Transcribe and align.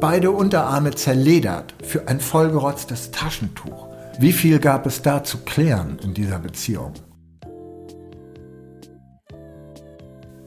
beide 0.00 0.30
Unterarme 0.30 0.92
zerledert 0.92 1.74
für 1.82 2.08
ein 2.08 2.20
vollgerotztes 2.20 3.10
Taschentuch. 3.10 3.88
Wie 4.18 4.32
viel 4.32 4.58
gab 4.58 4.86
es 4.86 5.02
da 5.02 5.24
zu 5.24 5.38
klären 5.38 5.98
in 6.02 6.14
dieser 6.14 6.38
Beziehung? 6.38 6.92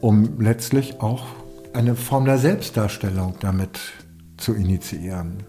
Um 0.00 0.40
letztlich 0.40 1.00
auch 1.00 1.24
eine 1.72 1.94
Form 1.94 2.24
der 2.24 2.38
Selbstdarstellung 2.38 3.36
damit 3.40 3.78
zu 4.36 4.54
initiieren. 4.54 5.44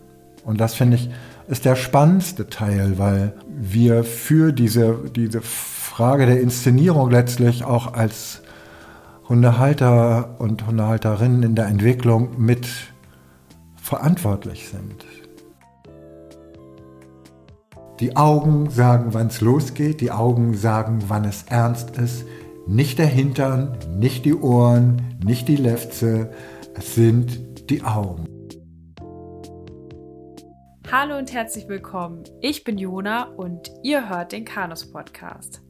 Und 0.46 0.60
das 0.60 0.76
finde 0.76 0.98
ich 0.98 1.10
ist 1.48 1.66
der 1.66 1.76
spannendste 1.76 2.48
Teil, 2.48 2.98
weil 2.98 3.34
wir 3.50 4.04
für 4.06 4.54
diese, 4.54 4.98
diese 5.14 5.42
Frage 5.42 6.26
der 6.26 6.40
Inszenierung 6.40 7.12
letztlich 7.12 7.66
auch 7.66 7.94
als 7.94 8.42
Hundehalter 9.28 10.40
und 10.40 10.66
Hundehalterinnen 10.66 11.44
in 11.44 11.56
der 11.56 11.68
Entwicklung 11.68 12.30
mit 12.38 12.68
verantwortlich 13.84 14.70
sind. 14.70 15.06
Die 18.00 18.16
Augen 18.16 18.70
sagen, 18.70 19.14
wann 19.14 19.28
es 19.28 19.42
losgeht, 19.42 20.00
die 20.00 20.10
Augen 20.10 20.56
sagen, 20.56 21.04
wann 21.08 21.26
es 21.26 21.44
ernst 21.44 21.98
ist. 21.98 22.26
Nicht 22.66 22.98
der 22.98 23.08
Hintern, 23.08 23.78
nicht 24.00 24.24
die 24.24 24.36
Ohren, 24.36 25.20
nicht 25.24 25.50
die 25.50 25.58
Lefze, 25.58 26.32
es 26.74 26.96
sind 26.96 27.70
die 27.70 27.84
Augen. 27.84 28.26
Hallo 30.90 31.18
und 31.18 31.34
herzlich 31.34 31.68
willkommen. 31.68 32.24
Ich 32.40 32.64
bin 32.64 32.78
Jona 32.78 33.24
und 33.36 33.70
ihr 33.84 34.08
hört 34.08 34.32
den 34.32 34.46
Kanus 34.46 34.90
Podcast. 34.90 35.62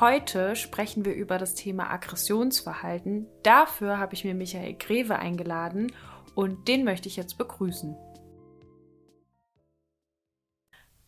Heute 0.00 0.56
sprechen 0.56 1.04
wir 1.04 1.14
über 1.14 1.38
das 1.38 1.54
Thema 1.54 1.92
Aggressionsverhalten. 1.92 3.28
Dafür 3.44 3.98
habe 3.98 4.14
ich 4.14 4.24
mir 4.24 4.34
Michael 4.34 4.74
Greve 4.74 5.20
eingeladen 5.20 5.92
und 6.34 6.68
den 6.68 6.84
möchte 6.84 7.08
ich 7.08 7.16
jetzt 7.16 7.38
begrüßen. 7.38 7.96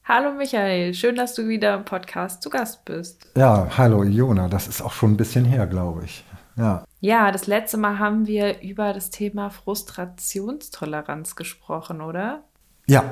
Hallo 0.05 0.33
Michael, 0.33 0.95
schön, 0.95 1.17
dass 1.17 1.35
du 1.35 1.49
wieder 1.49 1.75
im 1.75 1.85
Podcast 1.85 2.41
zu 2.41 2.49
Gast 2.49 2.85
bist. 2.85 3.27
Ja, 3.37 3.67
hallo 3.77 4.05
Jona, 4.05 4.47
das 4.49 4.69
ist 4.69 4.81
auch 4.81 4.93
schon 4.93 5.13
ein 5.13 5.17
bisschen 5.17 5.45
her, 5.45 5.67
glaube 5.67 6.05
ich. 6.05 6.25
Ja. 6.57 6.85
ja, 7.01 7.33
das 7.33 7.47
letzte 7.47 7.77
Mal 7.77 7.99
haben 7.99 8.27
wir 8.27 8.63
über 8.63 8.95
das 8.95 9.11
Thema 9.11 9.51
Frustrationstoleranz 9.51 11.37
gesprochen, 11.37 12.01
oder? 12.01 12.45
Ja, 12.87 13.05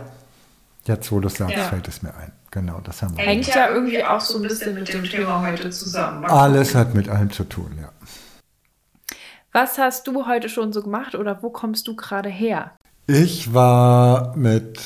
jetzt 0.85 1.13
wo 1.13 1.21
du 1.21 1.27
es 1.27 1.35
sagst, 1.35 1.57
ja. 1.57 1.65
fällt 1.65 1.89
es 1.89 2.03
mir 2.03 2.15
ein. 2.15 2.33
Genau, 2.51 2.81
das 2.81 3.03
haben 3.03 3.17
wir. 3.17 3.25
Hängt 3.25 3.49
ja 3.49 3.69
irgendwie 3.69 4.03
auch 4.05 4.21
so 4.21 4.39
ein 4.39 4.45
bisschen 4.45 4.75
mit 4.75 4.91
dem 4.91 5.03
Thema 5.03 5.45
heute 5.45 5.69
zusammen. 5.71 6.25
Alles 6.25 6.75
hat 6.75 6.95
mit 6.95 7.09
allem 7.09 7.31
zu 7.31 7.45
tun, 7.45 7.77
ja. 7.79 7.91
Was 9.55 9.79
hast 9.79 10.09
du 10.09 10.27
heute 10.27 10.49
schon 10.49 10.73
so 10.73 10.83
gemacht 10.83 11.15
oder 11.15 11.45
wo 11.45 11.49
kommst 11.49 11.87
du 11.87 11.95
gerade 11.95 12.29
her? 12.29 12.73
Ich 13.07 13.55
war 13.55 14.37
mit 14.37 14.81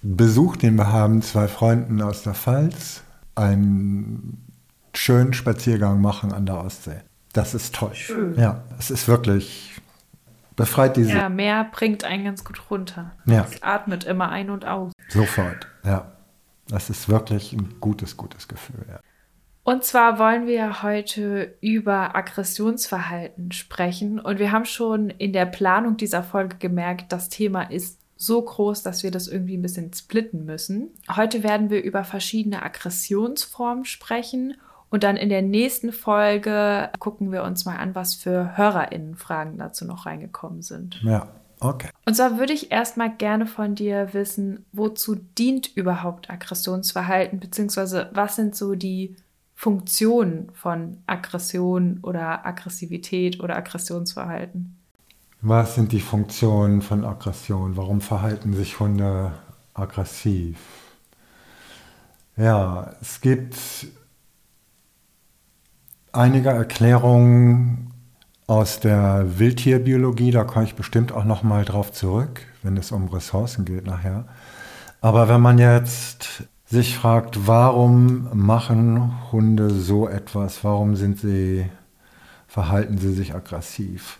Besuch, 0.00 0.56
den 0.56 0.76
wir 0.76 0.90
haben, 0.90 1.20
zwei 1.20 1.46
Freunden 1.46 2.00
aus 2.00 2.22
der 2.22 2.32
Pfalz, 2.32 3.02
einen 3.34 4.42
schönen 4.94 5.34
Spaziergang 5.34 6.00
machen 6.00 6.32
an 6.32 6.46
der 6.46 6.64
Ostsee. 6.64 7.02
Das 7.34 7.52
ist 7.52 7.74
toll. 7.74 7.94
Schön. 7.94 8.34
Ja, 8.38 8.62
es 8.78 8.90
ist 8.90 9.06
wirklich 9.08 9.78
befreit 10.56 10.96
diese. 10.96 11.12
Ja, 11.12 11.28
Meer 11.28 11.68
bringt 11.70 12.04
einen 12.04 12.24
ganz 12.24 12.42
gut 12.44 12.62
runter. 12.70 13.12
Ja. 13.26 13.46
Es 13.50 13.62
atmet 13.62 14.04
immer 14.04 14.30
ein 14.30 14.48
und 14.48 14.64
aus. 14.64 14.90
Sofort, 15.10 15.66
ja. 15.84 16.12
Das 16.68 16.88
ist 16.88 17.10
wirklich 17.10 17.52
ein 17.52 17.74
gutes, 17.78 18.16
gutes 18.16 18.48
Gefühl, 18.48 18.86
ja. 18.88 19.00
Und 19.64 19.84
zwar 19.84 20.18
wollen 20.18 20.46
wir 20.46 20.82
heute 20.82 21.54
über 21.60 22.16
Aggressionsverhalten 22.16 23.52
sprechen. 23.52 24.18
Und 24.18 24.38
wir 24.38 24.50
haben 24.50 24.64
schon 24.64 25.10
in 25.10 25.32
der 25.32 25.46
Planung 25.46 25.96
dieser 25.96 26.22
Folge 26.22 26.56
gemerkt, 26.56 27.12
das 27.12 27.28
Thema 27.28 27.62
ist 27.62 28.00
so 28.16 28.42
groß, 28.42 28.82
dass 28.82 29.02
wir 29.02 29.10
das 29.10 29.28
irgendwie 29.28 29.56
ein 29.56 29.62
bisschen 29.62 29.92
splitten 29.92 30.44
müssen. 30.44 30.90
Heute 31.14 31.42
werden 31.42 31.70
wir 31.70 31.82
über 31.82 32.04
verschiedene 32.04 32.62
Aggressionsformen 32.62 33.84
sprechen 33.84 34.54
und 34.90 35.04
dann 35.04 35.16
in 35.16 35.28
der 35.28 35.42
nächsten 35.42 35.90
Folge 35.90 36.90
gucken 36.98 37.32
wir 37.32 37.42
uns 37.42 37.64
mal 37.64 37.76
an, 37.76 37.94
was 37.94 38.14
für 38.14 38.56
HörerInnen-Fragen 38.56 39.58
dazu 39.58 39.84
noch 39.84 40.06
reingekommen 40.06 40.62
sind. 40.62 41.00
Ja, 41.02 41.28
okay. 41.60 41.88
Und 42.04 42.14
zwar 42.14 42.38
würde 42.38 42.52
ich 42.52 42.70
erstmal 42.70 43.10
gerne 43.10 43.46
von 43.46 43.74
dir 43.74 44.12
wissen, 44.12 44.66
wozu 44.72 45.14
dient 45.14 45.74
überhaupt 45.76 46.30
Aggressionsverhalten, 46.30 47.40
beziehungsweise 47.40 48.10
was 48.12 48.36
sind 48.36 48.54
so 48.54 48.74
die 48.74 49.16
Funktionen 49.62 50.50
von 50.54 50.96
Aggression 51.06 52.00
oder 52.02 52.44
Aggressivität 52.44 53.38
oder 53.38 53.54
Aggressionsverhalten? 53.56 54.76
Was 55.40 55.76
sind 55.76 55.92
die 55.92 56.00
Funktionen 56.00 56.82
von 56.82 57.04
Aggression? 57.04 57.76
Warum 57.76 58.00
verhalten 58.00 58.54
sich 58.54 58.80
Hunde 58.80 59.32
aggressiv? 59.72 60.58
Ja, 62.36 62.96
es 63.00 63.20
gibt 63.20 63.56
einige 66.10 66.48
Erklärungen 66.48 67.94
aus 68.48 68.80
der 68.80 69.38
Wildtierbiologie, 69.38 70.32
da 70.32 70.42
komme 70.42 70.64
ich 70.64 70.74
bestimmt 70.74 71.12
auch 71.12 71.24
noch 71.24 71.44
mal 71.44 71.64
drauf 71.64 71.92
zurück, 71.92 72.40
wenn 72.64 72.76
es 72.76 72.90
um 72.90 73.06
Ressourcen 73.06 73.64
geht 73.64 73.86
nachher. 73.86 74.24
Aber 75.00 75.28
wenn 75.28 75.40
man 75.40 75.58
jetzt 75.58 76.48
sich 76.72 76.96
fragt, 76.96 77.46
warum 77.46 78.28
machen 78.32 79.12
Hunde 79.30 79.70
so 79.70 80.08
etwas? 80.08 80.64
Warum 80.64 80.96
sind 80.96 81.18
sie, 81.20 81.66
verhalten 82.48 82.98
sie 82.98 83.12
sich 83.12 83.34
aggressiv? 83.34 84.18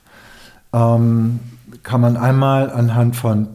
ähm, 0.72 1.40
kann 1.82 2.00
man 2.00 2.16
einmal 2.16 2.70
anhand 2.70 3.16
von 3.16 3.48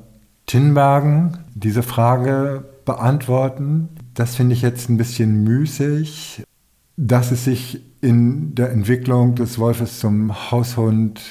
Tinbergen 0.46 1.40
diese 1.56 1.84
Frage 1.84 2.63
beantworten. 2.86 3.90
Das 4.13 4.36
finde 4.36 4.53
ich 4.53 4.62
jetzt 4.62 4.90
ein 4.90 4.97
bisschen 4.97 5.44
müßig, 5.44 6.44
dass 6.96 7.31
es 7.31 7.44
sich 7.44 7.81
in 8.02 8.56
der 8.56 8.72
Entwicklung 8.72 9.36
des 9.36 9.59
Wolfes 9.59 10.00
zum 10.00 10.52
Haushund 10.52 11.22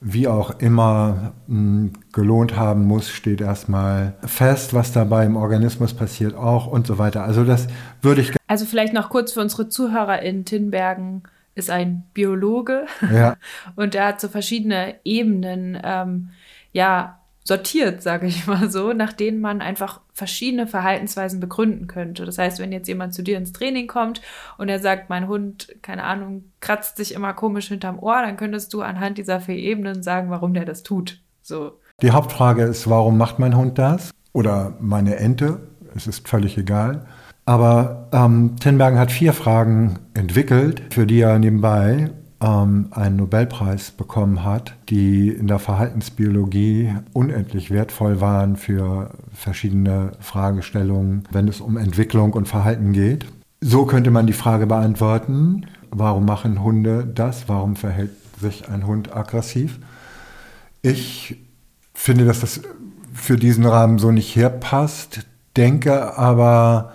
wie 0.00 0.28
auch 0.28 0.58
immer 0.60 1.32
hm, 1.48 1.92
gelohnt 2.12 2.56
haben 2.56 2.84
muss, 2.84 3.10
steht 3.10 3.40
erstmal 3.40 4.14
fest, 4.24 4.74
was 4.74 4.92
dabei 4.92 5.24
im 5.24 5.36
Organismus 5.36 5.94
passiert 5.94 6.34
auch 6.34 6.66
und 6.66 6.86
so 6.86 6.98
weiter. 6.98 7.24
Also 7.24 7.44
das 7.44 7.66
würde 8.02 8.20
ich. 8.20 8.32
Also 8.46 8.64
vielleicht 8.64 8.92
noch 8.92 9.08
kurz 9.08 9.32
für 9.32 9.40
unsere 9.40 9.68
Zuhörer 9.68 10.22
in 10.22 10.44
Tinbergen 10.44 11.22
ist 11.54 11.70
ein 11.70 12.04
Biologe 12.12 12.86
ja. 13.12 13.36
und 13.76 13.94
der 13.94 14.06
hat 14.06 14.20
so 14.20 14.28
verschiedene 14.28 14.96
Ebenen 15.04 15.78
ähm, 15.82 16.30
ja 16.72 17.18
sortiert, 17.46 18.02
sage 18.02 18.26
ich 18.26 18.46
mal 18.46 18.70
so, 18.70 18.92
nach 18.92 19.12
denen 19.12 19.40
man 19.40 19.60
einfach 19.60 20.00
verschiedene 20.12 20.66
Verhaltensweisen 20.66 21.38
begründen 21.38 21.86
könnte. 21.86 22.24
Das 22.24 22.38
heißt, 22.38 22.58
wenn 22.58 22.72
jetzt 22.72 22.88
jemand 22.88 23.14
zu 23.14 23.22
dir 23.22 23.38
ins 23.38 23.52
Training 23.52 23.86
kommt 23.86 24.20
und 24.58 24.68
er 24.68 24.80
sagt, 24.80 25.08
mein 25.08 25.28
Hund, 25.28 25.74
keine 25.80 26.02
Ahnung, 26.04 26.44
kratzt 26.60 26.96
sich 26.96 27.14
immer 27.14 27.32
komisch 27.34 27.68
hinterm 27.68 27.98
Ohr, 28.00 28.20
dann 28.22 28.36
könntest 28.36 28.74
du 28.74 28.82
anhand 28.82 29.18
dieser 29.18 29.40
vier 29.40 29.56
Ebenen 29.56 30.02
sagen, 30.02 30.30
warum 30.30 30.54
der 30.54 30.64
das 30.64 30.82
tut. 30.82 31.20
So. 31.42 31.78
Die 32.02 32.10
Hauptfrage 32.10 32.64
ist, 32.64 32.90
warum 32.90 33.16
macht 33.16 33.38
mein 33.38 33.56
Hund 33.56 33.78
das? 33.78 34.10
Oder 34.32 34.74
meine 34.80 35.16
Ente? 35.16 35.60
Es 35.94 36.06
ist 36.06 36.28
völlig 36.28 36.58
egal. 36.58 37.06
Aber 37.46 38.08
ähm, 38.12 38.56
Tinbergen 38.58 38.98
hat 38.98 39.12
vier 39.12 39.32
Fragen 39.32 40.00
entwickelt, 40.14 40.82
für 40.90 41.06
die 41.06 41.20
er 41.20 41.38
nebenbei 41.38 42.10
ähm, 42.40 42.88
einen 42.90 43.16
Nobelpreis 43.16 43.90
bekommen 43.90 44.44
hat, 44.44 44.74
die 44.88 45.28
in 45.28 45.46
der 45.46 45.58
Verhaltensbiologie 45.58 46.94
unendlich 47.12 47.70
wertvoll 47.70 48.20
waren 48.20 48.56
für 48.56 49.10
verschiedene 49.32 50.12
Fragestellungen, 50.20 51.24
wenn 51.30 51.48
es 51.48 51.60
um 51.60 51.76
Entwicklung 51.76 52.32
und 52.32 52.48
Verhalten 52.48 52.92
geht. 52.92 53.26
So 53.60 53.86
könnte 53.86 54.10
man 54.10 54.26
die 54.26 54.32
Frage 54.32 54.66
beantworten, 54.66 55.66
warum 55.90 56.26
machen 56.26 56.62
Hunde 56.62 57.06
das? 57.06 57.48
Warum 57.48 57.76
verhält 57.76 58.10
sich 58.38 58.68
ein 58.68 58.86
Hund 58.86 59.14
aggressiv? 59.16 59.78
Ich 60.82 61.36
finde, 61.94 62.26
dass 62.26 62.40
das 62.40 62.60
für 63.14 63.36
diesen 63.36 63.64
Rahmen 63.64 63.98
so 63.98 64.10
nicht 64.10 64.36
herpasst, 64.36 65.26
denke 65.56 66.18
aber, 66.18 66.92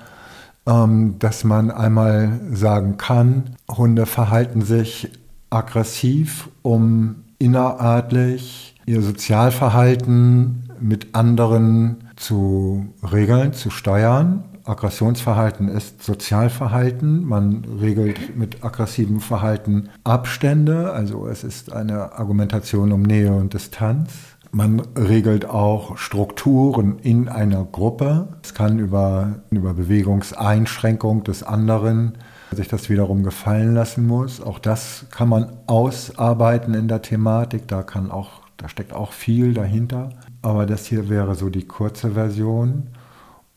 ähm, 0.68 1.16
dass 1.18 1.44
man 1.44 1.72
einmal 1.72 2.40
sagen 2.54 2.98
kann, 2.98 3.56
Hunde 3.68 4.06
verhalten 4.06 4.62
sich 4.62 5.10
aggressiv, 5.52 6.50
um 6.64 7.24
innerartlich 7.38 8.76
ihr 8.86 9.02
Sozialverhalten 9.02 10.70
mit 10.80 11.14
anderen 11.14 11.98
zu 12.16 12.88
regeln, 13.12 13.54
zu 13.54 13.70
steuern. 13.70 14.44
Aggressionsverhalten 14.64 15.68
ist 15.68 16.04
Sozialverhalten. 16.04 17.26
Man 17.26 17.66
regelt 17.80 18.36
mit 18.38 18.64
aggressivem 18.64 19.20
Verhalten 19.20 19.90
Abstände, 20.04 20.92
also 20.94 21.28
es 21.28 21.44
ist 21.44 21.72
eine 21.72 22.14
Argumentation 22.14 22.92
um 22.92 23.02
Nähe 23.02 23.34
und 23.34 23.54
Distanz. 23.54 24.12
Man 24.52 24.82
regelt 24.98 25.46
auch 25.46 25.98
Strukturen 25.98 27.00
in 27.00 27.30
einer 27.30 27.64
Gruppe. 27.64 28.28
Es 28.44 28.54
kann 28.54 28.80
über, 28.80 29.42
über 29.50 29.74
Bewegungseinschränkung 29.74 31.24
des 31.24 31.44
anderen 31.44 32.18
sich 32.52 32.68
das 32.68 32.90
wiederum 32.90 33.24
gefallen 33.24 33.74
lassen 33.74 34.06
muss. 34.06 34.42
Auch 34.42 34.60
das 34.60 35.06
kann 35.12 35.30
man 35.30 35.52
ausarbeiten 35.68 36.74
in 36.74 36.88
der 36.88 37.02
Thematik. 37.02 37.68
Da 37.68 37.84
kann 37.84 38.12
auch 38.12 38.42
Da 38.62 38.70
steckt 38.70 38.94
auch 38.94 39.12
viel 39.12 39.56
dahinter. 39.56 40.12
Aber 40.44 40.68
das 40.68 40.86
hier 40.86 41.10
wäre 41.10 41.34
so 41.36 41.50
die 41.50 41.66
kurze 41.66 42.12
Version. 42.12 42.90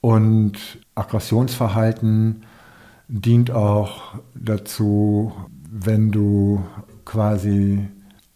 Und 0.00 0.78
Aggressionsverhalten 0.94 2.42
dient 3.08 3.50
auch 3.50 4.14
dazu, 4.34 5.32
wenn 5.70 6.10
du 6.10 6.62
quasi 7.04 7.86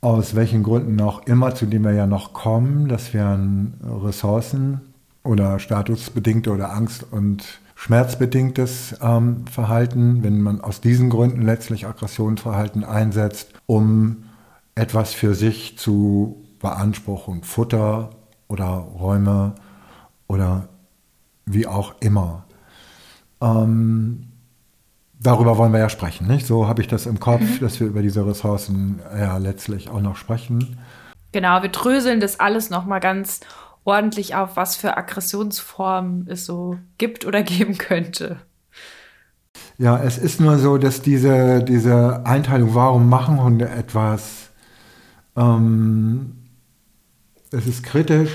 aus 0.01 0.35
welchen 0.35 0.63
Gründen 0.63 1.01
auch 1.01 1.27
immer, 1.27 1.55
zu 1.55 1.67
denen 1.67 1.85
wir 1.85 1.93
ja 1.93 2.07
noch 2.07 2.33
kommen, 2.33 2.89
das 2.89 3.15
wären 3.15 3.75
Ressourcen 3.83 4.81
oder 5.25 5.59
statusbedingte 5.59 6.53
oder 6.53 6.73
Angst- 6.73 7.07
und 7.11 7.61
schmerzbedingtes 7.79 8.97
ähm, 9.01 9.47
Verhalten, 9.47 10.25
wenn 10.25 10.41
man 10.41 10.61
aus 10.61 10.81
diesen 10.81 11.11
Gründen 11.11 11.43
letztlich 11.43 11.87
Aggressionsverhalten 11.87 12.83
einsetzt, 12.83 13.53
um 13.67 14.25
etwas 14.75 15.15
für 15.15 15.37
sich 15.37 15.79
zu 15.79 16.45
beanspruchen, 16.59 17.45
Futter 17.45 18.11
oder 18.49 18.67
Räume 18.67 19.55
oder 20.27 20.69
wie 21.47 21.69
auch 21.69 21.95
immer. 22.01 22.47
Ähm, 23.41 24.27
darüber 25.21 25.57
wollen 25.57 25.73
wir 25.73 25.79
ja 25.79 25.89
sprechen, 25.89 26.27
nicht? 26.27 26.49
So 26.49 26.67
habe 26.67 26.83
ich 26.83 26.89
das 26.89 27.07
im 27.07 27.21
Kopf, 27.21 27.43
mhm. 27.43 27.61
dass 27.61 27.79
wir 27.79 27.87
über 27.87 28.03
diese 28.03 28.27
Ressourcen 28.27 28.99
ja 29.17 29.37
letztlich 29.37 29.89
auch 29.89 30.01
noch 30.01 30.17
sprechen. 30.17 30.79
Genau, 31.31 31.63
wir 31.63 31.71
dröseln 31.71 32.19
das 32.19 32.41
alles 32.41 32.71
nochmal 32.71 32.99
ganz 32.99 33.41
ordentlich 33.89 34.35
auf, 34.35 34.57
was 34.57 34.77
für 34.77 34.97
Aggressionsformen 34.97 36.27
es 36.29 36.45
so 36.45 36.79
gibt 36.99 37.25
oder 37.25 37.43
geben 37.55 37.79
könnte. 37.79 38.39
Ja, 39.79 39.99
es 39.99 40.19
ist 40.19 40.41
nur 40.41 40.59
so, 40.59 40.77
dass 40.77 41.03
diese, 41.03 41.63
diese 41.63 42.27
Einteilung, 42.27 42.75
warum 42.75 43.09
machen 43.09 43.43
Hunde 43.43 43.69
etwas, 43.69 44.51
ähm, 45.37 46.37
es 47.51 47.67
ist 47.67 47.83
kritisch. 47.83 48.31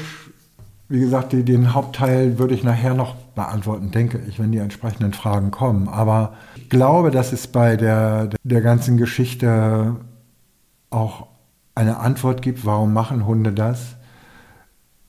Wie 0.90 1.00
gesagt, 1.00 1.34
die, 1.34 1.44
den 1.44 1.74
Hauptteil 1.74 2.40
würde 2.40 2.54
ich 2.54 2.64
nachher 2.64 2.94
noch 2.94 3.16
beantworten, 3.36 3.92
denke 3.92 4.22
ich, 4.28 4.40
wenn 4.40 4.52
die 4.52 4.58
entsprechenden 4.60 5.14
Fragen 5.14 5.52
kommen. 5.52 5.88
Aber 5.88 6.34
ich 6.56 6.70
glaube, 6.70 7.12
dass 7.12 7.32
es 7.32 7.48
bei 7.48 7.78
der, 7.78 8.30
der 8.44 8.62
ganzen 8.62 8.98
Geschichte 8.98 9.96
auch 10.90 11.28
eine 11.76 11.98
Antwort 11.98 12.42
gibt, 12.42 12.66
warum 12.66 12.94
machen 12.94 13.26
Hunde 13.26 13.52
das, 13.52 13.96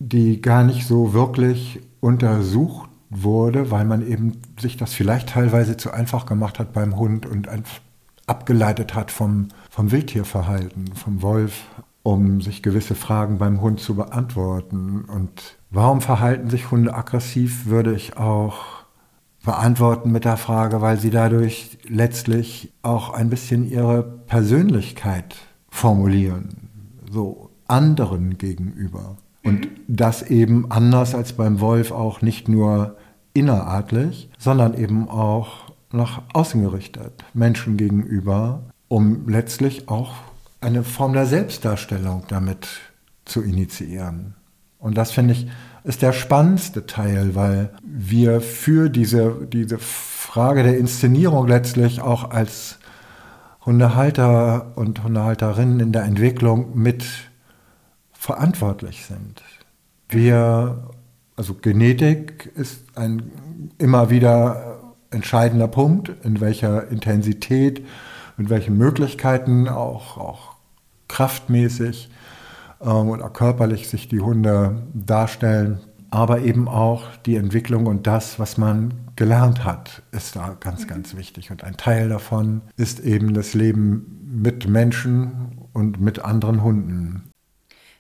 die 0.09 0.41
gar 0.41 0.65
nicht 0.65 0.87
so 0.87 1.12
wirklich 1.12 1.81
untersucht 2.01 2.91
wurde, 3.11 3.71
weil 3.71 3.85
man 3.85 4.06
eben 4.06 4.39
sich 4.61 4.77
das 4.77 4.93
vielleicht 4.93 5.31
teilweise 5.31 5.77
zu 5.77 5.91
einfach 5.93 6.27
gemacht 6.27 6.59
hat 6.59 6.73
beim 6.73 6.97
Hund 6.97 7.27
und 7.27 7.49
abgeleitet 8.27 8.95
hat 8.95 9.11
vom, 9.11 9.49
vom 9.71 9.91
Wildtierverhalten, 9.91 10.95
vom 10.95 11.23
Wolf, 11.23 11.65
um 12.03 12.41
sich 12.43 12.62
gewisse 12.62 12.95
Fragen 12.95 13.39
beim 13.39 13.61
Hund 13.61 13.81
zu 13.81 13.95
beantworten. 13.95 15.05
Und 15.05 15.56
warum 15.71 16.01
verhalten 16.01 16.50
sich 16.50 16.71
Hunde 16.71 16.95
aggressiv, 16.95 17.67
würde 17.67 17.95
ich 17.95 18.17
auch 18.17 18.85
beantworten 19.45 20.11
mit 20.11 20.25
der 20.25 20.37
Frage, 20.37 20.81
weil 20.81 20.99
sie 20.99 21.11
dadurch 21.11 21.79
letztlich 21.87 22.73
auch 22.83 23.11
ein 23.11 23.31
bisschen 23.31 23.71
ihre 23.71 24.03
Persönlichkeit 24.03 25.37
formulieren, 25.69 26.71
so 27.11 27.50
anderen 27.69 28.39
gegenüber. 28.39 29.17
Und 29.44 29.69
das 29.87 30.23
eben 30.23 30.70
anders 30.70 31.14
als 31.14 31.35
beim 31.35 31.61
Wolf 31.61 31.93
auch 31.93 32.23
nicht 32.23 32.49
nur 32.49 32.96
inneratlich, 33.35 34.31
sondern 34.38 34.75
eben 34.75 35.08
auch 35.08 35.73
nach 35.93 36.23
außen 36.32 36.62
gerichtet, 36.62 37.25
Menschen 37.35 37.76
gegenüber, 37.76 38.62
um 38.88 39.29
letztlich 39.29 39.88
auch 39.88 40.14
eine 40.61 40.82
Form 40.82 41.12
der 41.12 41.26
Selbstdarstellung 41.26 42.25
damit 42.29 42.69
zu 43.25 43.43
initiieren. 43.43 44.35
Und 44.79 44.96
das 44.96 45.12
finde 45.12 45.35
ich 45.35 45.47
ist 45.85 46.00
der 46.00 46.12
spannendste 46.12 46.87
Teil, 46.87 47.35
weil 47.35 47.70
wir 47.82 48.40
für 48.40 48.88
diese, 48.88 49.47
diese 49.52 49.79
Frage 49.79 50.62
der 50.62 50.79
Inszenierung 50.79 51.47
letztlich 51.47 52.00
auch 52.00 52.31
als 52.31 52.79
Hundehalter 53.67 54.73
und 54.76 55.05
Hundehalterinnen 55.05 55.81
in 55.81 55.93
der 55.93 56.05
Entwicklung 56.05 56.70
mit 56.75 57.05
verantwortlich 58.25 59.05
sind. 59.05 59.43
Wir, 60.09 60.88
also 61.37 61.53
Genetik 61.53 62.50
ist 62.55 62.97
ein 62.97 63.71
immer 63.76 64.09
wieder 64.09 64.79
entscheidender 65.11 65.69
Punkt, 65.69 66.11
in 66.25 66.41
welcher 66.41 66.88
Intensität, 66.88 67.85
mit 68.38 68.49
welchen 68.49 68.79
Möglichkeiten, 68.79 69.69
auch, 69.69 70.17
auch 70.17 70.56
kraftmäßig 71.09 72.09
ähm, 72.81 73.11
oder 73.11 73.29
körperlich 73.29 73.88
sich 73.88 74.09
die 74.09 74.21
Hunde 74.21 74.87
darstellen. 74.94 75.81
Aber 76.09 76.41
eben 76.41 76.67
auch 76.67 77.03
die 77.26 77.37
Entwicklung 77.37 77.85
und 77.85 78.06
das, 78.06 78.38
was 78.38 78.56
man 78.56 78.94
gelernt 79.17 79.65
hat, 79.67 80.03
ist 80.12 80.35
da 80.35 80.56
ganz, 80.59 80.87
ganz 80.87 81.15
wichtig. 81.15 81.50
Und 81.50 81.62
ein 81.62 81.76
Teil 81.76 82.09
davon 82.09 82.62
ist 82.79 83.00
eben 83.00 83.35
das 83.35 83.53
Leben 83.53 84.41
mit 84.43 84.67
Menschen 84.67 85.69
und 85.75 86.00
mit 86.00 86.25
anderen 86.25 86.62
Hunden. 86.62 87.34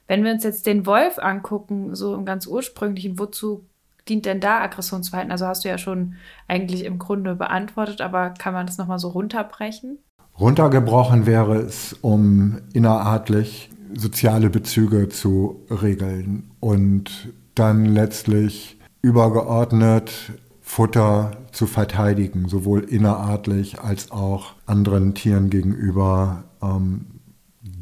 Wenn 0.06 0.24
wir 0.24 0.32
uns 0.32 0.44
jetzt 0.44 0.66
den 0.66 0.86
Wolf 0.86 1.18
angucken, 1.18 1.94
so 1.94 2.14
im 2.14 2.24
ganz 2.24 2.46
ursprünglichen, 2.46 3.18
wozu 3.18 3.66
dient 4.08 4.26
denn 4.26 4.40
da 4.40 4.60
Aggressionsverhalten? 4.60 5.32
Also 5.32 5.46
hast 5.46 5.64
du 5.64 5.68
ja 5.68 5.78
schon 5.78 6.14
eigentlich 6.46 6.84
im 6.84 6.98
Grunde 6.98 7.34
beantwortet, 7.34 8.00
aber 8.00 8.30
kann 8.30 8.54
man 8.54 8.66
das 8.66 8.78
nochmal 8.78 8.98
so 8.98 9.08
runterbrechen? 9.08 9.98
Runtergebrochen 10.38 11.26
wäre 11.26 11.56
es, 11.56 11.94
um 12.02 12.60
innerartlich 12.72 13.70
soziale 13.94 14.50
Bezüge 14.50 15.08
zu 15.08 15.64
regeln 15.70 16.50
und 16.60 17.32
dann 17.54 17.84
letztlich 17.84 18.78
übergeordnet 19.00 20.32
Futter 20.60 21.36
zu 21.52 21.66
verteidigen, 21.66 22.48
sowohl 22.48 22.80
innerartlich 22.80 23.80
als 23.80 24.10
auch 24.10 24.54
anderen 24.66 25.14
Tieren 25.14 25.50
gegenüber 25.50 26.44
ähm, 26.60 27.13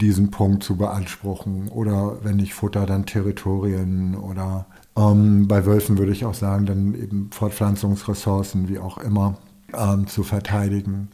diesen 0.03 0.31
Punkt 0.31 0.65
zu 0.65 0.77
beanspruchen 0.77 1.69
oder 1.69 2.19
wenn 2.23 2.37
nicht 2.37 2.55
Futter, 2.55 2.87
dann 2.87 3.07
Territorien 3.07 4.17
oder 4.17 4.67
ähm, 4.97 5.47
bei 5.49 5.65
Wölfen 5.65 5.97
würde 5.97 6.13
ich 6.13 6.25
auch 6.25 6.35
sagen, 6.35 6.67
dann 6.67 6.95
eben 6.95 7.31
Fortpflanzungsressourcen, 7.31 8.69
wie 8.69 8.79
auch 8.79 8.99
immer, 8.99 9.39
ähm, 9.73 10.07
zu 10.07 10.25
verteidigen. 10.25 11.09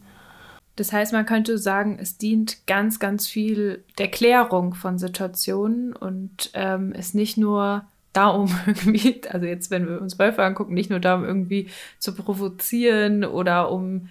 Das 0.75 0.91
heißt, 0.91 1.13
man 1.13 1.25
könnte 1.25 1.57
sagen, 1.57 1.97
es 2.01 2.17
dient 2.17 2.65
ganz, 2.65 2.99
ganz 2.99 3.27
viel 3.27 3.83
der 3.97 4.09
Klärung 4.09 4.73
von 4.73 4.97
Situationen 4.97 5.93
und 5.93 6.51
ähm, 6.53 6.91
ist 6.93 7.13
nicht 7.13 7.37
nur 7.37 7.83
darum 8.11 8.49
irgendwie, 8.65 9.21
also 9.29 9.45
jetzt, 9.45 9.71
wenn 9.71 9.87
wir 9.87 10.01
uns 10.01 10.17
Wölfe 10.17 10.43
angucken, 10.43 10.73
nicht 10.73 10.89
nur 10.89 10.99
darum 10.99 11.25
irgendwie 11.25 11.69
zu 11.99 12.15
provozieren 12.15 13.23
oder 13.23 13.71
um 13.71 14.09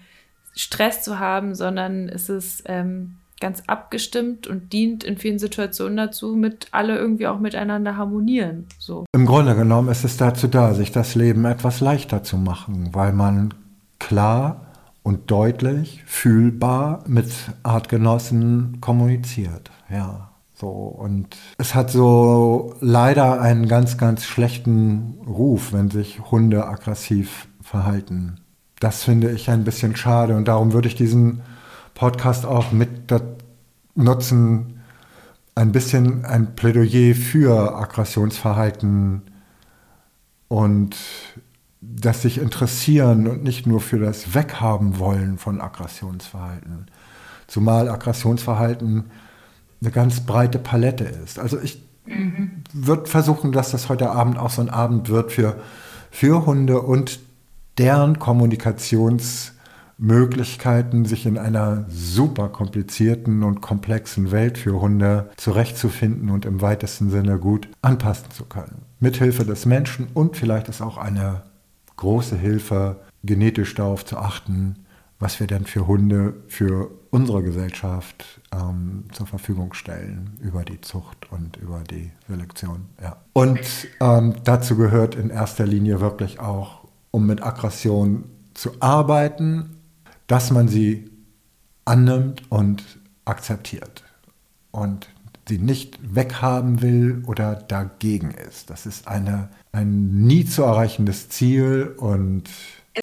Stress 0.55 1.03
zu 1.03 1.19
haben, 1.19 1.53
sondern 1.53 2.07
es 2.07 2.29
ist 2.29 2.63
ähm, 2.65 3.18
ganz 3.39 3.63
abgestimmt 3.67 4.47
und 4.47 4.73
dient 4.73 5.03
in 5.03 5.17
vielen 5.17 5.39
Situationen 5.39 5.97
dazu, 5.97 6.35
mit 6.35 6.67
alle 6.71 6.97
irgendwie 6.97 7.27
auch 7.27 7.39
miteinander 7.39 7.97
harmonieren. 7.97 8.65
So. 8.77 9.05
Im 9.13 9.25
Grunde 9.25 9.55
genommen 9.55 9.89
ist 9.89 10.03
es 10.03 10.17
dazu 10.17 10.47
da, 10.47 10.73
sich 10.73 10.91
das 10.91 11.15
Leben 11.15 11.45
etwas 11.45 11.79
leichter 11.79 12.23
zu 12.23 12.37
machen, 12.37 12.89
weil 12.93 13.13
man 13.13 13.53
klar 13.99 14.65
und 15.03 15.31
deutlich, 15.31 16.03
fühlbar 16.05 17.03
mit 17.07 17.31
Artgenossen 17.63 18.79
kommuniziert. 18.81 19.71
Ja, 19.89 20.29
so. 20.55 20.69
Und 20.69 21.37
es 21.57 21.73
hat 21.73 21.89
so 21.89 22.75
leider 22.81 23.41
einen 23.41 23.67
ganz, 23.67 23.97
ganz 23.97 24.25
schlechten 24.25 25.15
Ruf, 25.25 25.71
wenn 25.71 25.89
sich 25.89 26.19
Hunde 26.31 26.67
aggressiv 26.67 27.47
verhalten. 27.61 28.41
Das 28.79 29.03
finde 29.03 29.31
ich 29.31 29.49
ein 29.49 29.63
bisschen 29.63 29.95
schade 29.95 30.35
und 30.35 30.47
darum 30.47 30.73
würde 30.73 30.87
ich 30.87 30.95
diesen 30.95 31.41
Podcast 31.99 32.45
auch 32.45 32.71
mit 32.71 33.11
nutzen, 33.93 34.79
ein 35.53 35.73
bisschen 35.73 36.23
ein 36.23 36.55
Plädoyer 36.55 37.13
für 37.13 37.75
Aggressionsverhalten 37.75 39.23
und 40.47 40.95
das 41.81 42.21
sich 42.21 42.37
interessieren 42.37 43.27
und 43.27 43.43
nicht 43.43 43.67
nur 43.67 43.81
für 43.81 43.99
das 43.99 44.33
Weghaben 44.33 44.97
wollen 44.97 45.37
von 45.37 45.59
Aggressionsverhalten. 45.59 46.85
Zumal 47.47 47.89
Aggressionsverhalten 47.89 49.11
eine 49.81 49.91
ganz 49.91 50.21
breite 50.21 50.57
Palette 50.57 51.03
ist. 51.03 51.37
Also 51.37 51.59
ich 51.59 51.83
mhm. 52.05 52.63
würde 52.71 53.07
versuchen, 53.07 53.51
dass 53.51 53.71
das 53.71 53.89
heute 53.89 54.11
Abend 54.11 54.39
auch 54.39 54.51
so 54.51 54.61
ein 54.61 54.69
Abend 54.69 55.09
wird 55.09 55.33
für, 55.33 55.57
für 56.11 56.45
Hunde 56.45 56.81
und 56.81 57.19
deren 57.77 58.19
Kommunikationsmöglichkeiten, 59.99 61.05
sich 61.05 61.25
in 61.25 61.37
einer 61.37 61.85
super 61.89 62.49
komplizierten 62.49 63.43
und 63.43 63.61
komplexen 63.61 64.31
Welt 64.31 64.57
für 64.57 64.79
Hunde 64.81 65.29
zurechtzufinden 65.37 66.29
und 66.29 66.45
im 66.45 66.61
weitesten 66.61 67.09
Sinne 67.09 67.37
gut 67.37 67.67
anpassen 67.81 68.31
zu 68.31 68.45
können. 68.45 68.83
Mithilfe 68.99 69.45
des 69.45 69.65
Menschen 69.65 70.07
und 70.13 70.37
vielleicht 70.37 70.69
ist 70.69 70.81
auch 70.81 70.97
eine 70.97 71.43
große 71.97 72.37
Hilfe, 72.37 73.01
genetisch 73.23 73.75
darauf 73.75 74.05
zu 74.05 74.17
achten, 74.17 74.85
was 75.19 75.41
wir 75.41 75.47
denn 75.47 75.65
für 75.65 75.85
Hunde 75.85 76.33
für 76.47 76.89
unsere 77.11 77.43
Gesellschaft 77.43 78.39
ähm, 78.53 79.03
zur 79.11 79.27
Verfügung 79.27 79.73
stellen 79.73 80.37
über 80.41 80.63
die 80.63 80.79
Zucht 80.79 81.29
und 81.29 81.57
über 81.57 81.81
die 81.89 82.11
Selektion. 82.29 82.85
Ja. 83.01 83.17
Und 83.33 83.59
ähm, 83.99 84.35
dazu 84.45 84.77
gehört 84.77 85.15
in 85.15 85.29
erster 85.29 85.65
Linie 85.65 85.99
wirklich 85.99 86.39
auch, 86.39 86.85
um 87.11 87.25
mit 87.25 87.43
Aggression 87.43 88.23
zu 88.53 88.71
arbeiten, 88.79 89.78
dass 90.29 90.51
man 90.51 90.67
sie 90.67 91.09
annimmt 91.85 92.43
und 92.49 92.83
akzeptiert 93.25 94.03
und 94.71 95.09
sie 95.47 95.57
nicht 95.57 95.97
weghaben 96.15 96.81
will 96.81 97.23
oder 97.25 97.55
dagegen 97.55 98.31
ist. 98.31 98.69
Das 98.69 98.85
ist 98.85 99.07
eine, 99.07 99.49
ein 99.71 100.21
nie 100.21 100.45
zu 100.45 100.63
erreichendes 100.63 101.29
Ziel 101.29 101.95
und 101.97 102.43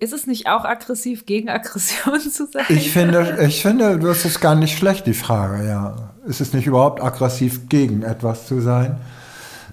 ist 0.00 0.12
es 0.12 0.26
nicht 0.26 0.47
auch 0.47 0.64
aggressiv, 0.64 1.26
gegen 1.26 1.49
Aggression 1.49 2.21
zu 2.21 2.47
sein? 2.47 2.66
Ich 2.68 2.92
finde, 2.92 3.38
ich 3.47 3.62
finde, 3.62 3.99
das 3.99 4.25
ist 4.25 4.40
gar 4.40 4.54
nicht 4.54 4.76
schlecht, 4.76 5.06
die 5.06 5.14
Frage, 5.14 5.66
ja. 5.66 6.12
Ist 6.26 6.40
es 6.40 6.52
nicht 6.52 6.66
überhaupt 6.66 7.02
aggressiv, 7.02 7.68
gegen 7.68 8.02
etwas 8.02 8.47
zu 8.47 8.61
sein? 8.61 8.99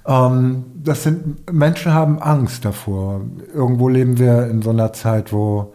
Ähm, 0.08 0.66
das 0.76 1.04
sind, 1.04 1.52
Menschen 1.52 1.94
haben 1.94 2.22
Angst 2.22 2.64
davor. 2.64 3.22
Irgendwo 3.54 3.90
leben 3.90 4.18
wir 4.18 4.48
in 4.48 4.62
so 4.62 4.70
einer 4.70 4.94
Zeit, 4.94 5.34
wo, 5.34 5.73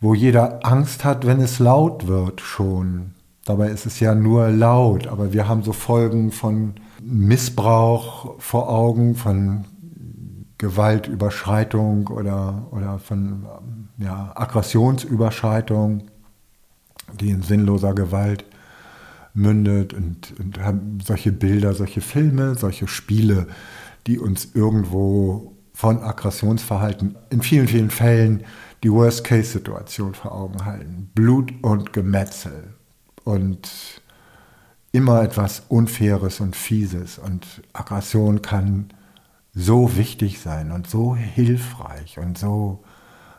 wo 0.00 0.14
jeder 0.14 0.64
Angst 0.64 1.04
hat, 1.04 1.26
wenn 1.26 1.40
es 1.40 1.58
laut 1.58 2.06
wird 2.06 2.40
schon. 2.40 3.14
Dabei 3.44 3.70
ist 3.70 3.86
es 3.86 3.98
ja 4.00 4.14
nur 4.14 4.48
laut, 4.48 5.06
aber 5.06 5.32
wir 5.32 5.48
haben 5.48 5.62
so 5.62 5.72
Folgen 5.72 6.30
von 6.30 6.74
Missbrauch 7.00 8.34
vor 8.38 8.68
Augen, 8.68 9.14
von 9.14 9.64
Gewaltüberschreitung 10.58 12.08
oder, 12.08 12.66
oder 12.72 12.98
von 12.98 13.46
ja, 13.96 14.32
Aggressionsüberschreitung, 14.34 16.08
die 17.18 17.30
in 17.30 17.42
sinnloser 17.42 17.94
Gewalt 17.94 18.44
mündet 19.34 19.94
und, 19.94 20.34
und 20.38 20.60
haben 20.60 20.98
solche 21.02 21.32
Bilder, 21.32 21.74
solche 21.74 22.00
Filme, 22.00 22.54
solche 22.56 22.88
Spiele, 22.88 23.46
die 24.06 24.18
uns 24.18 24.48
irgendwo 24.54 25.54
von 25.72 26.02
Aggressionsverhalten 26.02 27.16
in 27.30 27.40
vielen, 27.40 27.68
vielen 27.68 27.90
Fällen 27.90 28.44
die 28.82 28.92
Worst-Case-Situation 28.92 30.14
vor 30.14 30.32
Augen 30.32 30.64
halten. 30.64 31.10
Blut 31.14 31.52
und 31.62 31.92
Gemetzel 31.92 32.74
und 33.24 33.68
immer 34.92 35.22
etwas 35.22 35.62
Unfaires 35.68 36.40
und 36.40 36.56
Fieses. 36.56 37.18
Und 37.18 37.62
Aggression 37.72 38.42
kann 38.42 38.88
so 39.54 39.96
wichtig 39.96 40.40
sein 40.40 40.70
und 40.72 40.88
so 40.88 41.16
hilfreich 41.16 42.18
und 42.18 42.38
so 42.38 42.84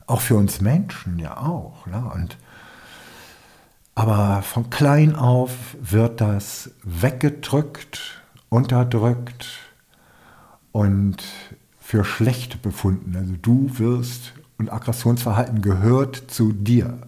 auch 0.05 0.21
für 0.21 0.35
uns 0.35 0.59
Menschen 0.59 1.19
ja 1.19 1.37
auch. 1.37 1.85
Ne? 1.85 2.03
Und, 2.13 2.37
aber 3.95 4.41
von 4.41 4.69
klein 4.69 5.15
auf 5.15 5.77
wird 5.79 6.19
das 6.19 6.71
weggedrückt, 6.83 8.21
unterdrückt 8.49 9.47
und 10.71 11.23
für 11.79 12.03
schlecht 12.03 12.61
befunden. 12.61 13.15
Also 13.15 13.35
du 13.41 13.79
wirst 13.79 14.33
und 14.59 14.71
Aggressionsverhalten 14.71 15.61
gehört 15.61 16.15
zu 16.27 16.51
dir. 16.51 16.99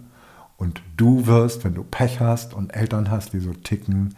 Und 0.57 0.81
du 0.97 1.27
wirst, 1.27 1.63
wenn 1.63 1.75
du 1.75 1.83
Pech 1.83 2.19
hast 2.19 2.53
und 2.53 2.73
Eltern 2.75 3.11
hast, 3.11 3.33
die 3.33 3.39
so 3.39 3.53
ticken 3.53 4.15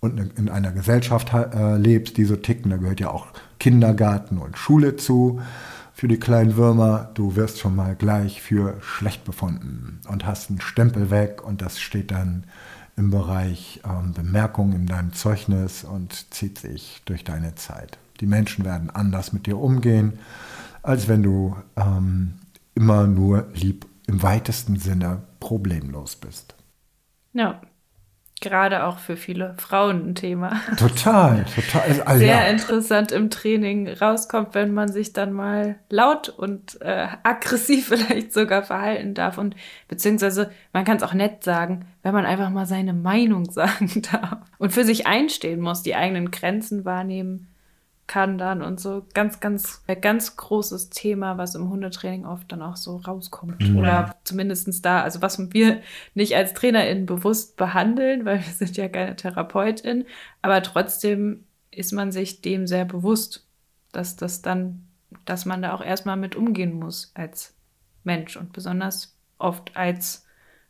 und 0.00 0.18
in 0.38 0.48
einer 0.48 0.72
Gesellschaft 0.72 1.32
äh, 1.34 1.76
lebst, 1.76 2.16
die 2.16 2.24
so 2.24 2.36
ticken, 2.36 2.70
da 2.70 2.78
gehört 2.78 3.00
ja 3.00 3.10
auch 3.10 3.26
Kindergarten 3.58 4.38
und 4.38 4.56
Schule 4.56 4.96
zu 4.96 5.40
für 5.92 6.08
die 6.08 6.18
kleinen 6.18 6.56
Würmer. 6.56 7.10
Du 7.14 7.36
wirst 7.36 7.58
schon 7.58 7.76
mal 7.76 7.94
gleich 7.94 8.40
für 8.40 8.76
schlecht 8.80 9.24
befunden 9.24 10.00
und 10.08 10.24
hast 10.24 10.48
einen 10.48 10.60
Stempel 10.60 11.10
weg 11.10 11.44
und 11.44 11.60
das 11.60 11.78
steht 11.78 12.10
dann 12.10 12.44
im 12.96 13.10
Bereich 13.10 13.80
ähm, 13.84 14.14
Bemerkungen 14.14 14.72
in 14.72 14.86
deinem 14.86 15.12
Zeugnis 15.12 15.84
und 15.84 16.32
zieht 16.32 16.58
sich 16.58 17.02
durch 17.04 17.24
deine 17.24 17.54
Zeit. 17.56 17.98
Die 18.20 18.26
Menschen 18.26 18.64
werden 18.64 18.90
anders 18.90 19.32
mit 19.32 19.46
dir 19.46 19.58
umgehen, 19.58 20.18
als 20.82 21.08
wenn 21.08 21.22
du 21.22 21.56
ähm, 21.76 22.34
immer 22.74 23.06
nur 23.06 23.48
lieb 23.54 23.86
im 24.06 24.22
weitesten 24.22 24.76
Sinne 24.76 25.22
problemlos 25.38 26.16
bist. 26.16 26.54
Ja, 27.32 27.60
gerade 28.40 28.84
auch 28.84 28.98
für 28.98 29.16
viele 29.16 29.54
Frauen 29.58 30.10
ein 30.10 30.14
Thema. 30.14 30.60
Total, 30.76 31.44
total. 31.54 32.02
Also, 32.02 32.18
Sehr 32.18 32.42
ja. 32.42 32.46
interessant 32.46 33.12
im 33.12 33.30
Training 33.30 33.88
rauskommt, 33.88 34.54
wenn 34.54 34.72
man 34.72 34.90
sich 34.90 35.12
dann 35.12 35.32
mal 35.32 35.76
laut 35.90 36.28
und 36.30 36.80
äh, 36.80 37.08
aggressiv 37.22 37.88
vielleicht 37.88 38.32
sogar 38.32 38.62
verhalten 38.62 39.14
darf. 39.14 39.38
Und 39.38 39.54
beziehungsweise 39.88 40.50
man 40.72 40.84
kann 40.84 40.96
es 40.96 41.02
auch 41.02 41.14
nett 41.14 41.44
sagen, 41.44 41.86
wenn 42.02 42.14
man 42.14 42.24
einfach 42.24 42.50
mal 42.50 42.66
seine 42.66 42.94
Meinung 42.94 43.44
sagen 43.50 44.02
darf 44.10 44.38
und 44.58 44.72
für 44.72 44.84
sich 44.84 45.06
einstehen 45.06 45.60
muss, 45.60 45.82
die 45.82 45.94
eigenen 45.94 46.30
Grenzen 46.30 46.84
wahrnehmen 46.84 47.49
kann 48.10 48.38
dann 48.38 48.60
und 48.60 48.80
so 48.80 49.06
ganz, 49.14 49.38
ganz, 49.38 49.84
ganz 50.00 50.34
großes 50.34 50.90
Thema, 50.90 51.38
was 51.38 51.54
im 51.54 51.70
Hundetraining 51.70 52.26
oft 52.26 52.50
dann 52.50 52.60
auch 52.60 52.74
so 52.74 52.96
rauskommt. 52.96 53.62
Ja. 53.62 53.74
Oder 53.76 54.16
zumindestens 54.24 54.82
da, 54.82 55.02
also 55.02 55.22
was 55.22 55.38
wir 55.54 55.80
nicht 56.14 56.34
als 56.34 56.52
TrainerInnen 56.54 57.06
bewusst 57.06 57.56
behandeln, 57.56 58.24
weil 58.24 58.38
wir 58.38 58.52
sind 58.52 58.76
ja 58.76 58.88
keine 58.88 59.14
Therapeutin, 59.14 60.06
aber 60.42 60.60
trotzdem 60.64 61.44
ist 61.70 61.92
man 61.92 62.10
sich 62.10 62.42
dem 62.42 62.66
sehr 62.66 62.84
bewusst, 62.84 63.46
dass 63.92 64.16
das 64.16 64.42
dann, 64.42 64.88
dass 65.24 65.46
man 65.46 65.62
da 65.62 65.72
auch 65.72 65.82
erstmal 65.82 66.16
mit 66.16 66.34
umgehen 66.34 66.72
muss 66.72 67.12
als 67.14 67.54
Mensch 68.02 68.36
und 68.36 68.52
besonders 68.52 69.16
oft 69.38 69.76
als 69.76 70.26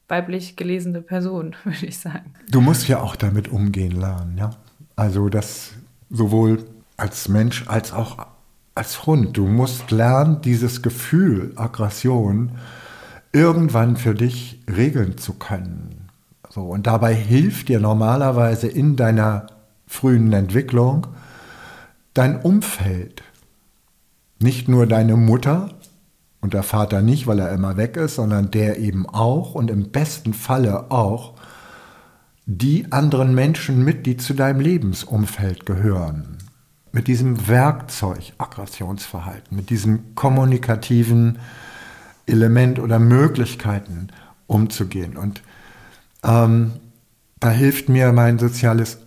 weiblich 0.08 0.56
gelesene 0.56 1.00
Person, 1.00 1.56
würde 1.64 1.86
ich 1.86 1.98
sagen. 1.98 2.34
Du 2.50 2.60
musst 2.60 2.86
ja 2.86 3.00
auch 3.00 3.16
damit 3.16 3.48
umgehen 3.48 3.98
lernen, 3.98 4.36
ja. 4.36 4.50
Also 4.94 5.30
das 5.30 5.72
sowohl 6.10 6.66
als 7.00 7.28
Mensch 7.28 7.64
als 7.66 7.92
auch 7.92 8.18
als 8.74 9.06
Hund. 9.06 9.36
Du 9.36 9.46
musst 9.46 9.90
lernen, 9.90 10.40
dieses 10.42 10.82
Gefühl, 10.82 11.52
Aggression, 11.56 12.52
irgendwann 13.32 13.96
für 13.96 14.14
dich 14.14 14.62
regeln 14.68 15.18
zu 15.18 15.34
können. 15.34 16.08
So, 16.48 16.62
und 16.62 16.86
dabei 16.86 17.14
hilft 17.14 17.68
dir 17.68 17.80
normalerweise 17.80 18.68
in 18.68 18.96
deiner 18.96 19.46
frühen 19.86 20.32
Entwicklung 20.32 21.06
dein 22.14 22.40
Umfeld. 22.40 23.22
Nicht 24.40 24.68
nur 24.68 24.86
deine 24.86 25.16
Mutter 25.16 25.70
und 26.40 26.54
der 26.54 26.62
Vater 26.62 27.02
nicht, 27.02 27.26
weil 27.26 27.38
er 27.38 27.52
immer 27.52 27.76
weg 27.76 27.96
ist, 27.96 28.16
sondern 28.16 28.50
der 28.50 28.78
eben 28.78 29.08
auch 29.08 29.54
und 29.54 29.70
im 29.70 29.90
besten 29.90 30.32
Falle 30.34 30.90
auch 30.90 31.34
die 32.46 32.90
anderen 32.90 33.34
Menschen 33.34 33.84
mit, 33.84 34.06
die 34.06 34.16
zu 34.16 34.34
deinem 34.34 34.60
Lebensumfeld 34.60 35.66
gehören 35.66 36.39
mit 36.92 37.06
diesem 37.06 37.48
Werkzeug 37.48 38.32
Aggressionsverhalten, 38.38 39.56
mit 39.56 39.70
diesem 39.70 40.14
kommunikativen 40.14 41.38
Element 42.26 42.78
oder 42.78 42.98
Möglichkeiten 42.98 44.08
umzugehen. 44.46 45.16
Und 45.16 45.42
ähm, 46.24 46.72
da 47.38 47.50
hilft 47.50 47.88
mir 47.88 48.12
mein 48.12 48.38
soziales 48.38 48.98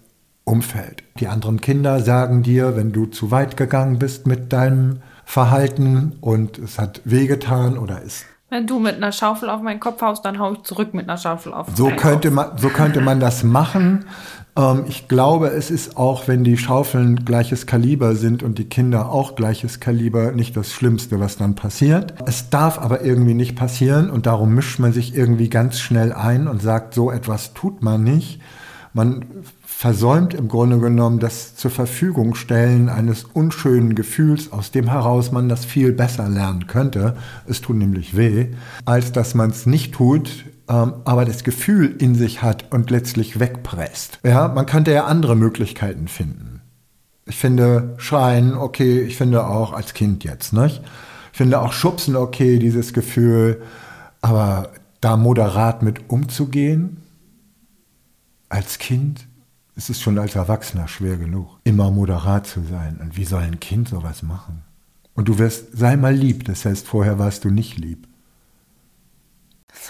Umfeld. 0.46 1.04
Die 1.20 1.28
anderen 1.28 1.62
Kinder 1.62 2.02
sagen 2.02 2.44
dir, 2.44 2.76
wenn 2.76 2.92
du 2.92 3.06
zu 3.06 3.32
weit 3.32 3.56
gegangen 3.56 4.00
bist 4.00 4.28
mit 4.28 4.52
deinem 4.52 5.02
Verhalten 5.26 6.18
und 6.20 6.58
es 6.58 6.80
hat 6.80 7.02
wehgetan 7.06 7.78
oder 7.78 8.02
ist 8.02 8.26
wenn 8.54 8.68
du 8.68 8.78
mit 8.78 8.98
einer 8.98 9.12
Schaufel 9.12 9.50
auf 9.50 9.64
meinen 9.64 9.80
Kopf 9.80 10.00
haust, 10.04 10.24
dann 10.26 10.38
hau 10.38 10.54
ich 10.54 10.62
zurück 10.62 10.94
mit 10.94 11.10
einer 11.10 11.18
Schaufel 11.18 11.56
auf 11.56 11.70
so 11.74 11.88
könnte 11.88 12.30
Kopf. 12.30 12.36
man 12.36 12.58
So 12.60 12.70
könnte 12.70 13.02
man 13.02 13.20
das 13.20 13.44
machen. 13.44 14.06
Ähm, 14.58 14.86
ich 14.88 15.08
glaube, 15.08 15.48
es 15.48 15.72
ist 15.72 15.98
auch, 15.98 16.28
wenn 16.28 16.44
die 16.44 16.58
Schaufeln 16.58 17.26
gleiches 17.26 17.66
Kaliber 17.66 18.16
sind 18.16 18.44
und 18.44 18.58
die 18.58 18.66
Kinder 18.66 19.12
auch 19.12 19.36
gleiches 19.36 19.80
Kaliber, 19.80 20.32
nicht 20.32 20.56
das 20.56 20.72
Schlimmste, 20.72 21.20
was 21.20 21.38
dann 21.38 21.56
passiert. 21.56 22.14
Es 22.26 22.50
darf 22.50 22.78
aber 22.80 23.04
irgendwie 23.04 23.34
nicht 23.34 23.56
passieren 23.56 24.10
und 24.10 24.26
darum 24.26 24.54
mischt 24.54 24.80
man 24.80 24.94
sich 24.94 25.16
irgendwie 25.16 25.50
ganz 25.50 25.80
schnell 25.80 26.14
ein 26.14 26.48
und 26.48 26.62
sagt, 26.62 26.94
so 26.94 27.12
etwas 27.12 27.54
tut 27.54 27.82
man 27.82 28.04
nicht. 28.04 28.40
Man 28.96 29.26
versäumt 29.66 30.36
im 30.36 30.48
Grunde 30.48 30.80
genommen 30.80 31.20
das 31.20 31.56
zur 31.56 31.72
Verfügung 31.72 32.36
stellen 32.36 32.90
eines 32.90 33.24
unschönen 33.24 33.96
Gefühls, 33.96 34.52
aus 34.52 34.70
dem 34.70 34.88
heraus 34.88 35.32
man 35.32 35.50
das 35.50 35.66
viel 35.66 35.92
besser 35.92 36.30
lernen 36.30 36.68
könnte. 36.68 37.18
Es 37.48 37.60
tut 37.60 37.78
nämlich 37.78 38.16
weh, 38.16 38.50
als 38.86 39.12
dass 39.12 39.34
man 39.34 39.50
es 39.50 39.66
nicht 39.66 39.96
tut, 39.96 40.46
ähm, 40.70 40.94
aber 41.06 41.26
das 41.26 41.44
Gefühl 41.44 41.96
in 41.98 42.16
sich 42.16 42.42
hat 42.42 42.72
und 42.72 42.90
letztlich 42.90 43.40
wegpresst. 43.40 44.20
Ja, 44.24 44.48
man 44.48 44.66
könnte 44.66 44.92
ja 44.92 45.06
andere 45.06 45.36
Möglichkeiten 45.36 46.08
finden. 46.08 46.62
Ich 47.26 47.38
finde 47.38 47.96
Schreien 47.98 48.56
okay, 48.56 49.02
ich 49.02 49.18
finde 49.18 49.48
auch 49.48 49.74
als 49.74 49.94
Kind 49.94 50.24
jetzt, 50.24 50.54
nicht? 50.54 50.82
Ich 51.32 51.38
finde 51.38 51.62
auch 51.62 51.74
Schubsen 51.74 52.16
okay, 52.16 52.60
dieses 52.60 52.94
Gefühl, 52.94 53.62
aber 54.22 54.70
da 55.02 55.18
moderat 55.18 55.84
mit 55.84 56.10
umzugehen, 56.10 56.98
als 58.50 58.78
Kind, 58.78 59.28
ist 59.76 59.90
es 59.90 60.00
schon 60.00 60.20
als 60.20 60.36
Erwachsener 60.36 60.88
schwer 60.88 61.18
genug, 61.18 61.60
immer 61.64 61.90
moderat 61.90 62.46
zu 62.46 62.62
sein. 62.62 63.00
Und 63.02 63.18
wie 63.18 63.26
soll 63.26 63.42
ein 63.42 63.60
Kind 63.60 63.90
sowas 63.90 64.22
machen? 64.22 64.62
Und 65.16 65.28
du 65.28 65.40
wirst, 65.40 65.76
sei 65.76 65.96
mal 65.96 66.14
lieb, 66.14 66.46
das 66.46 66.66
heißt, 66.66 66.88
vorher 66.88 67.20
warst 67.20 67.44
du 67.44 67.50
nicht 67.50 67.78
lieb. 67.78 68.08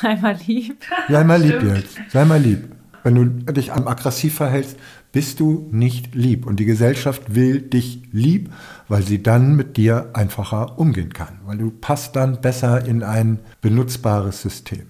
Sei 0.04 0.18
mal 0.18 0.36
lieb. 0.46 0.84
Sei 1.08 1.24
mal 1.24 1.42
lieb 1.42 1.64
jetzt. 1.64 1.98
Sei 2.10 2.26
mal 2.26 2.42
lieb. 2.42 2.76
Wenn 3.04 3.16
du 3.16 3.54
dich 3.54 3.72
aggressiv 3.72 4.36
verhältst, 4.36 4.78
bist 5.14 5.40
du 5.40 5.70
nicht 5.72 6.14
lieb. 6.14 6.46
Und 6.46 6.60
die 6.60 6.66
Gesellschaft 6.66 7.36
will 7.36 7.62
dich 7.62 8.02
lieb, 8.12 8.52
weil 8.90 9.02
sie 9.02 9.24
dann 9.24 9.56
mit 9.56 9.78
dir 9.78 10.10
einfacher 10.14 10.78
umgehen 10.78 11.14
kann. 11.14 11.40
Weil 11.46 11.58
du 11.58 11.72
passt 11.72 12.18
dann 12.18 12.42
besser 12.42 12.86
in 12.86 13.02
ein 13.02 13.40
benutzbares 13.62 14.42
System. 14.42 14.88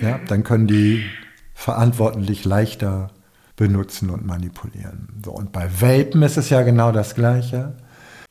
Ja, 0.00 0.18
dann 0.28 0.44
können 0.44 0.66
die 0.66 1.04
verantwortlich 1.52 2.46
leichter 2.46 3.10
benutzen 3.56 4.08
und 4.08 4.24
manipulieren. 4.24 5.08
So, 5.22 5.32
und 5.32 5.52
bei 5.52 5.68
Welpen 5.80 6.22
ist 6.22 6.38
es 6.38 6.48
ja 6.48 6.62
genau 6.62 6.90
das 6.90 7.14
Gleiche. 7.14 7.74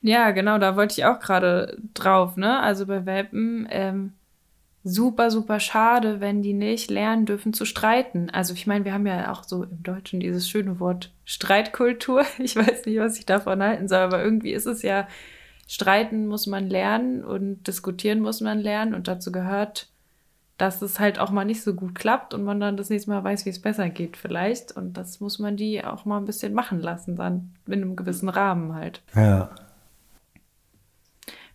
Ja, 0.02 0.32
genau, 0.32 0.58
da 0.58 0.76
wollte 0.76 1.00
ich 1.00 1.06
auch 1.06 1.20
gerade 1.20 1.78
drauf. 1.94 2.38
Ne? 2.38 2.60
Also 2.60 2.88
bei 2.88 3.06
Welpen 3.06 3.68
ähm, 3.70 4.14
super, 4.84 5.32
super 5.32 5.60
schade, 5.60 6.20
wenn 6.20 6.42
die 6.42 6.54
nicht 6.54 6.92
lernen 6.92 7.26
dürfen 7.26 7.54
zu 7.54 7.66
streiten. 7.66 8.30
Also 8.30 8.54
ich 8.54 8.68
meine, 8.68 8.86
wir 8.86 8.94
haben 8.94 9.08
ja 9.08 9.32
auch 9.32 9.44
so 9.44 9.64
im 9.64 9.82
Deutschen 9.84 10.20
dieses 10.20 10.50
schöne 10.50 10.80
Wort 10.80 11.12
Streitkultur. 11.26 12.26
Ich 12.40 12.56
weiß 12.56 12.86
nicht, 12.86 13.00
was 13.00 13.18
ich 13.18 13.26
davon 13.26 13.64
halten 13.64 13.88
soll, 13.88 14.00
aber 14.00 14.24
irgendwie 14.24 14.52
ist 14.52 14.66
es 14.66 14.82
ja, 14.82 15.08
streiten 15.68 16.28
muss 16.28 16.48
man 16.48 16.70
lernen 16.70 17.24
und 17.24 17.66
diskutieren 17.68 18.20
muss 18.20 18.42
man 18.42 18.60
lernen 18.60 18.94
und 18.94 19.08
dazu 19.08 19.32
gehört, 19.32 19.88
dass 20.58 20.82
es 20.82 21.00
halt 21.00 21.18
auch 21.20 21.32
mal 21.32 21.46
nicht 21.46 21.64
so 21.64 21.74
gut 21.74 21.96
klappt 21.96 22.34
und 22.34 22.44
man 22.44 22.60
dann 22.60 22.78
das 22.78 22.90
nächste 22.90 23.10
Mal 23.10 23.24
weiß, 23.24 23.46
wie 23.46 23.50
es 23.50 23.62
besser 23.62 23.90
geht 23.90 24.18
vielleicht. 24.18 24.72
Und 24.72 24.98
das 24.98 25.20
muss 25.20 25.40
man 25.40 25.58
die 25.58 25.84
auch 25.84 26.06
mal 26.06 26.18
ein 26.18 26.26
bisschen 26.26 26.54
machen 26.54 26.80
lassen, 26.80 27.16
dann 27.16 27.54
in 27.66 27.74
einem 27.74 27.96
gewissen 27.96 28.30
Rahmen 28.30 28.76
halt. 28.76 29.02
Ja. 29.16 29.50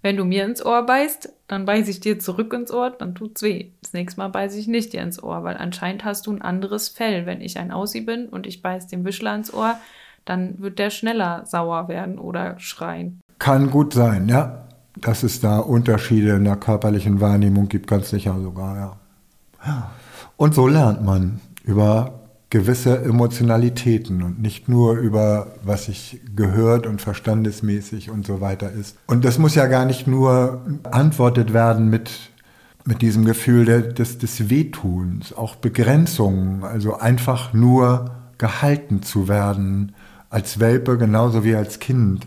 Wenn 0.00 0.17
du 0.17 0.25
mir 0.25 0.45
ins 0.45 0.64
Ohr 0.64 0.87
beißt, 0.87 1.33
dann 1.49 1.64
beiße 1.64 1.90
ich 1.90 2.00
dir 2.00 2.19
zurück 2.19 2.52
ins 2.52 2.71
Ohr, 2.71 2.90
dann 2.90 3.14
tut's 3.14 3.43
weh. 3.43 3.71
Das 3.83 3.93
nächste 3.93 4.21
Mal 4.21 4.28
beiße 4.28 4.59
ich 4.59 4.69
nicht 4.69 4.93
dir 4.93 5.02
ins 5.02 5.23
Ohr, 5.23 5.43
weil 5.43 5.57
anscheinend 5.57 6.05
hast 6.05 6.26
du 6.26 6.33
ein 6.33 6.43
anderes 6.43 6.88
Fell. 6.88 7.26
Wenn 7.26 7.40
ich 7.40 7.59
ein 7.59 7.73
Aussie 7.73 8.02
bin 8.02 8.28
und 8.28 8.47
ich 8.47 8.62
beiß 8.62 8.87
dem 8.87 9.05
Wischler 9.05 9.35
ins 9.35 9.52
Ohr, 9.52 9.76
dann 10.25 10.61
wird 10.61 10.78
der 10.78 10.90
schneller 10.90 11.45
sauer 11.47 11.88
werden 11.88 12.19
oder 12.19 12.59
schreien. 12.61 13.21
Kann 13.38 13.71
gut 13.71 13.95
sein, 13.95 14.28
ja. 14.28 14.64
Dass 14.97 15.23
es 15.23 15.40
da 15.40 15.59
Unterschiede 15.59 16.33
in 16.33 16.45
der 16.45 16.57
körperlichen 16.57 17.21
Wahrnehmung 17.21 17.69
gibt, 17.69 17.87
ganz 17.87 18.11
sicher 18.11 18.38
sogar, 18.40 18.99
ja. 19.64 19.90
Und 20.37 20.55
so 20.55 20.67
lernt 20.67 21.05
man 21.05 21.40
über 21.64 22.17
gewisse 22.50 23.02
Emotionalitäten 23.02 24.23
und 24.23 24.40
nicht 24.40 24.69
nur 24.69 24.97
über, 24.97 25.55
was 25.62 25.87
sich 25.87 26.21
gehört 26.35 26.87
und 26.87 27.02
verstandesmäßig 27.02 28.11
und 28.11 28.26
so 28.26 28.40
weiter 28.40 28.73
ist. 28.73 28.97
Und 29.07 29.25
das 29.25 29.38
muss 29.38 29.55
ja 29.55 29.67
gar 29.67 29.85
nicht 29.85 30.07
nur 30.07 30.62
beantwortet 30.83 31.52
werden 31.52 31.90
mit, 31.90 32.11
mit 32.85 33.02
diesem 33.02 33.26
Gefühl 33.26 33.67
des, 33.93 34.19
des 34.19 34.49
Wehtuns, 34.49 35.35
auch 35.35 35.57
Begrenzungen, 35.57 36.64
also 36.64 36.97
einfach 36.99 37.52
nur 37.52 38.12
gehalten 38.38 39.02
zu 39.02 39.28
werden 39.28 39.95
als 40.31 40.59
Welpe 40.59 40.97
genauso 40.97 41.45
wie 41.45 41.55
als 41.55 41.81
Kind 41.81 42.26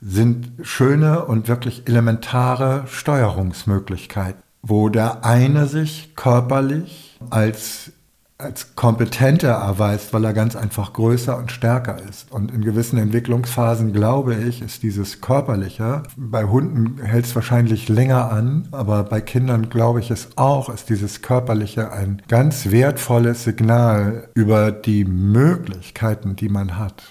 sind 0.00 0.52
schöne 0.62 1.24
und 1.24 1.48
wirklich 1.48 1.88
elementare 1.88 2.84
Steuerungsmöglichkeiten, 2.86 4.40
wo 4.62 4.88
der 4.88 5.24
eine 5.24 5.66
sich 5.66 6.14
körperlich 6.14 7.18
als 7.30 7.92
als 8.40 8.76
kompetenter 8.76 9.48
erweist, 9.48 10.12
weil 10.12 10.24
er 10.24 10.32
ganz 10.32 10.54
einfach 10.54 10.92
größer 10.92 11.36
und 11.36 11.50
stärker 11.50 11.98
ist. 12.08 12.30
Und 12.30 12.52
in 12.52 12.62
gewissen 12.62 12.96
Entwicklungsphasen, 12.96 13.92
glaube 13.92 14.36
ich, 14.36 14.62
ist 14.62 14.84
dieses 14.84 15.20
Körperliche, 15.20 16.04
bei 16.16 16.44
Hunden 16.44 17.02
hält 17.02 17.24
es 17.24 17.34
wahrscheinlich 17.34 17.88
länger 17.88 18.30
an, 18.30 18.68
aber 18.70 19.02
bei 19.02 19.20
Kindern, 19.20 19.70
glaube 19.70 19.98
ich 19.98 20.12
es 20.12 20.28
auch, 20.36 20.68
ist 20.68 20.88
dieses 20.88 21.20
Körperliche 21.20 21.90
ein 21.90 22.22
ganz 22.28 22.70
wertvolles 22.70 23.42
Signal 23.42 24.28
über 24.34 24.70
die 24.70 25.04
Möglichkeiten, 25.04 26.36
die 26.36 26.48
man 26.48 26.78
hat. 26.78 27.02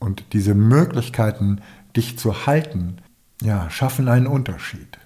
Und 0.00 0.34
diese 0.34 0.54
Möglichkeiten, 0.54 1.62
dich 1.96 2.18
zu 2.18 2.44
halten, 2.44 2.98
ja, 3.40 3.70
schaffen 3.70 4.06
einen 4.06 4.26
Unterschied. 4.26 4.98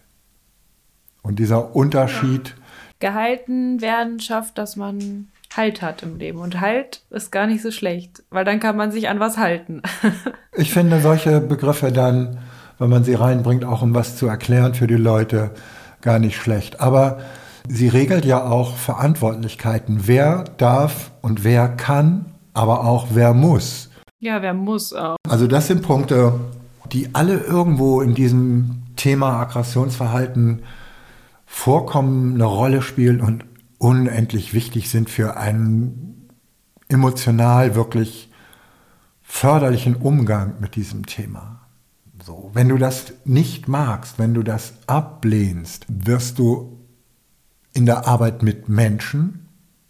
Und 1.22 1.38
dieser 1.38 1.76
Unterschied. 1.76 2.57
Gehalten 2.98 3.81
werden 3.81 4.18
schafft, 4.18 4.59
dass 4.59 4.74
man 4.74 5.29
Halt 5.56 5.82
hat 5.82 6.02
im 6.02 6.18
Leben. 6.18 6.38
Und 6.38 6.61
Halt 6.61 7.02
ist 7.11 7.32
gar 7.32 7.46
nicht 7.46 7.62
so 7.62 7.70
schlecht, 7.70 8.22
weil 8.30 8.44
dann 8.44 8.61
kann 8.61 8.76
man 8.76 8.92
sich 8.92 9.08
an 9.08 9.20
was 9.20 9.38
halten. 9.38 9.82
ich 10.56 10.72
finde 10.72 11.00
solche 11.00 11.40
Begriffe 11.40 11.92
dann, 11.92 12.38
wenn 12.78 12.90
man 12.90 13.04
sie 13.04 13.14
reinbringt, 13.14 13.64
auch 13.64 13.82
um 13.82 13.94
was 13.94 14.16
zu 14.16 14.26
erklären 14.26 14.74
für 14.74 14.87
die 14.87 14.94
Leute, 14.94 15.50
gar 16.00 16.18
nicht 16.18 16.37
schlecht. 16.37 16.80
Aber 16.80 17.18
sie 17.68 17.88
regelt 17.88 18.24
ja 18.24 18.44
auch 18.44 18.76
Verantwortlichkeiten. 18.76 20.02
Wer 20.06 20.44
darf 20.58 21.11
und 21.22 21.44
wer 21.44 21.68
kann, 21.68 22.26
aber 22.54 22.84
auch 22.84 23.08
wer 23.11 23.34
muss. 23.34 23.90
Ja, 24.20 24.42
wer 24.42 24.54
muss 24.54 24.92
auch. 24.92 25.16
Also 25.28 25.46
das 25.46 25.68
sind 25.68 25.82
Punkte, 25.82 26.40
die 26.92 27.14
alle 27.14 27.38
irgendwo 27.38 28.00
in 28.00 28.14
diesem 28.14 28.82
Thema 28.96 29.40
Aggressionsverhalten 29.40 30.62
vorkommen, 31.46 32.34
eine 32.34 32.44
Rolle 32.44 32.82
spielen 32.82 33.20
und 33.20 33.44
unendlich 33.79 34.55
wichtig 34.55 34.91
sind 34.91 35.09
für 35.09 35.37
einen 35.37 36.29
emotional 36.88 37.75
wirklich 37.75 38.31
förderlichen 39.23 39.97
Umgang 39.97 40.55
mit 40.61 40.75
diesem 40.75 41.07
Thema. 41.07 41.61
So, 42.25 42.51
wenn 42.55 42.69
du 42.69 42.77
das 42.77 43.12
nicht 43.25 43.69
magst, 43.69 44.19
wenn 44.19 44.35
du 44.35 44.43
das 44.43 44.75
ablehnst, 44.87 45.87
wirst 45.88 46.38
du 46.38 46.79
in 47.73 47.87
der 47.87 48.07
Arbeit 48.09 48.43
mit 48.43 48.69
Menschen 48.69 49.49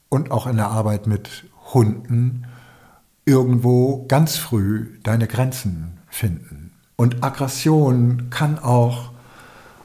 und 0.09 0.31
auch 0.31 0.47
in 0.47 0.57
der 0.57 0.69
Arbeit 0.69 1.07
mit 1.07 1.45
Hunden 1.73 2.47
irgendwo 3.25 4.07
ganz 4.07 4.37
früh 4.37 4.99
deine 5.03 5.27
Grenzen 5.27 5.99
finden. 6.09 6.73
Und 6.97 7.23
Aggression 7.23 8.29
kann 8.31 8.59
auch 8.59 9.13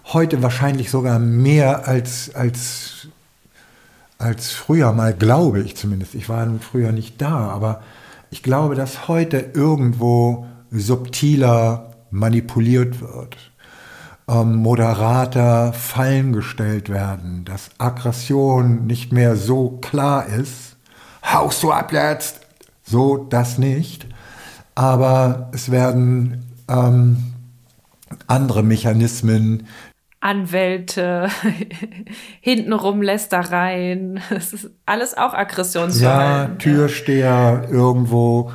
heute 0.06 0.42
wahrscheinlich 0.42 0.90
sogar 0.90 1.20
mehr 1.20 1.88
als, 1.88 2.34
als 2.36 3.03
als 4.18 4.52
früher 4.52 4.94
mal, 4.94 5.14
glaube 5.14 5.62
ich 5.62 5.76
zumindest. 5.76 6.16
Ich 6.16 6.30
war 6.30 6.48
früher 6.60 6.92
nicht 6.92 7.22
da, 7.22 7.50
aber 7.50 7.82
ich 8.32 8.44
glaube, 8.44 8.76
dass 8.76 9.08
heute 9.08 9.52
irgendwo 9.54 10.48
subtiler 10.72 11.92
manipuliert 12.10 13.02
wird, 13.02 13.38
ähm, 14.28 14.56
moderater 14.56 15.74
Fallen 15.74 16.34
gestellt 16.34 16.90
werden, 16.90 17.46
dass 17.46 17.72
Aggression 17.78 18.88
nicht 18.88 19.12
mehr 19.12 19.36
so 19.36 19.78
klar 19.82 20.26
ist. 20.28 20.78
Haust 21.24 21.62
du 21.64 21.72
ab 21.72 21.92
jetzt? 21.92 22.42
So, 22.84 23.18
das 23.18 23.58
nicht. 23.58 24.08
Aber 24.76 25.50
es 25.54 25.72
werden 25.72 26.46
ähm, 26.68 27.34
andere 28.28 28.64
Mechanismen 28.64 29.68
Anwälte, 30.24 31.28
hintenrum 32.42 33.02
Lästereien. 33.02 34.22
Das 34.30 34.54
ist 34.54 34.72
alles 34.86 35.18
auch 35.18 35.34
Aggressionsverhalten. 35.34 36.54
Ja, 36.54 36.58
Türsteher 36.58 37.68
irgendwo, 37.70 38.52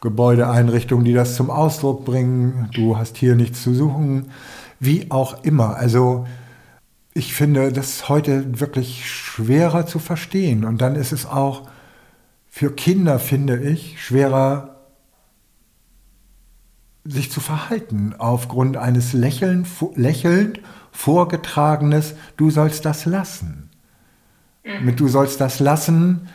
Gebäudeeinrichtungen, 0.00 1.04
die 1.04 1.12
das 1.12 1.36
zum 1.36 1.50
Ausdruck 1.50 2.06
bringen. 2.06 2.70
Du 2.72 2.96
hast 2.96 3.18
hier 3.18 3.36
nichts 3.36 3.62
zu 3.62 3.74
suchen. 3.74 4.30
Wie 4.78 5.10
auch 5.10 5.44
immer. 5.44 5.76
Also 5.76 6.26
ich 7.12 7.34
finde 7.34 7.70
das 7.70 8.08
heute 8.08 8.58
wirklich 8.58 9.10
schwerer 9.10 9.84
zu 9.84 9.98
verstehen. 9.98 10.64
Und 10.64 10.80
dann 10.80 10.96
ist 10.96 11.12
es 11.12 11.26
auch 11.26 11.68
für 12.48 12.72
Kinder, 12.72 13.18
finde 13.18 13.58
ich, 13.58 14.02
schwerer 14.02 14.76
sich 17.04 17.30
zu 17.30 17.40
verhalten 17.40 18.14
aufgrund 18.16 18.78
eines 18.78 19.12
Lächeln, 19.12 19.66
lächelnd 19.96 20.60
vorgetragenes, 21.00 22.14
du 22.36 22.50
sollst 22.50 22.84
das 22.84 23.06
lassen. 23.06 23.70
Mit 24.82 25.00
du 25.00 25.08
sollst 25.08 25.40
das 25.40 25.58
lassen. 25.58 26.28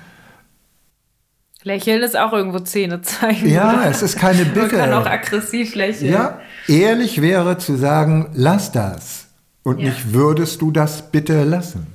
Lächeln 1.61 2.01
ist 2.01 2.17
auch 2.17 2.33
irgendwo 2.33 2.59
Zähne 2.59 3.01
zeigen. 3.01 3.47
Ja, 3.47 3.73
oder? 3.73 3.89
es 3.89 4.01
ist 4.01 4.17
keine 4.17 4.45
Bitte. 4.45 4.77
Man 4.77 4.89
kann 4.89 4.93
auch 4.93 5.05
aggressiv 5.05 5.75
lächeln. 5.75 6.11
Ja, 6.11 6.39
ehrlich 6.67 7.21
wäre 7.21 7.59
zu 7.59 7.75
sagen, 7.75 8.31
lass 8.33 8.71
das. 8.71 9.27
Und 9.63 9.79
ja. 9.79 9.89
nicht 9.89 10.13
würdest 10.13 10.61
du 10.61 10.71
das 10.71 11.11
bitte 11.11 11.43
lassen. 11.43 11.87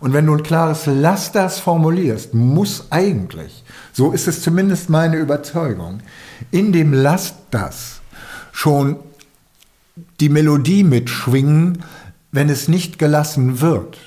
Und 0.00 0.12
wenn 0.12 0.26
du 0.26 0.34
ein 0.34 0.42
klares 0.42 0.84
Lass 0.86 1.32
das 1.32 1.58
formulierst, 1.58 2.34
muss 2.34 2.88
eigentlich, 2.90 3.64
so 3.92 4.12
ist 4.12 4.28
es 4.28 4.42
zumindest 4.42 4.90
meine 4.90 5.16
Überzeugung, 5.16 6.00
in 6.50 6.72
dem 6.72 6.92
Lass 6.92 7.34
das 7.50 8.00
schon 8.52 8.96
die 10.20 10.28
Melodie 10.28 10.84
mitschwingen, 10.84 11.82
wenn 12.30 12.48
es 12.48 12.68
nicht 12.68 12.98
gelassen 12.98 13.60
wird, 13.60 13.98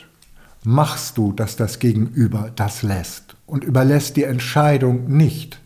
machst 0.63 1.17
du, 1.17 1.31
dass 1.31 1.55
das 1.55 1.79
Gegenüber 1.79 2.51
das 2.55 2.83
lässt 2.83 3.35
und 3.45 3.63
überlässt 3.63 4.15
die 4.15 4.23
Entscheidung 4.23 5.07
nicht 5.07 5.59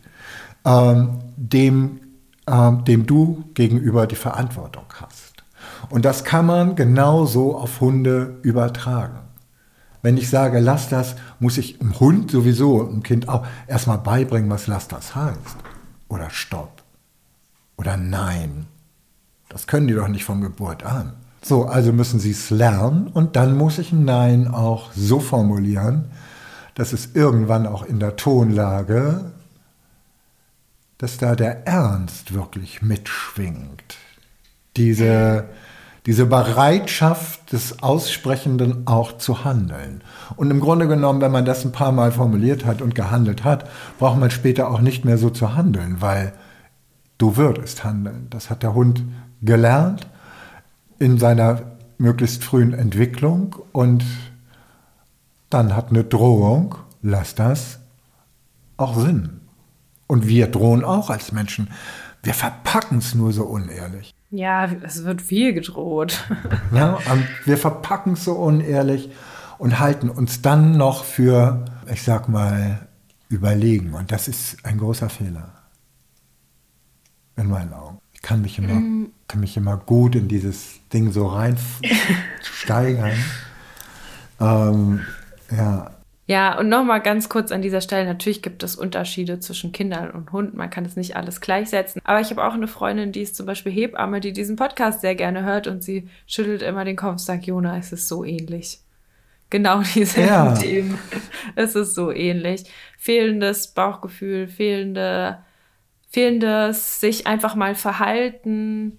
ähm, 0.64 1.18
dem, 1.36 2.00
ähm, 2.46 2.84
dem 2.84 3.06
du 3.06 3.44
gegenüber 3.54 4.06
die 4.06 4.16
Verantwortung 4.16 4.84
hast. 5.00 5.44
Und 5.90 6.04
das 6.04 6.24
kann 6.24 6.46
man 6.46 6.76
genauso 6.76 7.56
auf 7.56 7.80
Hunde 7.80 8.38
übertragen. 8.42 9.20
Wenn 10.02 10.16
ich 10.16 10.30
sage, 10.30 10.60
lass 10.60 10.88
das, 10.88 11.16
muss 11.40 11.58
ich 11.58 11.80
einem 11.80 11.98
Hund 11.98 12.30
sowieso, 12.30 12.86
einem 12.86 13.02
Kind 13.02 13.28
auch 13.28 13.46
erstmal 13.66 13.98
beibringen, 13.98 14.50
was 14.50 14.66
lass 14.66 14.88
das 14.88 15.14
heißt. 15.14 15.56
Oder 16.08 16.30
stopp. 16.30 16.82
Oder 17.76 17.96
nein. 17.96 18.66
Das 19.48 19.66
können 19.66 19.88
die 19.88 19.94
doch 19.94 20.08
nicht 20.08 20.24
von 20.24 20.40
Geburt 20.40 20.84
an. 20.84 21.14
So, 21.46 21.66
also 21.66 21.92
müssen 21.92 22.18
sie 22.18 22.32
es 22.32 22.50
lernen 22.50 23.06
und 23.06 23.36
dann 23.36 23.56
muss 23.56 23.78
ich 23.78 23.92
ein 23.92 24.04
Nein 24.04 24.48
auch 24.48 24.90
so 24.96 25.20
formulieren, 25.20 26.06
dass 26.74 26.92
es 26.92 27.10
irgendwann 27.14 27.68
auch 27.68 27.84
in 27.84 28.00
der 28.00 28.16
Tonlage, 28.16 29.30
dass 30.98 31.18
da 31.18 31.36
der 31.36 31.64
Ernst 31.64 32.34
wirklich 32.34 32.82
mitschwingt. 32.82 33.94
Diese, 34.76 35.44
diese 36.04 36.26
Bereitschaft 36.26 37.52
des 37.52 37.80
Aussprechenden 37.80 38.88
auch 38.88 39.16
zu 39.16 39.44
handeln. 39.44 40.02
Und 40.34 40.50
im 40.50 40.58
Grunde 40.58 40.88
genommen, 40.88 41.20
wenn 41.20 41.30
man 41.30 41.44
das 41.44 41.64
ein 41.64 41.70
paar 41.70 41.92
Mal 41.92 42.10
formuliert 42.10 42.64
hat 42.64 42.82
und 42.82 42.96
gehandelt 42.96 43.44
hat, 43.44 43.70
braucht 44.00 44.18
man 44.18 44.32
später 44.32 44.68
auch 44.68 44.80
nicht 44.80 45.04
mehr 45.04 45.16
so 45.16 45.30
zu 45.30 45.54
handeln, 45.54 45.98
weil 46.00 46.32
du 47.18 47.36
würdest 47.36 47.84
handeln. 47.84 48.26
Das 48.30 48.50
hat 48.50 48.64
der 48.64 48.74
Hund 48.74 49.04
gelernt 49.42 50.08
in 50.98 51.18
seiner 51.18 51.62
möglichst 51.98 52.44
frühen 52.44 52.72
Entwicklung 52.72 53.56
und 53.72 54.04
dann 55.50 55.74
hat 55.74 55.90
eine 55.90 56.04
Drohung, 56.04 56.74
lass 57.02 57.34
das, 57.34 57.78
auch 58.76 58.98
Sinn. 58.98 59.40
Und 60.06 60.26
wir 60.26 60.48
drohen 60.48 60.84
auch 60.84 61.10
als 61.10 61.32
Menschen. 61.32 61.68
Wir 62.22 62.34
verpacken 62.34 62.98
es 62.98 63.14
nur 63.14 63.32
so 63.32 63.44
unehrlich. 63.44 64.14
Ja, 64.30 64.66
es 64.82 65.04
wird 65.04 65.22
viel 65.22 65.52
gedroht. 65.52 66.24
ja, 66.74 66.98
wir 67.44 67.56
verpacken 67.56 68.14
es 68.14 68.24
so 68.24 68.34
unehrlich 68.34 69.10
und 69.58 69.78
halten 69.78 70.10
uns 70.10 70.42
dann 70.42 70.76
noch 70.76 71.04
für, 71.04 71.64
ich 71.90 72.02
sag 72.02 72.28
mal, 72.28 72.86
überlegen. 73.28 73.94
Und 73.94 74.12
das 74.12 74.28
ist 74.28 74.64
ein 74.64 74.78
großer 74.78 75.08
Fehler. 75.08 75.52
In 77.36 77.48
meinen 77.48 77.72
Augen. 77.72 77.98
Ich 78.12 78.22
kann 78.22 78.42
mich 78.42 78.58
immer, 78.58 78.74
mm. 78.74 79.10
kann 79.28 79.40
mich 79.40 79.56
immer 79.56 79.76
gut 79.76 80.16
in 80.16 80.26
dieses 80.26 80.80
Ding 80.96 81.12
so 81.12 81.26
reinsteigern. 81.26 83.12
ähm, 84.40 85.00
ja, 85.54 85.96
ja, 86.28 86.58
und 86.58 86.68
nochmal 86.68 87.00
ganz 87.00 87.28
kurz 87.28 87.52
an 87.52 87.62
dieser 87.62 87.80
Stelle, 87.80 88.04
natürlich 88.04 88.42
gibt 88.42 88.64
es 88.64 88.74
Unterschiede 88.74 89.38
zwischen 89.38 89.70
Kindern 89.70 90.10
und 90.10 90.32
Hunden, 90.32 90.56
man 90.56 90.70
kann 90.70 90.84
es 90.84 90.96
nicht 90.96 91.14
alles 91.14 91.40
gleichsetzen. 91.40 92.02
Aber 92.04 92.20
ich 92.20 92.30
habe 92.30 92.44
auch 92.44 92.54
eine 92.54 92.66
Freundin, 92.66 93.12
die 93.12 93.22
ist 93.22 93.36
zum 93.36 93.46
Beispiel 93.46 93.70
Hebamme, 93.70 94.18
die 94.18 94.32
diesen 94.32 94.56
Podcast 94.56 95.02
sehr 95.02 95.14
gerne 95.14 95.44
hört 95.44 95.68
und 95.68 95.84
sie 95.84 96.08
schüttelt 96.26 96.62
immer 96.62 96.84
den 96.84 96.96
Kopf 96.96 97.12
und 97.12 97.20
sagt, 97.20 97.46
Jona, 97.46 97.78
es 97.78 97.92
ist 97.92 98.08
so 98.08 98.24
ähnlich. 98.24 98.80
Genau 99.48 99.80
dieselben 99.80 100.28
ja. 100.28 100.54
Themen. 100.54 100.98
Es 101.54 101.76
ist 101.76 101.94
so 101.94 102.10
ähnlich. 102.10 102.64
Fehlendes 102.98 103.68
Bauchgefühl, 103.68 104.48
fehlende, 104.48 105.38
fehlendes 106.10 106.98
sich 106.98 107.28
einfach 107.28 107.54
mal 107.54 107.76
verhalten, 107.76 108.98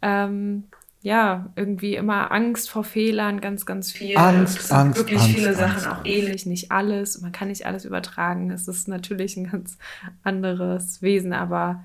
ähm, 0.00 0.68
ja, 1.02 1.50
irgendwie 1.56 1.96
immer 1.96 2.30
Angst 2.30 2.70
vor 2.70 2.84
Fehlern, 2.84 3.40
ganz, 3.40 3.66
ganz 3.66 3.90
viel. 3.90 4.16
Angst, 4.16 4.70
Angst, 4.72 4.98
wirklich 4.98 5.20
Angst, 5.20 5.34
viele 5.34 5.48
Angst, 5.48 5.60
Sachen 5.60 5.84
Angst. 5.84 5.88
auch 5.88 6.04
ähnlich, 6.04 6.46
nicht 6.46 6.70
alles. 6.70 7.20
Man 7.20 7.32
kann 7.32 7.48
nicht 7.48 7.66
alles 7.66 7.84
übertragen. 7.84 8.50
Es 8.50 8.68
ist 8.68 8.86
natürlich 8.86 9.36
ein 9.36 9.50
ganz 9.50 9.78
anderes 10.22 11.02
Wesen, 11.02 11.32
aber 11.32 11.82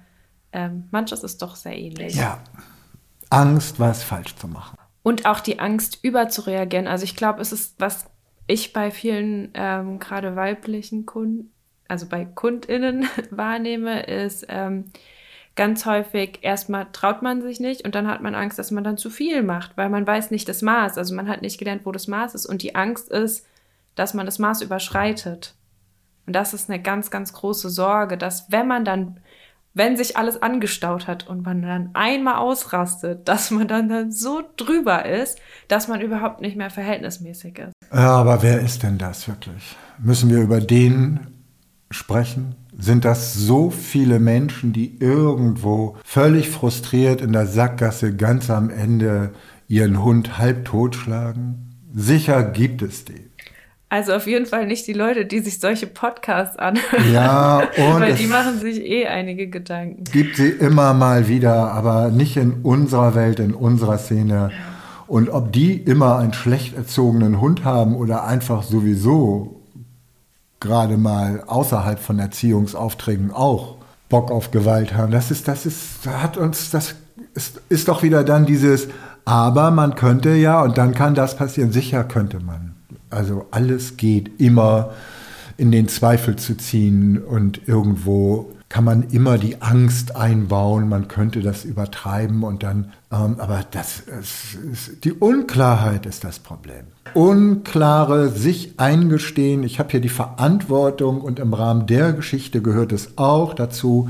ähm, 0.51 0.87
manches 0.91 1.23
ist 1.23 1.41
doch 1.41 1.55
sehr 1.55 1.75
ähnlich. 1.75 2.15
Ja, 2.15 2.39
Angst, 3.29 3.79
was 3.79 4.03
falsch 4.03 4.35
zu 4.35 4.47
machen. 4.47 4.77
Und 5.01 5.25
auch 5.25 5.39
die 5.39 5.59
Angst, 5.59 5.99
überzureagieren. 6.03 6.87
Also 6.87 7.03
ich 7.03 7.15
glaube, 7.15 7.41
es 7.41 7.51
ist, 7.51 7.79
was 7.79 8.05
ich 8.45 8.71
bei 8.71 8.91
vielen, 8.91 9.49
ähm, 9.55 9.99
gerade 9.99 10.35
weiblichen 10.35 11.05
Kunden, 11.05 11.51
also 11.87 12.05
bei 12.07 12.25
KundInnen 12.25 13.07
wahrnehme, 13.31 14.03
ist, 14.03 14.45
ähm, 14.49 14.85
ganz 15.57 15.85
häufig 15.85 16.39
erstmal 16.43 16.87
traut 16.93 17.21
man 17.21 17.41
sich 17.41 17.59
nicht 17.59 17.83
und 17.83 17.95
dann 17.95 18.07
hat 18.07 18.21
man 18.21 18.35
Angst, 18.35 18.57
dass 18.57 18.71
man 18.71 18.85
dann 18.85 18.97
zu 18.97 19.09
viel 19.09 19.43
macht, 19.43 19.75
weil 19.75 19.89
man 19.89 20.07
weiß 20.07 20.31
nicht 20.31 20.47
das 20.47 20.61
Maß. 20.61 20.97
Also 20.97 21.13
man 21.13 21.27
hat 21.27 21.41
nicht 21.41 21.57
gelernt, 21.57 21.81
wo 21.83 21.91
das 21.91 22.07
Maß 22.07 22.35
ist. 22.35 22.45
Und 22.45 22.61
die 22.61 22.75
Angst 22.75 23.09
ist, 23.09 23.45
dass 23.95 24.13
man 24.13 24.25
das 24.25 24.39
Maß 24.39 24.61
überschreitet. 24.61 25.55
Und 26.25 26.33
das 26.33 26.53
ist 26.53 26.69
eine 26.69 26.81
ganz, 26.81 27.09
ganz 27.09 27.33
große 27.33 27.69
Sorge, 27.69 28.17
dass 28.17 28.51
wenn 28.51 28.67
man 28.67 28.85
dann, 28.85 29.19
wenn 29.73 29.97
sich 29.97 30.15
alles 30.15 30.41
angestaut 30.41 31.07
hat 31.07 31.27
und 31.27 31.43
man 31.43 31.61
dann 31.61 31.89
einmal 31.93 32.35
ausrastet, 32.35 33.27
dass 33.27 33.49
man 33.49 33.67
dann, 33.67 33.89
dann 33.89 34.11
so 34.11 34.43
drüber 34.57 35.05
ist, 35.05 35.39
dass 35.67 35.87
man 35.87 36.01
überhaupt 36.01 36.39
nicht 36.39 36.55
mehr 36.55 36.69
verhältnismäßig 36.69 37.59
ist. 37.59 37.73
Ja, 37.91 38.15
aber 38.15 38.43
wer 38.43 38.61
ist 38.61 38.83
denn 38.83 38.97
das 38.97 39.27
wirklich? 39.27 39.75
Müssen 39.97 40.29
wir 40.29 40.41
über 40.41 40.61
den 40.61 41.19
sprechen? 41.89 42.55
Sind 42.77 43.05
das 43.05 43.33
so 43.33 43.71
viele 43.71 44.19
Menschen, 44.19 44.71
die 44.71 44.97
irgendwo 44.99 45.97
völlig 46.03 46.49
frustriert 46.49 47.21
in 47.21 47.33
der 47.33 47.47
Sackgasse 47.47 48.15
ganz 48.15 48.49
am 48.49 48.69
Ende 48.69 49.31
ihren 49.67 50.03
Hund 50.03 50.37
halb 50.37 50.65
totschlagen? 50.65 51.75
Sicher 51.93 52.43
gibt 52.43 52.83
es 52.83 53.05
die. 53.05 53.27
Also 53.89 54.13
auf 54.13 54.27
jeden 54.27 54.45
Fall 54.45 54.67
nicht 54.67 54.85
die 54.85 54.93
Leute, 54.93 55.25
die 55.25 55.39
sich 55.39 55.59
solche 55.59 55.87
Podcasts 55.87 56.57
anhören. 56.57 57.13
Ja, 57.13 57.59
und 57.77 58.01
weil 58.01 58.15
die 58.15 58.27
machen 58.27 58.59
sich 58.59 58.81
eh 58.81 59.07
einige 59.07 59.47
Gedanken. 59.47 60.03
Gibt 60.03 60.35
sie 60.35 60.49
immer 60.49 60.93
mal 60.93 61.27
wieder, 61.29 61.71
aber 61.71 62.11
nicht 62.11 62.35
in 62.35 62.61
unserer 62.63 63.15
Welt, 63.15 63.39
in 63.39 63.53
unserer 63.53 63.97
Szene. 63.97 64.51
Und 65.07 65.29
ob 65.29 65.53
die 65.53 65.77
immer 65.77 66.17
einen 66.17 66.33
schlecht 66.33 66.75
erzogenen 66.75 67.39
Hund 67.39 67.63
haben 67.63 67.95
oder 67.95 68.25
einfach 68.25 68.61
sowieso 68.61 69.56
gerade 70.59 70.97
mal 70.97 71.43
außerhalb 71.45 71.99
von 71.99 72.19
Erziehungsaufträgen 72.19 73.31
auch 73.31 73.75
Bock 74.09 74.31
auf 74.31 74.51
Gewalt 74.51 74.93
haben. 74.95 75.11
Das 75.11 75.31
ist, 75.31 75.47
das 75.47 75.65
ist, 75.65 76.07
hat 76.07 76.37
uns, 76.37 76.71
das 76.71 76.95
ist, 77.33 77.61
ist 77.69 77.87
doch 77.87 78.03
wieder 78.03 78.23
dann 78.23 78.45
dieses, 78.45 78.87
aber 79.25 79.71
man 79.71 79.95
könnte 79.95 80.33
ja 80.35 80.61
und 80.61 80.77
dann 80.77 80.93
kann 80.93 81.13
das 81.13 81.35
passieren. 81.35 81.71
Sicher 81.71 82.03
könnte 82.03 82.39
man. 82.39 82.75
Also 83.09 83.45
alles 83.51 83.97
geht 83.97 84.39
immer 84.39 84.91
in 85.57 85.71
den 85.71 85.87
Zweifel 85.87 86.35
zu 86.35 86.55
ziehen 86.55 87.17
und 87.17 87.67
irgendwo 87.67 88.51
kann 88.69 88.83
man 88.83 89.03
immer 89.11 89.37
die 89.37 89.61
Angst 89.61 90.15
einbauen, 90.15 90.89
man 90.89 91.07
könnte 91.07 91.41
das 91.41 91.63
übertreiben 91.63 92.43
und 92.43 92.63
dann, 92.63 92.91
ähm, 93.11 93.35
aber 93.39 93.63
das 93.71 94.01
ist, 94.01 94.55
ist, 94.71 95.05
die 95.05 95.13
Unklarheit 95.13 96.05
ist 96.05 96.25
das 96.25 96.39
Problem. 96.39 96.85
Unklare 97.13 98.29
sich 98.29 98.73
eingestehen, 98.77 99.63
ich 99.63 99.79
habe 99.79 99.91
hier 99.91 100.01
die 100.01 100.09
Verantwortung 100.09 101.21
und 101.21 101.39
im 101.39 101.53
Rahmen 101.53 101.87
der 101.87 102.11
Geschichte 102.11 102.61
gehört 102.61 102.91
es 102.91 103.17
auch 103.17 103.53
dazu, 103.53 104.09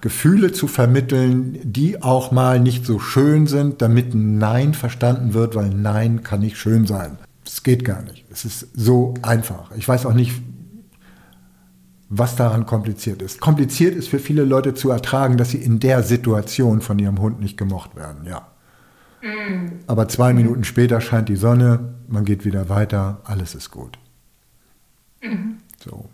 Gefühle 0.00 0.52
zu 0.52 0.68
vermitteln, 0.68 1.58
die 1.64 2.02
auch 2.02 2.30
mal 2.30 2.60
nicht 2.60 2.86
so 2.86 3.00
schön 3.00 3.48
sind, 3.48 3.82
damit 3.82 4.14
Nein 4.14 4.74
verstanden 4.74 5.34
wird, 5.34 5.56
weil 5.56 5.70
Nein 5.70 6.22
kann 6.22 6.40
nicht 6.40 6.58
schön 6.58 6.86
sein. 6.86 7.18
Es 7.44 7.64
geht 7.64 7.84
gar 7.84 8.02
nicht. 8.02 8.24
Es 8.30 8.44
ist 8.44 8.68
so 8.74 9.14
einfach. 9.22 9.70
Ich 9.76 9.88
weiß 9.88 10.06
auch 10.06 10.14
nicht, 10.14 10.32
was 12.08 12.36
daran 12.36 12.66
kompliziert 12.66 13.22
ist. 13.22 13.40
Kompliziert 13.40 13.94
ist 13.94 14.08
für 14.08 14.18
viele 14.18 14.44
Leute 14.44 14.74
zu 14.74 14.90
ertragen, 14.90 15.36
dass 15.36 15.50
sie 15.50 15.58
in 15.58 15.80
der 15.80 16.02
Situation 16.02 16.80
von 16.80 16.98
ihrem 16.98 17.20
Hund 17.20 17.40
nicht 17.40 17.56
gemocht 17.56 17.96
werden, 17.96 18.24
ja. 18.24 18.46
Mm. 19.22 19.80
Aber 19.86 20.08
zwei 20.08 20.32
Minuten 20.32 20.64
später 20.64 21.00
scheint 21.00 21.28
die 21.28 21.36
Sonne, 21.36 21.94
man 22.08 22.24
geht 22.24 22.44
wieder 22.44 22.68
weiter, 22.68 23.20
alles 23.24 23.54
ist 23.54 23.70
gut. 23.70 23.98
Mhm. 25.22 25.58
So. 25.84 26.08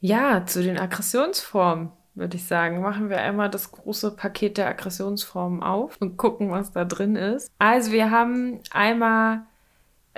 Ja, 0.00 0.46
zu 0.46 0.62
den 0.62 0.78
Aggressionsformen 0.78 1.90
würde 2.14 2.36
ich 2.36 2.44
sagen, 2.44 2.80
machen 2.80 3.08
wir 3.08 3.20
einmal 3.20 3.50
das 3.50 3.70
große 3.70 4.12
Paket 4.12 4.58
der 4.58 4.68
Aggressionsformen 4.68 5.62
auf 5.62 5.96
und 6.00 6.16
gucken, 6.16 6.50
was 6.50 6.72
da 6.72 6.84
drin 6.84 7.16
ist. 7.16 7.50
Also 7.58 7.92
wir 7.92 8.10
haben 8.10 8.60
einmal 8.70 9.42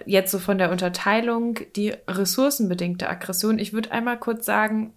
jetzt 0.06 0.30
so 0.30 0.38
von 0.38 0.58
der 0.58 0.70
Unterteilung 0.70 1.58
die 1.76 1.94
ressourcenbedingte 2.08 3.08
Aggression. 3.08 3.58
Ich 3.58 3.72
würde 3.72 3.92
einmal 3.92 4.18
kurz 4.18 4.46
sagen, 4.46 4.94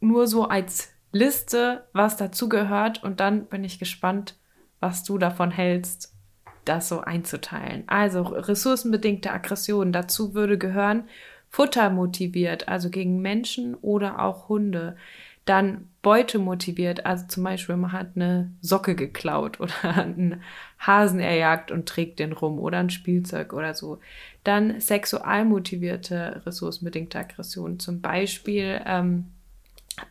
nur 0.00 0.26
so 0.26 0.44
als 0.44 0.90
Liste, 1.12 1.86
was 1.92 2.16
dazugehört 2.16 3.02
und 3.02 3.20
dann 3.20 3.46
bin 3.46 3.64
ich 3.64 3.78
gespannt, 3.78 4.36
was 4.80 5.04
du 5.04 5.18
davon 5.18 5.50
hältst, 5.50 6.14
das 6.64 6.88
so 6.88 7.00
einzuteilen. 7.00 7.84
Also 7.86 8.22
ressourcenbedingte 8.22 9.32
Aggression, 9.32 9.92
dazu 9.92 10.34
würde 10.34 10.58
gehören 10.58 11.08
Futter 11.48 11.88
motiviert, 11.90 12.68
also 12.68 12.90
gegen 12.90 13.20
Menschen 13.20 13.74
oder 13.74 14.20
auch 14.20 14.48
Hunde. 14.48 14.96
Dann 15.46 15.87
Beute 16.00 16.38
motiviert, 16.38 17.06
also 17.06 17.26
zum 17.26 17.42
Beispiel 17.42 17.76
man 17.76 17.92
hat 17.92 18.10
eine 18.14 18.52
Socke 18.60 18.94
geklaut 18.94 19.60
oder 19.60 19.72
einen 19.82 20.42
Hasen 20.78 21.20
erjagt 21.20 21.70
und 21.70 21.88
trägt 21.88 22.18
den 22.18 22.32
rum 22.32 22.58
oder 22.58 22.78
ein 22.78 22.90
Spielzeug 22.90 23.52
oder 23.52 23.74
so. 23.74 23.98
Dann 24.44 24.80
sexual 24.80 25.44
motivierte 25.44 26.42
ressourcenbedingte 26.46 27.18
Aggression, 27.18 27.78
zum 27.80 28.00
Beispiel 28.00 28.80
ähm, 28.86 29.26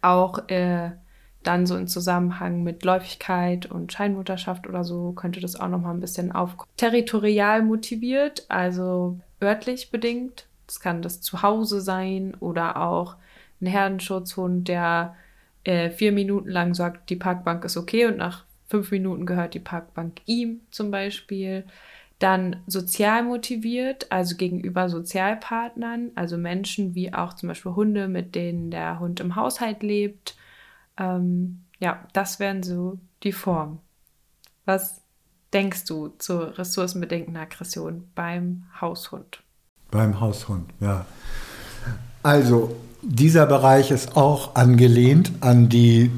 auch 0.01 0.49
äh, 0.49 0.91
dann 1.43 1.65
so 1.65 1.77
in 1.77 1.87
Zusammenhang 1.87 2.63
mit 2.63 2.83
Läufigkeit 2.83 3.67
und 3.67 3.93
Scheinmutterschaft 3.93 4.67
oder 4.67 4.83
so 4.83 5.13
könnte 5.13 5.39
das 5.39 5.57
auch 5.57 5.69
noch 5.69 5.79
mal 5.79 5.91
ein 5.91 6.01
bisschen 6.01 6.33
aufkommen. 6.33 6.69
Territorial 6.75 7.61
motiviert, 7.61 8.45
also 8.49 9.19
örtlich 9.41 9.89
bedingt. 9.89 10.47
Das 10.65 10.81
kann 10.81 11.01
das 11.01 11.21
Zuhause 11.21 11.79
sein 11.79 12.35
oder 12.41 12.81
auch 12.81 13.15
ein 13.61 13.67
Herdenschutzhund, 13.67 14.67
der 14.67 15.15
äh, 15.67 15.91
vier 15.91 16.13
Minuten 16.13 16.49
lang 16.49 16.73
sagt, 16.73 17.09
die 17.09 17.17
Parkbank 17.17 17.65
ist 17.65 17.75
okay 17.75 18.05
und 18.05 18.17
nach 18.17 18.45
fünf 18.67 18.89
Minuten 18.91 19.25
gehört 19.25 19.53
die 19.53 19.59
Parkbank 19.59 20.21
ihm 20.25 20.61
zum 20.71 20.91
Beispiel. 20.91 21.65
Dann 22.19 22.63
sozial 22.65 23.21
motiviert, 23.23 24.11
also 24.11 24.37
gegenüber 24.37 24.89
Sozialpartnern, 24.89 26.11
also 26.15 26.37
Menschen 26.37 26.95
wie 26.95 27.13
auch 27.13 27.33
zum 27.33 27.49
Beispiel 27.49 27.75
Hunde, 27.75 28.07
mit 28.07 28.33
denen 28.33 28.71
der 28.71 28.99
Hund 28.99 29.19
im 29.19 29.35
Haushalt 29.35 29.83
lebt. 29.83 30.35
Ähm, 30.97 31.63
ja, 31.79 32.07
das 32.13 32.39
wären 32.39 32.63
so 32.63 32.97
die 33.23 33.33
Formen. 33.33 33.79
Was 34.65 35.01
denkst 35.53 35.83
du 35.85 36.07
zur 36.17 36.57
ressourcenbedingten 36.57 37.35
Aggression 37.35 38.07
beim 38.15 38.63
Haushund? 38.79 39.43
Beim 39.91 40.19
Haushund, 40.19 40.71
ja. 40.79 41.05
Also, 42.23 42.75
dieser 43.01 43.45
Bereich 43.45 43.91
ist 43.91 44.17
auch 44.17 44.55
angelehnt 44.55 45.31
an 45.41 45.69
die 45.69 46.11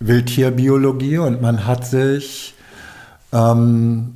Wildtierbiologie 0.00 1.18
und 1.18 1.40
man 1.40 1.66
hat 1.66 1.86
sich 1.86 2.54
ähm, 3.32 4.14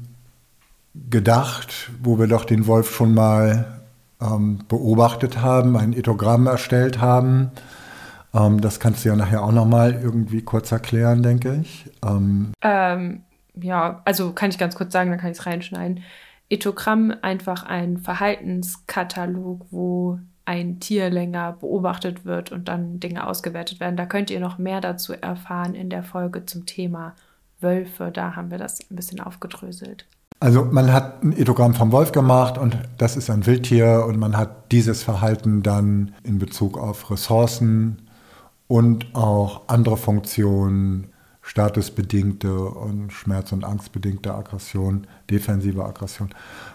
gedacht, 1.10 1.90
wo 2.02 2.18
wir 2.18 2.26
doch 2.26 2.44
den 2.44 2.66
Wolf 2.66 2.94
schon 2.94 3.14
mal 3.14 3.80
ähm, 4.20 4.60
beobachtet 4.68 5.40
haben, 5.40 5.76
ein 5.76 5.92
Ethogramm 5.92 6.46
erstellt 6.46 7.00
haben. 7.00 7.50
Ähm, 8.34 8.60
das 8.60 8.80
kannst 8.80 9.04
du 9.04 9.10
ja 9.10 9.16
nachher 9.16 9.42
auch 9.42 9.52
nochmal 9.52 10.00
irgendwie 10.02 10.42
kurz 10.42 10.72
erklären, 10.72 11.22
denke 11.22 11.60
ich. 11.62 11.90
Ähm, 12.04 12.52
ähm, 12.62 13.22
ja, 13.54 14.02
also 14.04 14.32
kann 14.32 14.50
ich 14.50 14.58
ganz 14.58 14.74
kurz 14.74 14.92
sagen, 14.92 15.10
dann 15.10 15.20
kann 15.20 15.30
ich 15.30 15.38
es 15.38 15.46
reinschneiden. 15.46 16.02
Ethogramm 16.48 17.12
einfach 17.22 17.64
ein 17.64 17.98
Verhaltenskatalog, 17.98 19.66
wo 19.70 20.18
ein 20.46 20.80
Tier 20.80 21.11
länger 21.11 21.52
beobachtet 21.52 22.24
wird 22.24 22.52
und 22.52 22.68
dann 22.68 23.00
Dinge 23.00 23.26
ausgewertet 23.26 23.80
werden. 23.80 23.96
Da 23.96 24.06
könnt 24.06 24.30
ihr 24.30 24.40
noch 24.40 24.59
mehr 24.59 24.80
dazu 24.80 25.12
erfahren 25.12 25.74
in 25.74 25.90
der 25.90 26.02
Folge 26.02 26.46
zum 26.46 26.64
Thema 26.66 27.14
Wölfe. 27.61 28.11
Da 28.12 28.37
haben 28.37 28.50
wir 28.50 28.59
das 28.59 28.80
ein 28.90 28.96
bisschen 28.96 29.20
aufgedröselt. 29.20 30.06
Also 30.38 30.64
man 30.64 30.92
hat 30.92 31.22
ein 31.22 31.32
Ethogramm 31.32 31.74
vom 31.74 31.92
Wolf 31.92 32.12
gemacht 32.12 32.59
und 32.59 32.78
das 32.98 33.16
ist 33.16 33.30
ein 33.30 33.46
Wildtier 33.46 34.04
und 34.06 34.18
man 34.18 34.37
hat 34.37 34.70
dieses 34.70 35.02
Verhalten 35.02 35.62
dann 35.62 36.14
in 36.22 36.38
Bezug 36.38 36.78
auf 36.78 37.11
Ressourcen 37.11 38.02
und 38.68 39.14
auch 39.14 39.62
andere 39.68 39.96
Funktionen, 39.96 41.09
statusbedingte 41.40 42.52
und 42.52 43.12
schmerz- 43.12 43.52
und 43.52 43.64
angstbedingte 43.64 44.35
Aggression, 44.35 45.06
defensive 45.30 45.85
Aggression, 45.85 46.30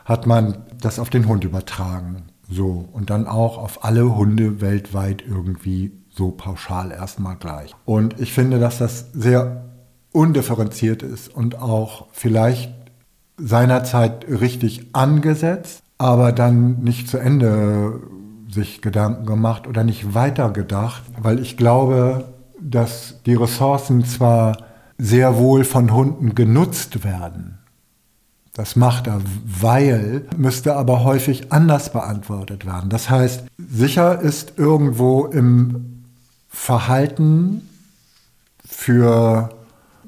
hat 0.05 0.25
man 0.25 0.65
das 0.79 0.97
auf 0.97 1.10
den 1.10 1.27
Hund 1.27 1.43
übertragen. 1.43 2.30
So, 2.51 2.89
und 2.91 3.09
dann 3.09 3.27
auch 3.27 3.57
auf 3.57 3.85
alle 3.85 4.15
Hunde 4.15 4.59
weltweit 4.59 5.23
irgendwie 5.25 5.91
so 6.09 6.31
pauschal 6.31 6.91
erstmal 6.91 7.37
gleich. 7.37 7.73
Und 7.85 8.19
ich 8.19 8.33
finde, 8.33 8.59
dass 8.59 8.77
das 8.77 9.07
sehr 9.13 9.63
undifferenziert 10.11 11.01
ist 11.01 11.33
und 11.33 11.57
auch 11.59 12.07
vielleicht 12.11 12.73
seinerzeit 13.37 14.25
richtig 14.27 14.93
angesetzt, 14.93 15.83
aber 15.97 16.33
dann 16.33 16.79
nicht 16.79 17.07
zu 17.07 17.17
Ende 17.17 18.01
sich 18.49 18.81
Gedanken 18.81 19.25
gemacht 19.25 19.65
oder 19.65 19.85
nicht 19.85 20.13
weitergedacht, 20.13 21.03
weil 21.21 21.39
ich 21.39 21.55
glaube, 21.55 22.25
dass 22.59 23.21
die 23.25 23.33
Ressourcen 23.33 24.03
zwar 24.03 24.57
sehr 24.97 25.37
wohl 25.37 25.63
von 25.63 25.93
Hunden 25.93 26.35
genutzt 26.35 27.05
werden, 27.05 27.59
das 28.62 28.76
macht 28.76 29.08
er, 29.08 29.21
weil 29.43 30.28
müsste 30.38 30.76
aber 30.76 31.04
häufig 31.04 31.52
anders 31.52 31.91
beantwortet 31.91 32.63
werden. 32.63 32.91
Das 32.91 33.10
heißt, 33.10 33.45
sicher 33.58 34.21
ist 34.21 34.54
irgendwo 34.58 35.26
im 35.26 36.04
Verhalten 36.47 37.67
für, 38.63 39.50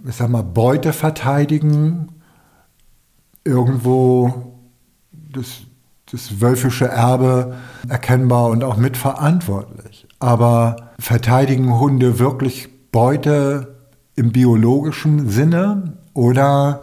ich 0.08 0.16
sag 0.18 0.30
mal, 0.30 0.44
Beute 0.44 0.94
verteidigen 0.94 2.10
irgendwo 3.44 4.54
das, 5.12 5.62
das 6.12 6.40
wölfische 6.40 6.86
Erbe 6.86 7.56
erkennbar 7.90 8.50
und 8.50 8.64
auch 8.64 8.78
mitverantwortlich. 8.78 10.08
Aber 10.20 10.92
verteidigen 11.00 11.80
Hunde 11.80 12.20
wirklich 12.20 12.70
Beute 12.92 13.78
im 14.16 14.32
biologischen 14.32 15.28
Sinne 15.28 15.98
oder 16.14 16.82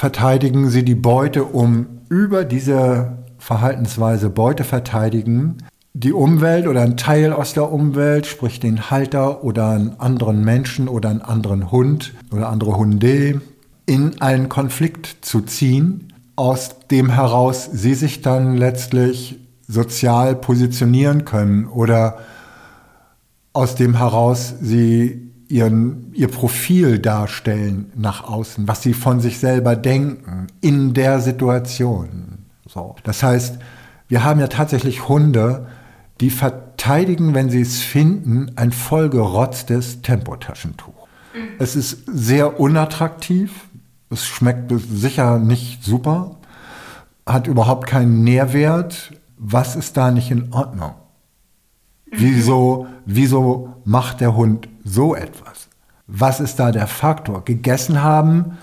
verteidigen 0.00 0.70
sie 0.70 0.82
die 0.82 0.94
Beute, 0.94 1.44
um 1.44 1.86
über 2.08 2.46
diese 2.46 3.18
Verhaltensweise 3.36 4.30
Beute 4.30 4.64
verteidigen, 4.64 5.58
die 5.92 6.14
Umwelt 6.14 6.66
oder 6.66 6.80
ein 6.80 6.96
Teil 6.96 7.34
aus 7.34 7.52
der 7.52 7.70
Umwelt, 7.70 8.24
sprich 8.24 8.60
den 8.60 8.90
Halter 8.90 9.44
oder 9.44 9.68
einen 9.68 10.00
anderen 10.00 10.42
Menschen 10.42 10.88
oder 10.88 11.10
einen 11.10 11.20
anderen 11.20 11.70
Hund 11.70 12.14
oder 12.32 12.48
andere 12.48 12.78
Hunde, 12.78 13.42
in 13.84 14.22
einen 14.22 14.48
Konflikt 14.48 15.18
zu 15.20 15.42
ziehen, 15.42 16.14
aus 16.34 16.76
dem 16.90 17.10
heraus 17.10 17.68
sie 17.70 17.92
sich 17.92 18.22
dann 18.22 18.56
letztlich 18.56 19.38
sozial 19.68 20.34
positionieren 20.34 21.26
können 21.26 21.66
oder 21.66 22.20
aus 23.52 23.74
dem 23.74 23.98
heraus 23.98 24.54
sie 24.62 25.29
ihren, 25.50 26.12
ihr 26.14 26.28
Profil 26.28 26.98
darstellen 26.98 27.92
nach 27.96 28.24
außen, 28.24 28.68
was 28.68 28.82
sie 28.82 28.94
von 28.94 29.20
sich 29.20 29.38
selber 29.38 29.76
denken 29.76 30.46
in 30.60 30.94
der 30.94 31.20
Situation. 31.20 32.46
So. 32.66 32.94
Das 33.02 33.22
heißt, 33.22 33.58
wir 34.08 34.22
haben 34.22 34.40
ja 34.40 34.46
tatsächlich 34.46 35.08
Hunde, 35.08 35.66
die 36.20 36.30
verteidigen, 36.30 37.34
wenn 37.34 37.50
sie 37.50 37.62
es 37.62 37.80
finden, 37.80 38.52
ein 38.56 38.72
vollgerotztes 38.72 40.02
Tempotaschentuch. 40.02 41.08
Mhm. 41.34 41.48
Es 41.58 41.74
ist 41.74 42.04
sehr 42.06 42.60
unattraktiv, 42.60 43.66
es 44.10 44.26
schmeckt 44.26 44.72
sicher 44.90 45.38
nicht 45.38 45.82
super, 45.84 46.36
hat 47.26 47.46
überhaupt 47.46 47.86
keinen 47.86 48.22
Nährwert. 48.22 49.12
Was 49.36 49.74
ist 49.74 49.96
da 49.96 50.10
nicht 50.10 50.30
in 50.30 50.52
Ordnung? 50.52 50.94
Wieso, 52.10 52.86
wieso 53.06 53.74
macht 53.84 54.20
der 54.20 54.36
Hund 54.36 54.68
so 54.84 55.14
etwas? 55.14 55.68
Was 56.06 56.40
ist 56.40 56.56
da 56.56 56.72
der 56.72 56.86
Faktor? 56.86 57.44
Gegessen 57.44 58.02
haben, 58.02 58.58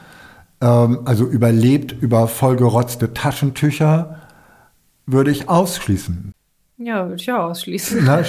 ähm, 0.62 1.00
also 1.06 1.26
überlebt 1.26 1.94
über 1.94 2.28
vollgerotzte 2.28 3.14
Taschentücher, 3.14 4.22
würde 5.06 5.32
ich 5.32 5.48
ausschließen. 5.48 6.34
Ja, 6.80 7.08
würde 7.08 7.22
ich 7.22 7.32
auch 7.32 7.50
ausschließen. 7.50 8.02
Na, 8.06 8.22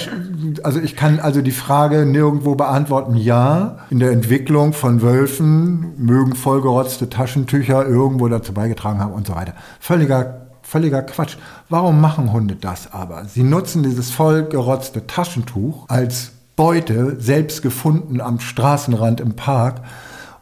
also 0.63 0.79
ich 0.79 0.95
kann 0.95 1.19
also 1.19 1.43
die 1.43 1.51
Frage 1.51 2.07
nirgendwo 2.07 2.55
beantworten, 2.55 3.15
ja, 3.15 3.77
in 3.91 3.99
der 3.99 4.09
Entwicklung 4.11 4.73
von 4.73 5.03
Wölfen 5.03 5.93
mögen 5.97 6.33
vollgerotzte 6.33 7.09
Taschentücher 7.09 7.85
irgendwo 7.85 8.27
dazu 8.27 8.51
beigetragen 8.53 9.01
haben 9.01 9.13
und 9.13 9.27
so 9.27 9.35
weiter. 9.35 9.53
Völliger 9.79 10.38
Völliger 10.69 11.01
Quatsch. 11.01 11.37
Warum 11.67 11.99
machen 11.99 12.31
Hunde 12.31 12.55
das 12.55 12.93
aber? 12.93 13.25
Sie 13.25 13.41
nutzen 13.41 13.81
dieses 13.81 14.11
vollgerotzte 14.11 15.07
Taschentuch 15.07 15.89
als 15.89 16.33
Beute, 16.55 17.19
selbst 17.19 17.63
gefunden 17.63 18.21
am 18.21 18.39
Straßenrand 18.39 19.19
im 19.19 19.35
Park, 19.35 19.81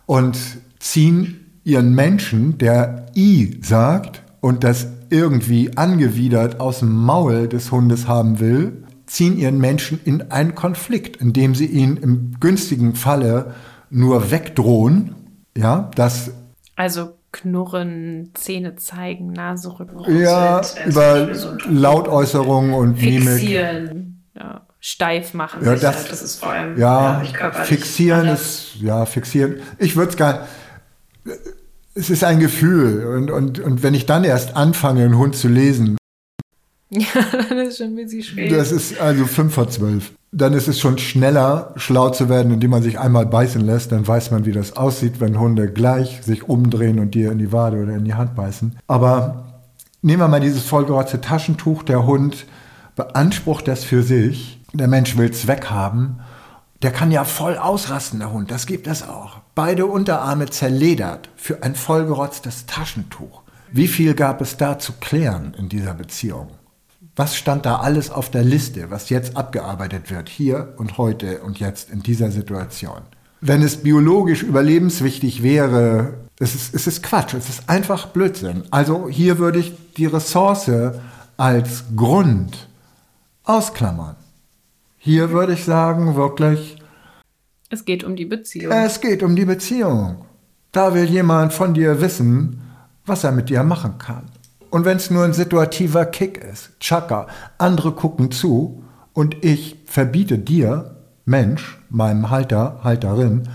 und 0.06 0.38
ziehen 0.80 1.60
ihren 1.64 1.96
Menschen, 1.96 2.58
der 2.58 3.06
I 3.16 3.58
sagt 3.64 4.22
und 4.42 4.66
das 4.66 4.88
irgendwie 5.10 5.78
angewidert 5.78 6.60
aus 6.60 6.80
dem 6.80 6.92
Maul 6.92 7.48
des 7.48 7.72
Hundes 7.72 8.10
haben 8.10 8.42
will, 8.42 8.84
ziehen 9.06 9.38
ihren 9.38 9.60
Menschen 9.60 9.98
in 10.04 10.30
einen 10.30 10.56
Konflikt, 10.56 11.22
indem 11.22 11.56
sie 11.56 11.68
ihn 11.68 11.96
im 11.96 12.34
günstigen 12.42 12.96
Falle 12.96 13.54
nur 13.90 14.30
wegdrohen. 14.30 15.16
Ja, 15.56 15.90
das 15.96 16.32
also 16.76 17.17
Knurren, 17.32 18.32
Zähne 18.34 18.76
zeigen, 18.76 19.32
Nase 19.34 19.80
rücken. 19.80 20.00
Ja, 20.20 20.62
über 20.86 21.30
Lautäußerungen 21.70 22.74
und 22.74 22.98
Fixieren, 22.98 24.24
ja, 24.36 24.66
steif 24.80 25.34
machen. 25.34 25.64
Ja, 25.64 25.76
das, 25.76 26.08
das, 26.08 26.22
ist 26.22 26.40
vor 26.40 26.50
allem 26.50 26.78
ja, 26.78 27.22
ja 27.22 27.52
fixieren 27.52 28.22
anders. 28.22 28.42
ist 28.42 28.76
ja 28.82 29.06
fixieren. 29.06 29.58
Ich 29.78 29.96
würde 29.96 30.12
es 30.12 30.18
gar 30.18 30.48
es 31.98 32.10
ist 32.10 32.24
ein 32.24 32.40
Gefühl 32.40 33.06
und, 33.08 33.32
und, 33.32 33.60
und 33.60 33.84
wenn 33.84 33.94
ich 33.94 34.06
dann 34.06 34.24
erst 34.24 34.56
anfange, 34.56 35.04
einen 35.04 35.18
Hund 35.18 35.36
zu 35.36 35.48
lesen, 35.48 35.98
ja, 36.90 37.06
dann 37.50 37.60
ist 37.60 37.78
schon 37.80 37.88
ein 37.88 37.96
bisschen 37.96 38.24
schwer. 38.24 38.50
Das 38.50 38.72
ist 38.72 39.00
also 39.00 39.26
fünf 39.26 39.54
vor 39.54 39.70
zwölf 39.70 40.14
dann 40.38 40.54
ist 40.54 40.68
es 40.68 40.80
schon 40.80 41.00
schneller, 41.00 41.74
schlau 41.78 42.12
zu 42.12 42.30
werden, 42.30 42.54
indem 42.54 42.70
man 42.70 42.84
sich 42.84 43.00
einmal 43.00 43.26
beißen 43.26 43.60
lässt. 43.60 43.92
Dann 43.92 44.08
weiß 44.08 44.30
man, 44.30 44.46
wie 44.46 44.52
das 44.52 44.78
aussieht, 44.78 45.20
wenn 45.20 45.40
Hunde 45.40 45.72
gleich 45.72 46.22
sich 46.22 46.48
umdrehen 46.48 47.00
und 47.00 47.16
dir 47.16 47.32
in 47.32 47.40
die 47.40 47.52
Wade 47.52 47.82
oder 47.82 47.96
in 47.96 48.06
die 48.06 48.14
Hand 48.14 48.36
beißen. 48.36 48.78
Aber 48.88 49.46
nehmen 50.04 50.22
wir 50.22 50.28
mal 50.28 50.40
dieses 50.40 50.64
vollgerotzte 50.64 51.22
Taschentuch. 51.22 51.82
Der 51.82 52.06
Hund 52.06 52.46
beansprucht 52.96 53.68
das 53.68 53.84
für 53.84 54.04
sich. 54.04 54.62
Der 54.74 54.88
Mensch 54.88 55.18
will 55.18 55.30
es 55.30 55.48
weghaben. 55.48 56.20
Der 56.84 56.92
kann 56.92 57.10
ja 57.10 57.24
voll 57.24 57.58
ausrasten, 57.58 58.20
der 58.20 58.32
Hund. 58.32 58.52
Das 58.52 58.68
gibt 58.68 58.86
es 58.86 59.02
auch. 59.02 59.38
Beide 59.56 59.88
Unterarme 59.88 60.46
zerledert 60.46 61.30
für 61.36 61.64
ein 61.64 61.74
vollgerotztes 61.74 62.68
Taschentuch. 62.68 63.42
Wie 63.72 63.88
viel 63.88 64.14
gab 64.14 64.42
es 64.42 64.58
da 64.58 64.78
zu 64.78 64.94
klären 65.00 65.56
in 65.58 65.68
dieser 65.68 65.96
Beziehung? 65.96 66.50
Was 67.18 67.36
stand 67.36 67.66
da 67.66 67.78
alles 67.78 68.12
auf 68.12 68.30
der 68.30 68.44
Liste, 68.44 68.92
was 68.92 69.10
jetzt 69.10 69.36
abgearbeitet 69.36 70.12
wird, 70.12 70.30
hier 70.30 70.76
und 70.78 71.00
heute 71.00 71.42
und 71.42 71.60
jetzt 71.60 71.90
in 71.90 72.04
dieser 72.04 72.30
Situation? 72.30 73.02
Wenn 73.42 73.64
es 73.64 73.78
biologisch 73.78 74.44
überlebenswichtig 74.44 75.42
wäre, 75.42 76.14
es 76.40 76.54
ist, 76.54 76.76
es 76.76 76.86
ist 76.86 77.02
Quatsch, 77.02 77.34
es 77.34 77.50
ist 77.50 77.68
einfach 77.68 78.10
Blödsinn. 78.10 78.66
Also 78.70 79.10
hier 79.10 79.40
würde 79.40 79.58
ich 79.58 79.74
die 79.98 80.06
Ressource 80.06 80.70
als 81.38 81.86
Grund 81.96 82.68
ausklammern. 83.46 84.16
Hier 85.00 85.32
würde 85.32 85.54
ich 85.54 85.64
sagen, 85.64 86.16
wirklich. 86.16 86.78
Es 87.72 87.84
geht 87.84 88.04
um 88.04 88.16
die 88.16 88.26
Beziehung. 88.26 88.72
Es 88.72 89.02
geht 89.02 89.24
um 89.24 89.36
die 89.36 89.46
Beziehung. 89.46 90.24
Da 90.72 90.94
will 90.94 91.06
jemand 91.06 91.52
von 91.52 91.74
dir 91.74 92.00
wissen, 92.00 92.62
was 93.08 93.24
er 93.24 93.32
mit 93.32 93.50
dir 93.50 93.64
machen 93.64 93.98
kann. 93.98 94.26
Und 94.70 94.86
wenn 94.86 94.98
es 94.98 95.10
nur 95.10 95.24
ein 95.24 95.34
situativer 95.34 96.06
Kick 96.06 96.38
ist, 96.38 96.80
Chaka, 96.80 97.28
andere 97.58 97.92
gucken 97.92 98.32
zu 98.32 98.84
und 99.14 99.44
ich 99.44 99.78
verbiete 99.86 100.38
dir, 100.38 100.98
Mensch, 101.26 101.80
meinem 101.90 102.30
Halter, 102.30 102.80
Halterin, 102.84 103.50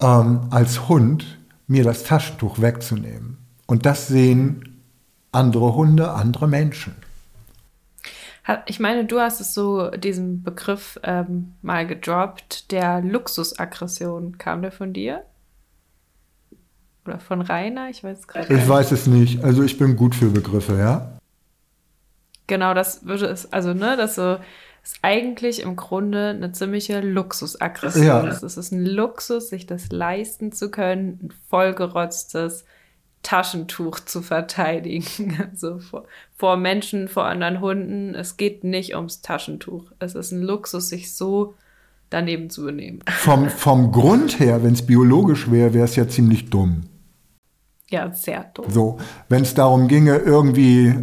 ähm, 0.00 0.40
als 0.50 0.88
Hund, 0.88 1.38
mir 1.66 1.84
das 1.84 2.04
Taschentuch 2.04 2.60
wegzunehmen. 2.60 3.38
Und 3.66 3.86
das 3.86 4.08
sehen 4.08 4.82
andere 5.32 5.74
Hunde, 5.74 6.12
andere 6.12 6.48
Menschen. 6.48 6.94
Ich 8.66 8.80
meine, 8.80 9.04
du 9.04 9.20
hast 9.20 9.40
es 9.40 9.54
so, 9.54 9.90
diesen 9.90 10.42
Begriff 10.42 10.98
ähm, 11.04 11.54
mal 11.62 11.86
gedroppt, 11.86 12.72
der 12.72 13.00
Luxusaggression. 13.00 14.36
Kam 14.36 14.62
der 14.62 14.72
von 14.72 14.92
dir? 14.92 15.24
Oder 17.06 17.18
von 17.18 17.40
Rainer? 17.40 17.88
Ich 17.90 18.04
weiß 18.04 18.28
gerade 18.28 18.54
Ich 18.54 18.68
weiß 18.68 18.92
es 18.92 19.06
nicht. 19.06 19.42
Also 19.44 19.62
ich 19.62 19.78
bin 19.78 19.96
gut 19.96 20.14
für 20.14 20.30
Begriffe, 20.30 20.78
ja? 20.78 21.18
Genau, 22.46 22.74
das 22.74 23.04
würde 23.06 23.26
es, 23.26 23.52
also 23.52 23.72
ne, 23.72 23.96
das 23.96 24.16
so 24.16 24.36
ist 24.82 24.98
eigentlich 25.02 25.62
im 25.62 25.76
Grunde 25.76 26.30
eine 26.30 26.52
ziemliche 26.52 27.00
Luxusaggression. 27.00 28.04
Ja. 28.04 28.26
Es 28.26 28.42
ist 28.42 28.72
ein 28.72 28.84
Luxus, 28.84 29.48
sich 29.48 29.66
das 29.66 29.90
leisten 29.90 30.52
zu 30.52 30.70
können, 30.70 31.20
ein 31.22 31.32
vollgerotztes 31.48 32.64
Taschentuch 33.22 34.00
zu 34.00 34.22
verteidigen. 34.22 35.38
Also 35.52 35.78
vor, 35.78 36.04
vor 36.36 36.56
Menschen, 36.56 37.08
vor 37.08 37.26
anderen 37.26 37.60
Hunden. 37.60 38.14
Es 38.14 38.36
geht 38.36 38.64
nicht 38.64 38.96
ums 38.96 39.22
Taschentuch. 39.22 39.92
Es 40.00 40.14
ist 40.14 40.32
ein 40.32 40.42
Luxus, 40.42 40.88
sich 40.88 41.14
so 41.14 41.54
daneben 42.10 42.50
zu 42.50 42.64
benehmen. 42.64 43.00
Vom, 43.08 43.48
vom 43.48 43.92
Grund 43.92 44.40
her, 44.40 44.64
wenn 44.64 44.74
es 44.74 44.84
biologisch 44.84 45.50
wäre, 45.50 45.72
wäre 45.74 45.84
es 45.84 45.96
ja 45.96 46.08
ziemlich 46.08 46.50
dumm. 46.50 46.82
Ja, 47.92 48.10
sehr 48.12 48.46
dumm. 48.54 48.64
So, 48.70 48.96
wenn 49.28 49.42
es 49.42 49.52
darum 49.52 49.86
ginge, 49.86 50.16
irgendwie 50.16 50.94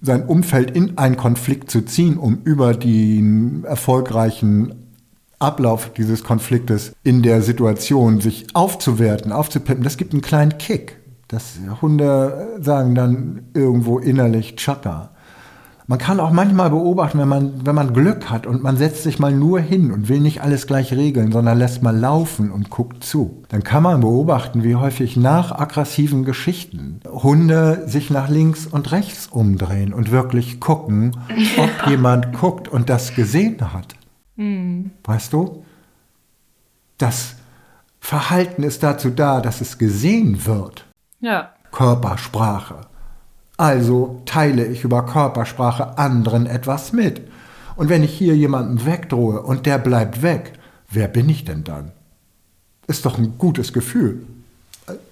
sein 0.00 0.24
Umfeld 0.26 0.70
in 0.70 0.96
einen 0.96 1.16
Konflikt 1.16 1.72
zu 1.72 1.82
ziehen, 1.82 2.16
um 2.16 2.38
über 2.44 2.72
den 2.72 3.64
erfolgreichen 3.64 4.86
Ablauf 5.40 5.92
dieses 5.92 6.22
Konfliktes 6.22 6.92
in 7.02 7.22
der 7.22 7.42
Situation 7.42 8.20
sich 8.20 8.46
aufzuwerten, 8.54 9.32
aufzupippen, 9.32 9.82
das 9.82 9.96
gibt 9.96 10.12
einen 10.12 10.22
kleinen 10.22 10.56
Kick. 10.56 11.00
Das 11.26 11.58
Hunde 11.82 12.56
sagen 12.60 12.94
dann 12.94 13.48
irgendwo 13.52 13.98
innerlich 13.98 14.54
Chaka. 14.54 15.15
Man 15.88 16.00
kann 16.00 16.18
auch 16.18 16.32
manchmal 16.32 16.70
beobachten, 16.70 17.20
wenn 17.20 17.28
man, 17.28 17.64
wenn 17.64 17.74
man 17.76 17.94
Glück 17.94 18.28
hat 18.28 18.46
und 18.48 18.60
man 18.60 18.76
setzt 18.76 19.04
sich 19.04 19.20
mal 19.20 19.30
nur 19.30 19.60
hin 19.60 19.92
und 19.92 20.08
will 20.08 20.18
nicht 20.18 20.42
alles 20.42 20.66
gleich 20.66 20.92
regeln, 20.92 21.30
sondern 21.30 21.58
lässt 21.58 21.80
mal 21.80 21.96
laufen 21.96 22.50
und 22.50 22.70
guckt 22.70 23.04
zu. 23.04 23.44
Dann 23.50 23.62
kann 23.62 23.84
man 23.84 24.00
beobachten, 24.00 24.64
wie 24.64 24.74
häufig 24.74 25.16
nach 25.16 25.52
aggressiven 25.52 26.24
Geschichten 26.24 27.00
Hunde 27.08 27.84
sich 27.86 28.10
nach 28.10 28.28
links 28.28 28.66
und 28.66 28.90
rechts 28.90 29.28
umdrehen 29.28 29.94
und 29.94 30.10
wirklich 30.10 30.58
gucken, 30.58 31.16
ob 31.56 31.70
jemand 31.88 32.32
guckt 32.32 32.66
und 32.66 32.90
das 32.90 33.14
gesehen 33.14 33.72
hat. 33.72 33.94
Mhm. 34.34 34.90
Weißt 35.04 35.32
du? 35.32 35.64
Das 36.98 37.36
Verhalten 38.00 38.64
ist 38.64 38.82
dazu 38.82 39.10
da, 39.10 39.40
dass 39.40 39.60
es 39.60 39.78
gesehen 39.78 40.46
wird. 40.46 40.84
Ja. 41.20 41.50
Körpersprache. 41.70 42.86
Also 43.56 44.22
teile 44.26 44.66
ich 44.66 44.84
über 44.84 45.06
Körpersprache 45.06 45.98
anderen 45.98 46.46
etwas 46.46 46.92
mit. 46.92 47.22
Und 47.76 47.88
wenn 47.88 48.02
ich 48.02 48.12
hier 48.12 48.36
jemanden 48.36 48.84
wegdrohe 48.84 49.42
und 49.42 49.66
der 49.66 49.78
bleibt 49.78 50.22
weg, 50.22 50.52
wer 50.90 51.08
bin 51.08 51.28
ich 51.28 51.44
denn 51.44 51.64
dann? 51.64 51.92
Ist 52.86 53.04
doch 53.04 53.18
ein 53.18 53.38
gutes 53.38 53.72
Gefühl. 53.72 54.26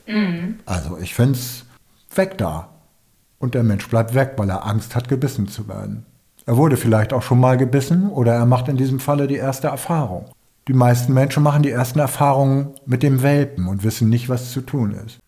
Mhm. 0.07 0.57
Also 0.66 0.98
ich 0.98 1.14
finde 1.14 1.38
es 1.38 1.64
weg 2.14 2.38
da. 2.38 2.68
Und 3.38 3.54
der 3.54 3.62
Mensch 3.62 3.88
bleibt 3.88 4.14
weg, 4.14 4.35
weil 4.37 4.48
er 4.48 4.66
Angst 4.66 4.94
hat, 4.94 5.09
gebissen 5.09 5.48
zu 5.48 5.68
werden. 5.68 6.07
Er 6.46 6.57
wurde 6.57 6.76
vielleicht 6.76 7.12
auch 7.12 7.22
schon 7.22 7.40
mal 7.40 7.57
gebissen 7.57 8.11
oder 8.11 8.35
er 8.35 8.46
macht 8.46 8.68
in 8.68 8.76
diesem 8.76 9.00
Falle 9.00 9.26
die 9.26 9.37
erste 9.37 9.68
Erfahrung. 9.68 10.26
Die 10.68 10.74
meisten 10.74 11.12
Menschen 11.12 11.42
machen 11.42 11.62
die 11.62 11.70
ersten 11.70 11.98
Erfahrungen 11.98 12.74
mit 12.87 13.02
dem 13.02 13.22
Welpen 13.22 13.68
und 13.68 13.85
wissen 13.85 14.09
nicht, 14.09 14.28
was 14.28 14.52
zu 14.52 14.61
tun 14.61 14.92
ist. 14.92 15.18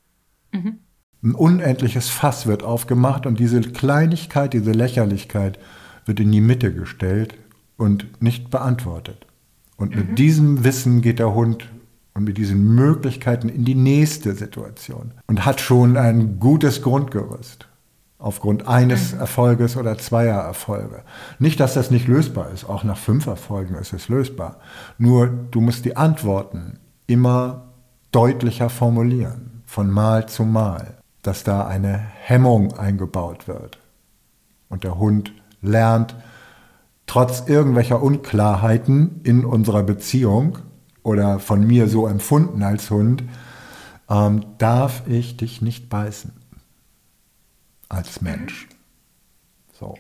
Mhm. 0.53 0.79
Ein 1.27 1.35
unendliches 1.35 2.09
Fass 2.09 2.47
wird 2.47 2.63
aufgemacht 2.63 3.27
und 3.27 3.41
diese 3.41 3.61
Kleinigkeit, 3.61 4.53
diese 4.53 4.71
Lächerlichkeit 4.71 5.59
wird 6.05 6.21
in 6.21 6.31
die 6.31 6.41
Mitte 6.41 6.73
gestellt 6.73 7.35
und 7.77 8.23
nicht 8.23 8.49
beantwortet. 8.49 9.27
Und 9.77 9.91
mhm. 9.91 9.97
mit 9.97 10.19
diesem 10.21 10.63
Wissen 10.63 11.03
geht 11.03 11.19
der 11.19 11.35
Hund 11.35 11.69
und 12.15 12.23
mit 12.23 12.39
diesen 12.39 12.77
Möglichkeiten 12.77 13.49
in 13.49 13.65
die 13.65 13.75
nächste 13.75 14.37
Situation 14.37 15.15
und 15.27 15.45
hat 15.45 15.61
schon 15.61 15.97
ein 15.97 16.39
gutes 16.39 16.81
Grundgerüst 16.81 17.67
aufgrund 18.19 18.69
eines 18.69 19.13
mhm. 19.13 19.19
Erfolges 19.19 19.77
oder 19.77 19.99
zweier 19.99 20.39
Erfolge. 20.39 21.03
Nicht, 21.41 21.59
dass 21.59 21.75
das 21.75 21.91
nicht 21.91 22.07
lösbar 22.07 22.53
ist, 22.53 22.69
auch 22.69 22.85
nach 22.85 22.99
fünf 22.99 23.27
Erfolgen 23.27 23.75
ist 23.75 23.93
es 23.93 24.09
lösbar. 24.09 24.61
Nur 24.97 25.27
du 25.27 25.61
musst 25.61 25.87
die 25.87 25.97
Antworten 25.97 26.79
immer 27.09 27.73
deutlicher 28.13 28.71
formulieren, 28.71 29.65
von 29.67 29.91
Mal 29.91 30.29
zu 30.29 30.45
Mal 30.45 30.97
dass 31.27 31.45
da 31.45 31.67
eine 31.67 31.99
Hemmung 31.99 32.79
eingebaut 32.79 33.49
wird. 33.49 33.79
Und 34.69 34.85
der 34.85 34.99
Hund 34.99 35.33
lernt, 35.61 36.15
trotz 37.07 37.49
irgendwelcher 37.49 38.03
Unklarheiten 38.03 39.21
in 39.25 39.45
unserer 39.45 39.83
Beziehung 39.83 40.59
oder 41.03 41.39
von 41.39 41.67
mir 41.67 41.89
so 41.89 42.07
empfunden 42.07 42.63
als 42.63 42.91
Hund, 42.91 43.25
ähm, 44.09 44.45
darf 44.59 45.07
ich 45.07 45.37
dich 45.37 45.63
nicht 45.63 45.89
beißen 45.89 46.33
als 47.89 48.21
Mensch. 48.21 48.69
So. 49.73 49.97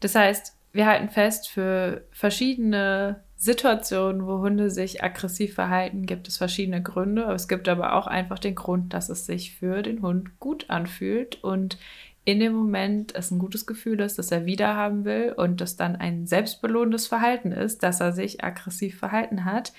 Das 0.00 0.14
heißt, 0.14 0.54
wir 0.72 0.86
halten 0.86 1.08
fest, 1.08 1.48
für 1.48 2.06
verschiedene 2.10 3.24
Situationen, 3.36 4.26
wo 4.26 4.38
Hunde 4.38 4.70
sich 4.70 5.04
aggressiv 5.04 5.54
verhalten, 5.54 6.06
gibt 6.06 6.26
es 6.26 6.38
verschiedene 6.38 6.82
Gründe. 6.82 7.22
Es 7.32 7.48
gibt 7.48 7.68
aber 7.68 7.94
auch 7.94 8.06
einfach 8.06 8.38
den 8.38 8.54
Grund, 8.54 8.94
dass 8.94 9.10
es 9.10 9.26
sich 9.26 9.54
für 9.56 9.82
den 9.82 10.00
Hund 10.00 10.40
gut 10.40 10.70
anfühlt 10.70 11.42
und 11.44 11.78
in 12.24 12.40
dem 12.40 12.54
Moment 12.54 13.14
es 13.14 13.30
ein 13.30 13.38
gutes 13.38 13.66
Gefühl 13.66 14.00
ist, 14.00 14.18
dass 14.18 14.32
er 14.32 14.46
wieder 14.46 14.74
haben 14.74 15.04
will 15.04 15.32
und 15.36 15.60
das 15.60 15.76
dann 15.76 15.94
ein 15.94 16.26
selbstbelohnendes 16.26 17.06
Verhalten 17.06 17.52
ist, 17.52 17.84
dass 17.84 18.00
er 18.00 18.12
sich 18.12 18.42
aggressiv 18.42 18.98
verhalten 18.98 19.44
hat. 19.44 19.72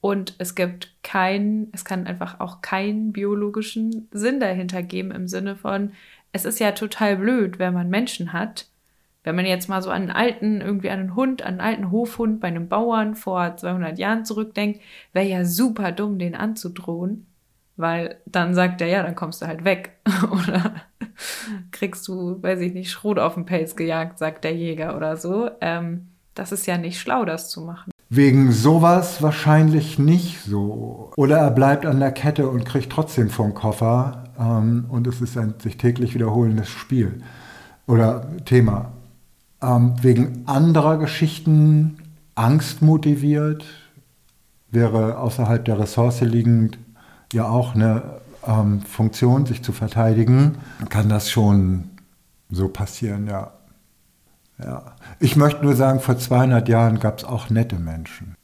Und 0.00 0.34
es 0.38 0.56
gibt 0.56 0.96
keinen, 1.04 1.68
es 1.72 1.84
kann 1.84 2.08
einfach 2.08 2.40
auch 2.40 2.60
keinen 2.60 3.12
biologischen 3.12 4.08
Sinn 4.10 4.40
dahinter 4.40 4.82
geben 4.82 5.12
im 5.12 5.28
Sinne 5.28 5.54
von, 5.54 5.92
es 6.32 6.44
ist 6.44 6.58
ja 6.58 6.72
total 6.72 7.18
blöd, 7.18 7.60
wenn 7.60 7.72
man 7.72 7.88
Menschen 7.88 8.32
hat, 8.32 8.66
wenn 9.24 9.36
man 9.36 9.46
jetzt 9.46 9.68
mal 9.68 9.82
so 9.82 9.90
an 9.90 10.02
einen 10.02 10.10
alten, 10.10 10.60
irgendwie 10.60 10.90
an 10.90 11.00
einen 11.00 11.14
Hund, 11.14 11.42
an 11.42 11.60
einen 11.60 11.60
alten 11.60 11.90
Hofhund 11.90 12.40
bei 12.40 12.48
einem 12.48 12.68
Bauern 12.68 13.14
vor 13.14 13.56
200 13.56 13.98
Jahren 13.98 14.24
zurückdenkt, 14.24 14.80
wäre 15.12 15.26
ja 15.26 15.44
super 15.44 15.92
dumm, 15.92 16.18
den 16.18 16.34
anzudrohen, 16.34 17.26
weil 17.76 18.16
dann 18.26 18.54
sagt 18.54 18.80
er, 18.80 18.88
ja, 18.88 19.02
dann 19.02 19.14
kommst 19.14 19.42
du 19.42 19.46
halt 19.46 19.64
weg. 19.64 19.98
oder 20.30 20.74
kriegst 21.70 22.06
du, 22.08 22.42
weiß 22.42 22.60
ich 22.60 22.72
nicht, 22.72 22.90
Schrot 22.90 23.18
auf 23.18 23.34
den 23.34 23.46
Pelz 23.46 23.76
gejagt, 23.76 24.18
sagt 24.18 24.44
der 24.44 24.54
Jäger 24.54 24.96
oder 24.96 25.16
so. 25.16 25.50
Ähm, 25.60 26.08
das 26.34 26.50
ist 26.50 26.66
ja 26.66 26.78
nicht 26.78 26.98
schlau, 26.98 27.24
das 27.24 27.50
zu 27.50 27.60
machen. 27.60 27.92
Wegen 28.08 28.52
sowas 28.52 29.22
wahrscheinlich 29.22 29.98
nicht 29.98 30.40
so. 30.40 31.12
Oder 31.16 31.38
er 31.38 31.50
bleibt 31.50 31.86
an 31.86 32.00
der 32.00 32.12
Kette 32.12 32.48
und 32.48 32.64
kriegt 32.64 32.90
trotzdem 32.90 33.30
vom 33.30 33.54
Koffer 33.54 34.24
ähm, 34.38 34.86
und 34.88 35.06
es 35.06 35.20
ist 35.20 35.38
ein 35.38 35.54
sich 35.60 35.76
täglich 35.76 36.14
wiederholendes 36.14 36.68
Spiel 36.68 37.22
oder 37.86 38.26
Thema 38.44 38.92
ähm, 39.62 39.94
wegen 40.02 40.42
anderer 40.46 40.98
Geschichten 40.98 41.98
Angst 42.34 42.82
motiviert, 42.82 43.64
wäre 44.70 45.18
außerhalb 45.18 45.64
der 45.64 45.78
Ressource 45.78 46.22
liegend 46.22 46.78
ja 47.32 47.48
auch 47.48 47.74
eine 47.74 48.20
ähm, 48.46 48.80
Funktion, 48.82 49.46
sich 49.46 49.62
zu 49.62 49.72
verteidigen, 49.72 50.56
kann 50.88 51.08
das 51.08 51.30
schon 51.30 51.90
so 52.50 52.68
passieren, 52.68 53.26
ja. 53.26 53.52
ja. 54.58 54.96
Ich 55.20 55.36
möchte 55.36 55.62
nur 55.64 55.74
sagen, 55.74 56.00
vor 56.00 56.18
200 56.18 56.68
Jahren 56.68 56.98
gab 56.98 57.18
es 57.18 57.24
auch 57.24 57.50
nette 57.50 57.76
Menschen. 57.76 58.34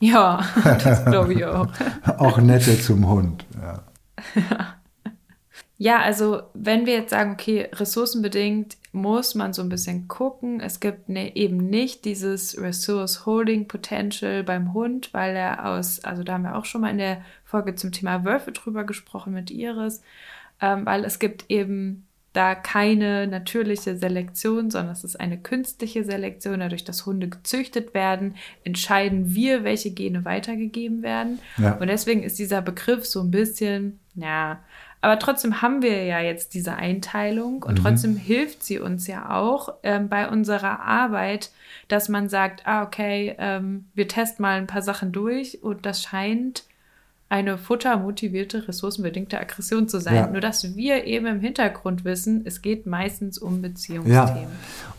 Ja, 0.00 0.44
das 0.64 1.04
glaube 1.04 1.34
ich 1.34 1.44
auch. 1.44 1.68
auch 2.18 2.38
nette 2.38 2.80
zum 2.80 3.08
Hund, 3.08 3.46
ja. 3.60 3.82
Ja, 5.76 6.00
also 6.00 6.42
wenn 6.54 6.86
wir 6.86 6.94
jetzt 6.94 7.10
sagen, 7.10 7.32
okay, 7.32 7.68
ressourcenbedingt 7.72 8.76
muss 8.94 9.34
man 9.34 9.52
so 9.52 9.62
ein 9.62 9.68
bisschen 9.68 10.08
gucken. 10.08 10.60
Es 10.60 10.80
gibt 10.80 11.08
ne, 11.08 11.34
eben 11.36 11.56
nicht 11.56 12.04
dieses 12.04 12.60
Resource 12.60 13.26
Holding 13.26 13.66
Potential 13.66 14.44
beim 14.44 14.72
Hund, 14.72 15.12
weil 15.12 15.34
er 15.34 15.66
aus, 15.66 16.04
also 16.04 16.22
da 16.22 16.34
haben 16.34 16.44
wir 16.44 16.56
auch 16.56 16.64
schon 16.64 16.80
mal 16.80 16.90
in 16.90 16.98
der 16.98 17.22
Folge 17.44 17.74
zum 17.74 17.92
Thema 17.92 18.24
Wölfe 18.24 18.52
drüber 18.52 18.84
gesprochen 18.84 19.32
mit 19.34 19.50
Iris, 19.50 20.02
ähm, 20.60 20.86
weil 20.86 21.04
es 21.04 21.18
gibt 21.18 21.46
eben 21.48 22.06
da 22.34 22.56
keine 22.56 23.28
natürliche 23.28 23.96
Selektion, 23.96 24.70
sondern 24.70 24.92
es 24.92 25.04
ist 25.04 25.18
eine 25.20 25.38
künstliche 25.38 26.04
Selektion. 26.04 26.60
Dadurch, 26.60 26.84
dass 26.84 27.06
Hunde 27.06 27.28
gezüchtet 27.28 27.94
werden, 27.94 28.34
entscheiden 28.64 29.34
wir, 29.34 29.62
welche 29.62 29.92
Gene 29.92 30.24
weitergegeben 30.24 31.02
werden. 31.02 31.38
Ja. 31.58 31.74
Und 31.74 31.86
deswegen 31.86 32.24
ist 32.24 32.38
dieser 32.40 32.60
Begriff 32.60 33.06
so 33.06 33.20
ein 33.20 33.30
bisschen, 33.30 34.00
ja, 34.16 34.60
aber 35.04 35.18
trotzdem 35.18 35.60
haben 35.60 35.82
wir 35.82 36.04
ja 36.04 36.20
jetzt 36.20 36.54
diese 36.54 36.76
Einteilung 36.76 37.62
und 37.62 37.78
mhm. 37.78 37.82
trotzdem 37.82 38.16
hilft 38.16 38.64
sie 38.64 38.78
uns 38.78 39.06
ja 39.06 39.36
auch 39.36 39.74
ähm, 39.82 40.08
bei 40.08 40.28
unserer 40.28 40.80
Arbeit, 40.80 41.50
dass 41.88 42.08
man 42.08 42.30
sagt, 42.30 42.66
ah, 42.66 42.82
okay, 42.82 43.34
ähm, 43.38 43.84
wir 43.94 44.08
testen 44.08 44.42
mal 44.42 44.56
ein 44.56 44.66
paar 44.66 44.80
Sachen 44.80 45.12
durch 45.12 45.62
und 45.62 45.84
das 45.84 46.02
scheint 46.02 46.64
eine 47.34 47.58
futtermotivierte, 47.58 48.68
ressourcenbedingte 48.68 49.40
Aggression 49.40 49.88
zu 49.88 49.98
sein. 49.98 50.14
Ja. 50.14 50.26
Nur 50.28 50.40
dass 50.40 50.76
wir 50.76 51.04
eben 51.04 51.26
im 51.26 51.40
Hintergrund 51.40 52.04
wissen, 52.04 52.42
es 52.44 52.62
geht 52.62 52.86
meistens 52.86 53.38
um 53.38 53.60
Beziehungsthemen. 53.60 54.14
Ja. 54.14 54.46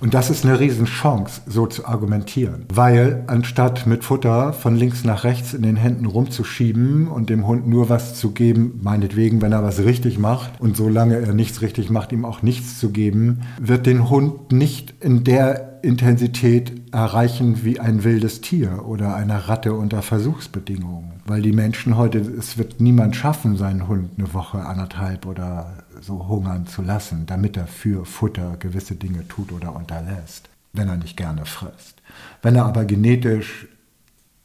Und 0.01 0.13
das 0.13 0.29
ist 0.29 0.43
eine 0.43 0.59
Riesenchance, 0.59 1.43
so 1.47 1.65
zu 1.65 1.85
argumentieren. 1.85 2.65
Weil 2.67 3.23
anstatt 3.27 3.87
mit 3.87 4.03
Futter 4.03 4.51
von 4.51 4.75
links 4.75 5.05
nach 5.05 5.23
rechts 5.23 5.53
in 5.53 5.61
den 5.61 5.77
Händen 5.77 6.05
rumzuschieben 6.05 7.07
und 7.07 7.29
dem 7.29 7.47
Hund 7.47 7.69
nur 7.69 7.87
was 7.87 8.15
zu 8.15 8.31
geben, 8.31 8.81
meinetwegen, 8.83 9.41
wenn 9.41 9.53
er 9.53 9.63
was 9.63 9.79
richtig 9.79 10.19
macht 10.19 10.59
und 10.59 10.75
solange 10.75 11.15
er 11.15 11.33
nichts 11.33 11.61
richtig 11.61 11.89
macht, 11.89 12.11
ihm 12.11 12.25
auch 12.25 12.41
nichts 12.41 12.81
zu 12.81 12.89
geben, 12.89 13.43
wird 13.61 13.85
den 13.85 14.09
Hund 14.09 14.51
nicht 14.51 14.93
in 14.99 15.23
der 15.23 15.79
Intensität 15.83 16.73
erreichen 16.91 17.63
wie 17.63 17.79
ein 17.79 18.03
wildes 18.03 18.41
Tier 18.41 18.85
oder 18.85 19.15
eine 19.15 19.47
Ratte 19.47 19.73
unter 19.73 20.01
Versuchsbedingungen. 20.01 21.14
Weil 21.27 21.41
die 21.41 21.53
Menschen 21.53 21.97
heute, 21.97 22.19
es 22.19 22.57
wird 22.57 22.79
niemand 22.79 23.15
schaffen, 23.15 23.57
seinen 23.57 23.87
Hund 23.87 24.11
eine 24.17 24.33
Woche, 24.33 24.59
anderthalb 24.59 25.25
oder 25.25 25.83
so 25.99 26.27
hungern 26.27 26.67
zu 26.67 26.83
lassen, 26.83 27.25
damit 27.25 27.57
er 27.57 27.65
für 27.65 28.05
Futter 28.05 28.57
gewisse 28.59 28.95
Dinge 28.95 29.27
tut 29.27 29.51
oder 29.51 29.75
unterlässt, 29.75 30.49
wenn 30.73 30.87
er 30.87 30.97
nicht 30.97 31.17
gerne 31.17 31.45
frisst. 31.45 32.01
Wenn 32.43 32.55
er 32.55 32.65
aber 32.65 32.85
genetisch 32.85 33.67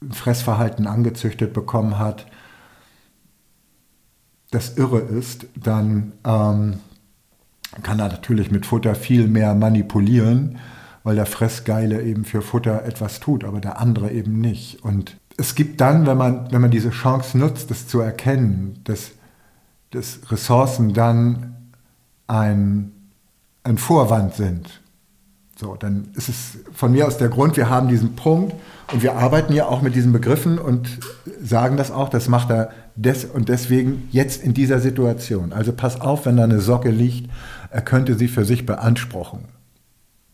Fressverhalten 0.09 0.87
angezüchtet 0.87 1.53
bekommen 1.53 1.99
hat, 1.99 2.25
das 4.49 4.75
irre 4.75 4.99
ist, 4.99 5.45
dann 5.55 6.13
ähm, 6.25 6.79
kann 7.83 7.99
er 7.99 8.09
natürlich 8.09 8.49
mit 8.49 8.65
Futter 8.65 8.95
viel 8.95 9.27
mehr 9.27 9.53
manipulieren 9.53 10.57
weil 11.03 11.15
der 11.15 11.25
Fressgeile 11.25 12.03
eben 12.03 12.25
für 12.25 12.41
Futter 12.41 12.83
etwas 12.85 13.19
tut, 13.19 13.43
aber 13.43 13.59
der 13.59 13.79
andere 13.79 14.11
eben 14.11 14.39
nicht. 14.39 14.83
Und 14.83 15.17
es 15.41 15.55
gibt 15.55 15.81
dann, 15.81 16.05
wenn 16.05 16.17
man, 16.17 16.51
wenn 16.51 16.61
man 16.61 16.71
diese 16.71 16.91
Chance 16.91 17.37
nutzt, 17.37 17.71
das 17.71 17.87
zu 17.87 17.99
erkennen, 17.99 18.79
dass, 18.83 19.11
dass 19.89 20.19
Ressourcen 20.31 20.93
dann 20.93 21.55
ein, 22.27 22.91
ein 23.63 23.77
Vorwand 23.77 24.35
sind. 24.35 24.81
So, 25.57 25.75
dann 25.75 26.09
ist 26.15 26.29
es 26.29 26.59
von 26.73 26.91
mir 26.91 27.07
aus 27.07 27.17
der 27.17 27.29
Grund, 27.29 27.57
wir 27.57 27.69
haben 27.69 27.87
diesen 27.87 28.15
Punkt 28.15 28.55
und 28.93 29.03
wir 29.03 29.15
arbeiten 29.15 29.53
ja 29.53 29.65
auch 29.65 29.81
mit 29.81 29.95
diesen 29.95 30.11
Begriffen 30.11 30.59
und 30.59 30.99
sagen 31.41 31.75
das 31.75 31.91
auch, 31.91 32.09
das 32.09 32.27
macht 32.27 32.51
er 32.51 32.69
des 32.95 33.25
und 33.25 33.49
deswegen 33.49 34.07
jetzt 34.11 34.43
in 34.43 34.53
dieser 34.53 34.79
Situation. 34.79 35.53
Also 35.53 35.73
pass 35.73 36.01
auf, 36.01 36.25
wenn 36.25 36.37
da 36.37 36.43
eine 36.43 36.61
Socke 36.61 36.89
liegt, 36.89 37.29
er 37.71 37.81
könnte 37.81 38.15
sie 38.15 38.27
für 38.27 38.45
sich 38.45 38.65
beanspruchen. 38.65 39.45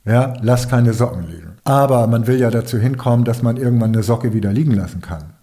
Ja, 0.07 0.33
lass 0.41 0.69
keine 0.69 0.93
Socken 0.93 1.27
liegen. 1.27 1.51
Aber 1.63 2.07
man 2.07 2.27
will 2.27 2.39
ja 2.39 2.49
dazu 2.49 2.77
hinkommen, 2.77 3.25
dass 3.25 3.43
man 3.43 3.57
irgendwann 3.57 3.93
eine 3.93 4.03
Socke 4.03 4.33
wieder 4.33 4.53
liegen 4.53 4.71
lassen 4.71 5.01
kann. 5.01 5.33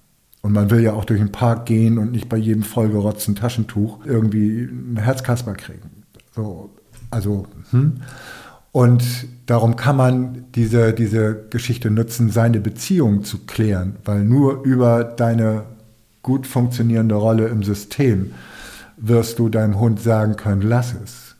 Und 0.40 0.52
man 0.52 0.70
will 0.70 0.80
ja 0.80 0.92
auch 0.92 1.04
durch 1.04 1.20
den 1.20 1.32
Park 1.32 1.66
gehen 1.66 1.98
und 1.98 2.12
nicht 2.12 2.28
bei 2.28 2.36
jedem 2.36 2.62
vollgerotzten 2.62 3.34
Taschentuch 3.34 4.04
irgendwie 4.04 4.62
ein 4.62 4.98
Herzkasper 4.98 5.54
kriegen. 5.54 6.04
So, 6.34 6.70
also, 7.10 7.46
hm. 7.70 8.00
Und 8.72 9.04
darum 9.46 9.76
kann 9.76 9.96
man 9.96 10.46
diese, 10.56 10.92
diese 10.92 11.44
Geschichte 11.48 11.92
nutzen, 11.92 12.30
seine 12.30 12.58
Beziehung 12.58 13.22
zu 13.22 13.46
klären, 13.46 13.96
weil 14.04 14.24
nur 14.24 14.64
über 14.64 15.04
deine 15.04 15.62
gut 16.22 16.46
funktionierende 16.46 17.14
Rolle 17.14 17.46
im 17.46 17.62
System 17.62 18.32
wirst 18.96 19.38
du 19.38 19.48
deinem 19.48 19.78
Hund 19.78 20.00
sagen 20.00 20.34
können, 20.34 20.62
lass 20.62 20.92
es. 20.92 21.33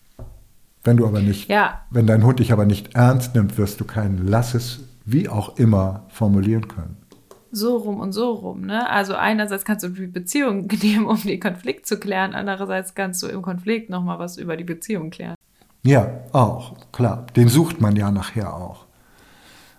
Wenn 0.84 0.98
du 0.98 1.06
aber 1.06 1.20
nicht, 1.20 1.48
ja. 1.48 1.80
wenn 1.90 2.06
dein 2.06 2.24
Hund 2.24 2.38
dich 2.38 2.52
aber 2.52 2.66
nicht 2.66 2.94
ernst 2.94 3.34
nimmt, 3.34 3.56
wirst 3.56 3.80
du 3.80 3.84
kein 3.84 4.26
Lasses, 4.26 4.80
wie 5.06 5.30
auch 5.30 5.56
immer, 5.58 6.04
formulieren 6.08 6.68
können. 6.68 6.98
So 7.50 7.76
rum 7.76 8.00
und 8.00 8.12
so 8.12 8.32
rum, 8.32 8.66
ne? 8.66 8.88
Also 8.90 9.14
einerseits 9.14 9.64
kannst 9.64 9.84
du 9.84 9.88
die 9.88 10.06
Beziehung 10.06 10.66
nehmen, 10.82 11.06
um 11.06 11.20
den 11.22 11.40
Konflikt 11.40 11.86
zu 11.86 11.98
klären, 11.98 12.34
andererseits 12.34 12.94
kannst 12.94 13.22
du 13.22 13.28
im 13.28 13.42
Konflikt 13.42 13.88
nochmal 13.88 14.18
was 14.18 14.36
über 14.36 14.56
die 14.56 14.64
Beziehung 14.64 15.10
klären. 15.10 15.36
Ja, 15.82 16.08
auch, 16.32 16.74
klar. 16.92 17.26
Den 17.36 17.48
sucht 17.48 17.80
man 17.80 17.96
ja 17.96 18.10
nachher 18.10 18.54
auch. 18.54 18.86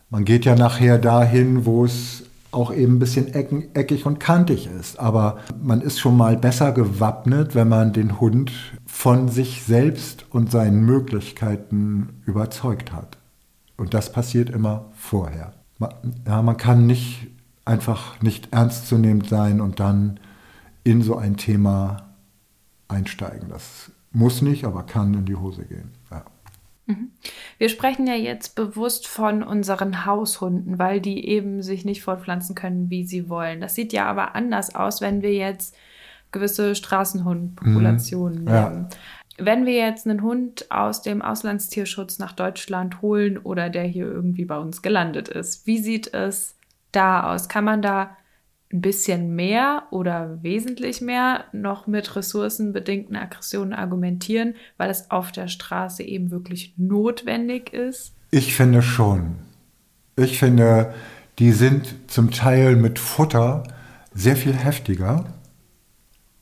Man 0.09 0.23
geht 0.23 0.45
ja 0.45 0.55
nachher 0.55 0.97
dahin, 0.97 1.65
wo 1.65 1.83
es 1.83 2.23
auch 2.51 2.73
eben 2.73 2.95
ein 2.95 2.99
bisschen 2.99 3.33
eckig 3.33 4.05
und 4.05 4.19
kantig 4.19 4.69
ist. 4.79 4.99
Aber 4.99 5.39
man 5.61 5.81
ist 5.81 5.99
schon 5.99 6.15
mal 6.15 6.37
besser 6.37 6.71
gewappnet, 6.71 7.53
wenn 7.53 7.67
man 7.67 7.91
den 7.91 8.19
Hund 8.19 8.51
von 8.95 9.27
sich 9.27 9.61
selbst 9.63 10.25
und 10.31 10.49
seinen 10.49 10.85
Möglichkeiten 10.85 12.21
überzeugt 12.25 12.93
hat. 12.93 13.17
Und 13.75 13.93
das 13.93 14.13
passiert 14.13 14.49
immer 14.49 14.89
vorher. 14.95 15.53
Man, 15.77 15.93
ja, 16.25 16.41
man 16.41 16.55
kann 16.55 16.87
nicht 16.87 17.27
einfach 17.65 18.21
nicht 18.21 18.53
ernstzunehmend 18.53 19.27
sein 19.27 19.59
und 19.59 19.81
dann 19.81 20.21
in 20.85 21.01
so 21.01 21.17
ein 21.17 21.35
Thema 21.35 22.15
einsteigen. 22.87 23.49
Das 23.49 23.91
muss 24.11 24.41
nicht, 24.41 24.63
aber 24.63 24.83
kann 24.83 25.13
in 25.13 25.25
die 25.25 25.35
Hose 25.35 25.65
gehen. 25.65 25.91
Ja. 26.09 26.23
Mhm. 26.85 27.11
Wir 27.57 27.67
sprechen 27.67 28.07
ja 28.07 28.15
jetzt 28.15 28.55
bewusst 28.55 29.07
von 29.07 29.43
unseren 29.43 30.05
Haushunden, 30.05 30.79
weil 30.79 31.01
die 31.01 31.27
eben 31.27 31.61
sich 31.61 31.83
nicht 31.83 32.01
fortpflanzen 32.01 32.55
können, 32.55 32.89
wie 32.89 33.05
sie 33.05 33.27
wollen. 33.27 33.59
Das 33.59 33.75
sieht 33.75 33.91
ja 33.91 34.05
aber 34.05 34.35
anders 34.35 34.73
aus, 34.73 35.01
wenn 35.01 35.21
wir 35.21 35.33
jetzt 35.33 35.75
gewisse 36.35 36.75
Straßenhundpopulationen 36.75 38.39
mhm. 38.39 38.45
nehmen. 38.45 38.87
Ja. 38.89 38.89
Wenn 39.37 39.65
wir 39.65 39.73
jetzt 39.73 40.07
einen 40.07 40.21
Hund 40.21 40.71
aus 40.71 41.01
dem 41.01 41.21
Auslandstierschutz 41.21 42.19
nach 42.19 42.33
Deutschland 42.33 43.01
holen 43.01 43.37
oder 43.37 43.69
der 43.69 43.83
hier 43.83 44.05
irgendwie 44.05 44.45
bei 44.45 44.57
uns 44.57 44.81
gelandet 44.81 45.27
ist, 45.27 45.65
wie 45.65 45.79
sieht 45.79 46.13
es 46.13 46.55
da 46.91 47.33
aus? 47.33 47.49
Kann 47.49 47.65
man 47.65 47.81
da 47.81 48.15
ein 48.71 48.81
bisschen 48.81 49.35
mehr 49.35 49.83
oder 49.91 50.41
wesentlich 50.41 51.01
mehr 51.01 51.45
noch 51.51 51.87
mit 51.87 52.15
ressourcenbedingten 52.15 53.15
Aggressionen 53.15 53.73
argumentieren, 53.73 54.55
weil 54.77 54.89
es 54.89 55.11
auf 55.11 55.31
der 55.31 55.47
Straße 55.47 56.03
eben 56.03 56.31
wirklich 56.31 56.73
notwendig 56.77 57.73
ist? 57.73 58.13
Ich 58.31 58.55
finde 58.55 58.81
schon. 58.81 59.35
Ich 60.15 60.39
finde, 60.39 60.93
die 61.39 61.51
sind 61.51 61.95
zum 62.07 62.31
Teil 62.31 62.75
mit 62.77 62.99
Futter 62.99 63.63
sehr 64.13 64.37
viel 64.37 64.53
heftiger 64.53 65.25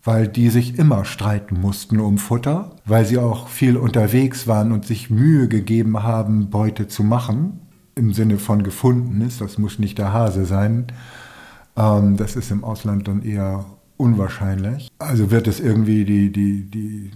weil 0.03 0.27
die 0.27 0.49
sich 0.49 0.77
immer 0.77 1.05
streiten 1.05 1.59
mussten 1.59 1.99
um 1.99 2.17
Futter, 2.17 2.75
weil 2.85 3.05
sie 3.05 3.17
auch 3.17 3.47
viel 3.47 3.77
unterwegs 3.77 4.47
waren 4.47 4.71
und 4.71 4.85
sich 4.85 5.09
Mühe 5.09 5.47
gegeben 5.47 6.03
haben, 6.03 6.49
Beute 6.49 6.87
zu 6.87 7.03
machen, 7.03 7.61
im 7.95 8.13
Sinne 8.13 8.37
von 8.37 8.63
gefunden 8.63 9.21
ist, 9.21 9.39
das 9.39 9.57
muss 9.57 9.79
nicht 9.79 9.97
der 9.97 10.13
Hase 10.13 10.45
sein. 10.45 10.87
Ähm, 11.77 12.17
das 12.17 12.35
ist 12.35 12.51
im 12.51 12.63
Ausland 12.63 13.07
dann 13.07 13.21
eher 13.21 13.65
unwahrscheinlich. 13.97 14.89
Also 14.99 15.31
wird 15.31 15.47
es 15.47 15.59
irgendwie 15.59 16.03
die, 16.03 16.31
die, 16.31 16.69
die, 16.69 17.11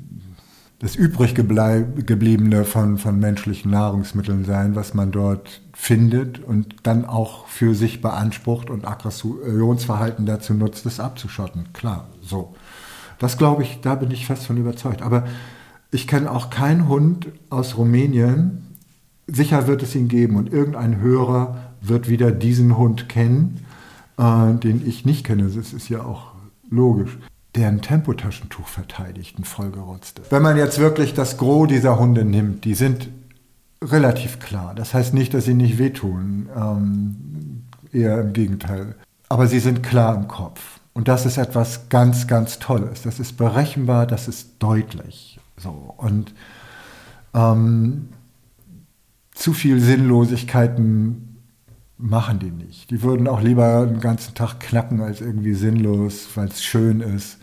das 0.79 0.95
übrig 0.95 1.33
gebliebene 1.35 2.63
von, 2.63 2.97
von 2.97 3.19
menschlichen 3.19 3.71
Nahrungsmitteln 3.71 4.45
sein, 4.45 4.75
was 4.75 4.93
man 4.93 5.11
dort 5.11 5.61
findet 5.73 6.39
und 6.39 6.75
dann 6.83 7.05
auch 7.05 7.47
für 7.47 7.75
sich 7.75 8.01
beansprucht 8.01 8.69
und 8.69 8.87
Aggressionsverhalten 8.87 10.25
dazu 10.25 10.53
nutzt, 10.53 10.85
es 10.85 10.99
abzuschotten. 10.99 11.73
Klar, 11.73 12.07
so. 12.21 12.55
Das 13.19 13.37
glaube 13.37 13.63
ich, 13.63 13.81
da 13.81 13.95
bin 13.95 14.11
ich 14.11 14.25
fest 14.25 14.45
von 14.45 14.57
überzeugt. 14.57 15.01
Aber 15.01 15.25
ich 15.91 16.07
kenne 16.07 16.31
auch 16.31 16.49
keinen 16.49 16.87
Hund 16.87 17.27
aus 17.49 17.77
Rumänien. 17.77 18.75
Sicher 19.27 19.67
wird 19.67 19.83
es 19.83 19.95
ihn 19.95 20.07
geben 20.07 20.35
und 20.35 20.51
irgendein 20.51 20.99
Hörer 20.99 21.73
wird 21.81 22.09
wieder 22.09 22.31
diesen 22.31 22.77
Hund 22.77 23.09
kennen, 23.09 23.65
äh, 24.17 24.53
den 24.53 24.85
ich 24.85 25.05
nicht 25.05 25.25
kenne. 25.25 25.49
Das 25.49 25.73
ist 25.73 25.89
ja 25.89 26.03
auch 26.03 26.31
logisch. 26.69 27.17
Der 27.55 27.69
ein 27.69 27.81
Tempotaschentuch 27.81 28.67
verteidigt, 28.67 29.39
ein 29.39 29.43
vollgerotzte. 29.43 30.21
Wenn 30.29 30.43
man 30.43 30.57
jetzt 30.57 30.79
wirklich 30.79 31.13
das 31.13 31.37
Gros 31.37 31.67
dieser 31.67 31.97
Hunde 31.99 32.23
nimmt, 32.23 32.65
die 32.65 32.75
sind 32.75 33.09
relativ 33.83 34.39
klar. 34.39 34.73
Das 34.75 34.93
heißt 34.93 35.13
nicht, 35.13 35.33
dass 35.33 35.45
sie 35.45 35.53
nicht 35.53 35.77
wehtun. 35.77 36.49
Ähm, 36.55 37.63
eher 37.91 38.21
im 38.21 38.33
Gegenteil. 38.33 38.95
Aber 39.29 39.47
sie 39.47 39.59
sind 39.59 39.83
klar 39.83 40.15
im 40.15 40.27
Kopf. 40.27 40.79
Und 40.97 41.07
das 41.07 41.27
ist 41.27 41.37
etwas 41.37 41.89
ganz, 41.89 42.25
ganz 42.25 42.57
Tolles. 42.57 43.03
Das 43.03 43.19
ist 43.19 43.37
berechenbar, 43.37 44.07
das 44.07 44.27
ist 44.27 44.55
deutlich. 44.57 45.39
So, 45.55 45.93
und 45.95 46.33
ähm, 47.35 48.09
zu 49.31 49.53
viel 49.53 49.79
Sinnlosigkeiten 49.79 51.37
machen 51.99 52.39
die 52.39 52.49
nicht. 52.49 52.89
Die 52.89 53.03
würden 53.03 53.27
auch 53.27 53.41
lieber 53.41 53.85
den 53.85 53.99
ganzen 53.99 54.33
Tag 54.33 54.59
knacken 54.59 55.01
als 55.01 55.21
irgendwie 55.21 55.53
sinnlos, 55.53 56.29
weil 56.33 56.47
es 56.47 56.63
schön 56.63 57.01
ist, 57.01 57.37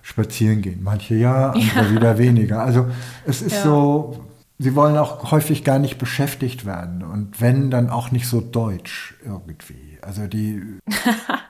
spazieren 0.00 0.62
gehen. 0.62 0.82
Manche 0.82 1.16
ja, 1.16 1.50
andere 1.50 1.84
ja. 1.88 1.92
wieder 1.92 2.16
weniger. 2.16 2.62
Also 2.62 2.86
es 3.26 3.42
ist 3.42 3.56
ja. 3.56 3.62
so, 3.62 4.24
sie 4.58 4.74
wollen 4.74 4.96
auch 4.96 5.32
häufig 5.32 5.64
gar 5.64 5.78
nicht 5.78 5.98
beschäftigt 5.98 6.64
werden 6.64 7.02
und 7.02 7.42
wenn, 7.42 7.70
dann 7.70 7.90
auch 7.90 8.10
nicht 8.10 8.26
so 8.26 8.40
deutsch 8.40 9.16
irgendwie. 9.22 9.98
Also 10.00 10.26
die 10.26 10.62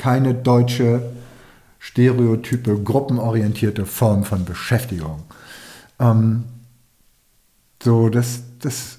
keine 0.00 0.34
deutsche 0.34 1.02
stereotype, 1.78 2.82
gruppenorientierte 2.82 3.84
Form 3.84 4.24
von 4.24 4.46
Beschäftigung. 4.46 5.22
Ähm, 5.98 6.44
so, 7.82 8.08
das, 8.08 8.42
das, 8.60 8.98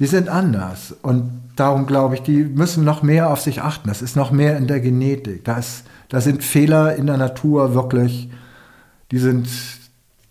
die 0.00 0.06
sind 0.06 0.28
anders 0.28 0.92
und 1.02 1.42
darum 1.54 1.86
glaube 1.86 2.16
ich, 2.16 2.22
die 2.22 2.42
müssen 2.44 2.84
noch 2.84 3.02
mehr 3.02 3.30
auf 3.30 3.40
sich 3.40 3.62
achten. 3.62 3.88
Das 3.88 4.02
ist 4.02 4.16
noch 4.16 4.32
mehr 4.32 4.56
in 4.56 4.66
der 4.66 4.80
Genetik. 4.80 5.44
Da, 5.44 5.58
ist, 5.58 5.84
da 6.08 6.20
sind 6.20 6.42
Fehler 6.42 6.96
in 6.96 7.06
der 7.06 7.16
Natur 7.16 7.74
wirklich, 7.74 8.28
die 9.12 9.18
sind, 9.18 9.48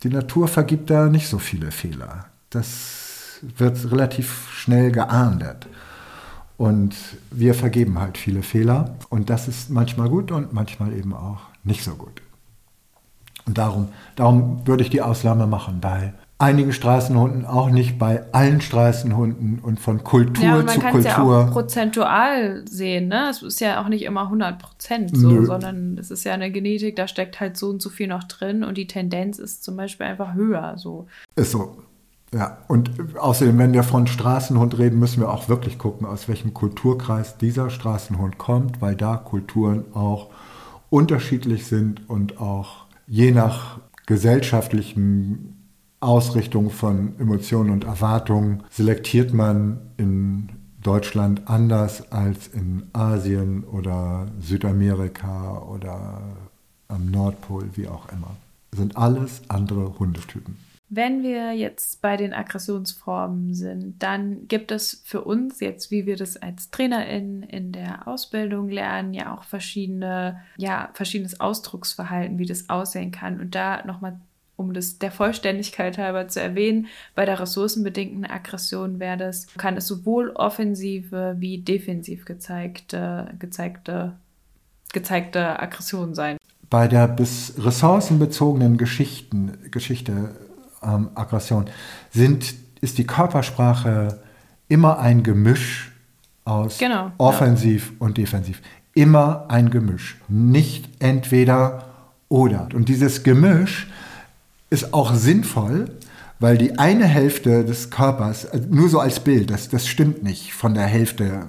die 0.03 0.09
Natur 0.09 0.49
vergibt 0.49 0.89
da 0.89 1.07
nicht 1.07 1.30
so 1.30 1.39
viele 1.39 1.72
Fehler. 1.72 2.26
Das 2.49 3.39
wird 3.57 3.89
relativ 3.89 4.49
schnell 4.53 4.91
geahndet. 4.91 5.67
Und 6.62 6.93
wir 7.32 7.55
vergeben 7.55 7.99
halt 7.99 8.20
viele 8.20 8.43
Fehler. 8.43 8.93
Und 9.09 9.32
das 9.32 9.47
ist 9.47 9.72
manchmal 9.72 10.09
gut 10.09 10.32
und 10.32 10.53
manchmal 10.53 10.93
eben 10.93 11.12
auch 11.12 11.39
nicht 11.64 11.84
so 11.84 11.95
gut. 11.95 12.22
Und 13.47 13.57
darum, 13.57 13.88
darum 14.16 14.62
würde 14.68 14.84
ich 14.84 14.91
die 14.91 15.01
Ausnahme 15.01 15.47
machen 15.47 15.80
bei 15.82 16.14
einigen 16.38 16.72
Straßenhunden, 16.72 17.47
auch 17.47 17.72
nicht 17.72 17.97
bei 17.97 18.32
allen 18.32 18.62
Straßenhunden 18.62 19.57
und 19.57 19.80
von 19.80 20.03
Kultur 20.03 20.43
ja, 20.43 20.59
zu 20.68 20.80
Kultur. 20.80 20.84
Man 20.84 20.91
kann 20.91 20.99
es 20.99 21.05
ja 21.05 21.24
auch 21.24 21.51
prozentual 21.51 22.64
sehen, 22.68 23.07
ne? 23.07 23.30
Es 23.32 23.41
ist 23.41 23.59
ja 23.59 23.84
auch 23.84 23.88
nicht 23.88 24.03
immer 24.03 24.22
100 24.22 24.59
Prozent 24.59 25.18
so, 25.18 25.43
sondern 25.43 25.97
es 25.97 26.12
ist 26.12 26.24
ja 26.26 26.34
eine 26.34 26.51
Genetik, 26.51 26.95
da 26.95 27.07
steckt 27.07 27.39
halt 27.39 27.57
so 27.57 27.70
und 27.70 27.82
so 27.82 27.89
viel 27.89 28.07
noch 28.07 28.26
drin 28.26 28.64
und 28.64 28.78
die 28.78 28.86
Tendenz 28.86 29.39
ist 29.39 29.64
zum 29.64 29.78
Beispiel 29.78 30.05
einfach 30.05 30.36
höher. 30.36 30.76
So. 30.78 31.07
Ist 31.36 31.53
so. 31.53 31.78
Ja, 32.34 32.59
und 32.69 33.17
außerdem, 33.17 33.57
wenn 33.57 33.73
wir 33.73 33.84
von 33.84 34.07
Straßenhund 34.07 34.77
reden, 34.77 34.99
müssen 34.99 35.19
wir 35.19 35.29
auch 35.29 35.49
wirklich 35.49 35.77
gucken, 35.77 36.07
aus 36.07 36.29
welchem 36.29 36.53
Kulturkreis 36.53 37.38
dieser 37.38 37.69
Straßenhund 37.69 38.38
kommt, 38.38 38.82
weil 38.82 38.95
da 38.95 39.17
Kulturen 39.17 39.84
auch 39.93 40.29
unterschiedlich 40.89 41.67
sind 41.67 42.09
und 42.09 42.39
auch 42.39 42.86
je 43.05 43.32
nach 43.32 43.79
gesellschaftlichen 44.05 45.57
Ausrichtung 45.99 46.69
von 46.69 47.19
Emotionen 47.19 47.69
und 47.69 47.84
Erwartungen 47.84 48.63
selektiert 48.69 49.34
man 49.34 49.79
in 49.97 50.49
Deutschland 50.82 51.43
anders 51.45 52.11
als 52.11 52.47
in 52.47 52.84
Asien 52.93 53.63
oder 53.65 54.27
Südamerika 54.39 55.59
oder 55.59 56.21
am 56.88 57.11
Nordpol, 57.11 57.69
wie 57.75 57.88
auch 57.88 58.09
immer. 58.09 58.36
sind 58.75 58.97
alles 58.97 59.41
andere 59.49 59.99
Hundetypen. 59.99 60.70
Wenn 60.93 61.23
wir 61.23 61.53
jetzt 61.53 62.01
bei 62.01 62.17
den 62.17 62.33
Aggressionsformen 62.33 63.53
sind, 63.53 64.03
dann 64.03 64.49
gibt 64.49 64.73
es 64.73 65.01
für 65.05 65.21
uns 65.21 65.61
jetzt, 65.61 65.89
wie 65.89 66.05
wir 66.05 66.17
das 66.17 66.35
als 66.35 66.69
Trainerin 66.69 67.43
in 67.43 67.71
der 67.71 68.09
Ausbildung 68.09 68.67
lernen, 68.67 69.13
ja 69.13 69.33
auch 69.33 69.45
verschiedene, 69.45 70.41
ja, 70.57 70.89
verschiedenes 70.93 71.39
Ausdrucksverhalten, 71.39 72.39
wie 72.39 72.45
das 72.45 72.69
aussehen 72.69 73.11
kann. 73.11 73.39
Und 73.39 73.55
da 73.55 73.85
nochmal, 73.85 74.19
um 74.57 74.73
das 74.73 74.99
der 74.99 75.11
Vollständigkeit 75.11 75.97
halber 75.97 76.27
zu 76.27 76.41
erwähnen, 76.41 76.87
bei 77.15 77.23
der 77.23 77.39
ressourcenbedingten 77.39 78.25
Aggression 78.25 78.99
wäre 78.99 79.15
das, 79.15 79.47
kann 79.55 79.77
es 79.77 79.87
sowohl 79.87 80.31
offensive 80.31 81.37
wie 81.39 81.59
defensiv 81.59 82.25
gezeigte, 82.25 83.33
gezeigte, 83.39 84.17
gezeigte 84.91 85.57
Aggression 85.57 86.15
sein. 86.15 86.35
Bei 86.69 86.89
der 86.89 87.07
bis 87.07 87.53
ressourcenbezogenen 87.57 88.75
Geschichten, 88.77 89.57
Geschichte 89.71 90.35
ähm, 90.84 91.09
Aggression, 91.15 91.65
sind, 92.11 92.53
ist 92.82 92.97
die 92.97 93.05
Körpersprache 93.05 94.19
immer 94.67 94.99
ein 94.99 95.23
Gemisch 95.23 95.91
aus 96.45 96.77
genau, 96.77 97.11
offensiv 97.17 97.89
ja. 97.89 97.95
und 97.99 98.17
defensiv. 98.17 98.61
Immer 98.93 99.45
ein 99.47 99.69
Gemisch. 99.69 100.17
Nicht 100.27 100.89
entweder 100.99 101.86
oder. 102.29 102.67
Und 102.73 102.89
dieses 102.89 103.23
Gemisch 103.23 103.88
ist 104.69 104.93
auch 104.93 105.13
sinnvoll, 105.13 105.91
weil 106.39 106.57
die 106.57 106.79
eine 106.79 107.05
Hälfte 107.05 107.63
des 107.63 107.89
Körpers, 107.89 108.45
äh, 108.45 108.59
nur 108.69 108.89
so 108.89 108.99
als 108.99 109.19
Bild, 109.19 109.51
das, 109.51 109.69
das 109.69 109.88
stimmt 109.88 110.23
nicht 110.23 110.53
von 110.53 110.73
der 110.73 110.86
Hälfte, 110.86 111.47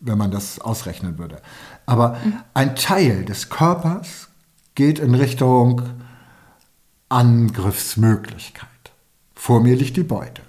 wenn 0.00 0.16
man 0.16 0.30
das 0.30 0.58
ausrechnen 0.58 1.18
würde. 1.18 1.38
Aber 1.86 2.16
mhm. 2.24 2.34
ein 2.54 2.76
Teil 2.76 3.24
des 3.24 3.50
Körpers 3.50 4.28
geht 4.74 4.98
in 4.98 5.14
Richtung 5.14 5.82
Angriffsmöglichkeit. 7.12 8.68
Vor 9.34 9.60
mir 9.60 9.76
liegt 9.76 9.98
die 9.98 10.02
Beute. 10.02 10.40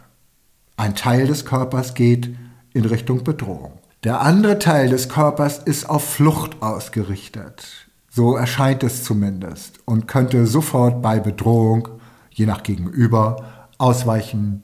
Ein 0.77 0.95
Teil 0.95 1.27
des 1.27 1.43
Körpers 1.43 1.93
geht 1.93 2.33
in 2.71 2.85
Richtung 2.85 3.25
Bedrohung. 3.25 3.79
Der 4.05 4.21
andere 4.21 4.59
Teil 4.59 4.87
des 4.87 5.09
Körpers 5.09 5.57
ist 5.59 5.89
auf 5.89 6.09
Flucht 6.09 6.61
ausgerichtet. 6.61 7.89
So 8.09 8.37
erscheint 8.37 8.81
es 8.83 9.03
zumindest 9.03 9.79
und 9.83 10.07
könnte 10.07 10.47
sofort 10.47 11.01
bei 11.01 11.19
Bedrohung, 11.19 11.89
je 12.31 12.45
nach 12.45 12.63
Gegenüber, 12.63 13.67
ausweichen, 13.77 14.63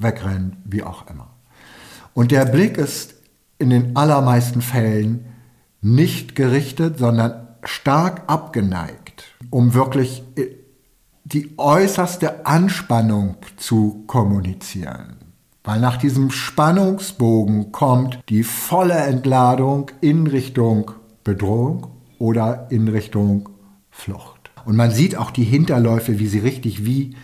wegrennen, 0.00 0.56
wie 0.64 0.82
auch 0.82 1.08
immer. 1.08 1.28
Und 2.14 2.32
der 2.32 2.46
Blick 2.46 2.76
ist 2.76 3.14
in 3.58 3.70
den 3.70 3.94
allermeisten 3.94 4.60
Fällen 4.60 5.26
nicht 5.82 6.34
gerichtet, 6.34 6.98
sondern 6.98 7.46
stark 7.62 8.22
abgeneigt, 8.26 9.26
um 9.50 9.72
wirklich 9.72 10.24
die 11.24 11.54
äußerste 11.56 12.46
Anspannung 12.46 13.36
zu 13.56 14.04
kommunizieren. 14.06 15.16
Weil 15.62 15.80
nach 15.80 15.98
diesem 15.98 16.30
Spannungsbogen 16.30 17.70
kommt 17.70 18.18
die 18.28 18.42
volle 18.42 18.94
Entladung 18.94 19.90
in 20.00 20.26
Richtung 20.26 20.92
Bedrohung 21.22 21.88
oder 22.18 22.66
in 22.70 22.88
Richtung 22.88 23.50
Flucht. 23.90 24.50
Und 24.64 24.76
man 24.76 24.90
sieht 24.90 25.16
auch 25.16 25.30
die 25.30 25.44
Hinterläufe, 25.44 26.18
wie 26.18 26.26
sie 26.26 26.38
richtig 26.38 26.84
wie 26.84 27.14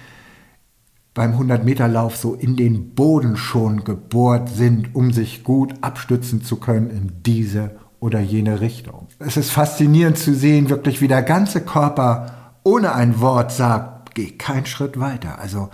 beim 1.14 1.32
100-Meter-Lauf 1.32 2.16
so 2.16 2.34
in 2.34 2.57
den 2.57 2.94
Boden 2.94 3.36
schon 3.36 3.84
gebohrt 3.84 4.51
sind, 4.51 4.94
um 4.94 5.12
sich 5.12 5.44
gut 5.44 5.74
abstützen 5.80 6.42
zu 6.42 6.57
können 6.57 6.90
in 6.90 7.22
diese 7.24 7.76
oder 8.01 8.20
jene 8.20 8.61
Richtung. 8.61 9.09
Es 9.18 9.38
ist 9.38 9.51
faszinierend 9.51 10.18
zu 10.18 10.34
sehen, 10.34 10.68
wirklich 10.68 11.01
wie 11.01 11.09
der 11.09 11.22
ganze 11.22 11.62
Körper 11.62 12.45
ohne 12.67 12.97
ein 12.97 13.21
Wort 13.21 13.53
sagt, 13.53 14.17
geh 14.17 14.33
keinen 14.33 14.67
Schritt 14.67 14.99
weiter. 14.99 15.39
Also 15.39 15.71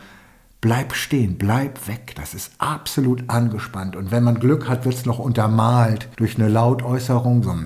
bleib 0.61 0.95
stehen, 0.95 1.39
bleib 1.39 1.89
weg. 1.89 2.13
Das 2.17 2.35
ist 2.35 2.53
absolut 2.59 3.31
angespannt. 3.31 3.97
Und 3.97 4.11
wenn 4.11 4.23
man 4.23 4.39
Glück 4.39 4.69
hat, 4.69 4.85
wird 4.85 4.97
es 4.97 5.07
noch 5.07 5.19
untermalt 5.19 6.11
durch 6.17 6.37
eine 6.37 6.49
Lautäußerung. 6.49 7.43
So, 7.45 7.57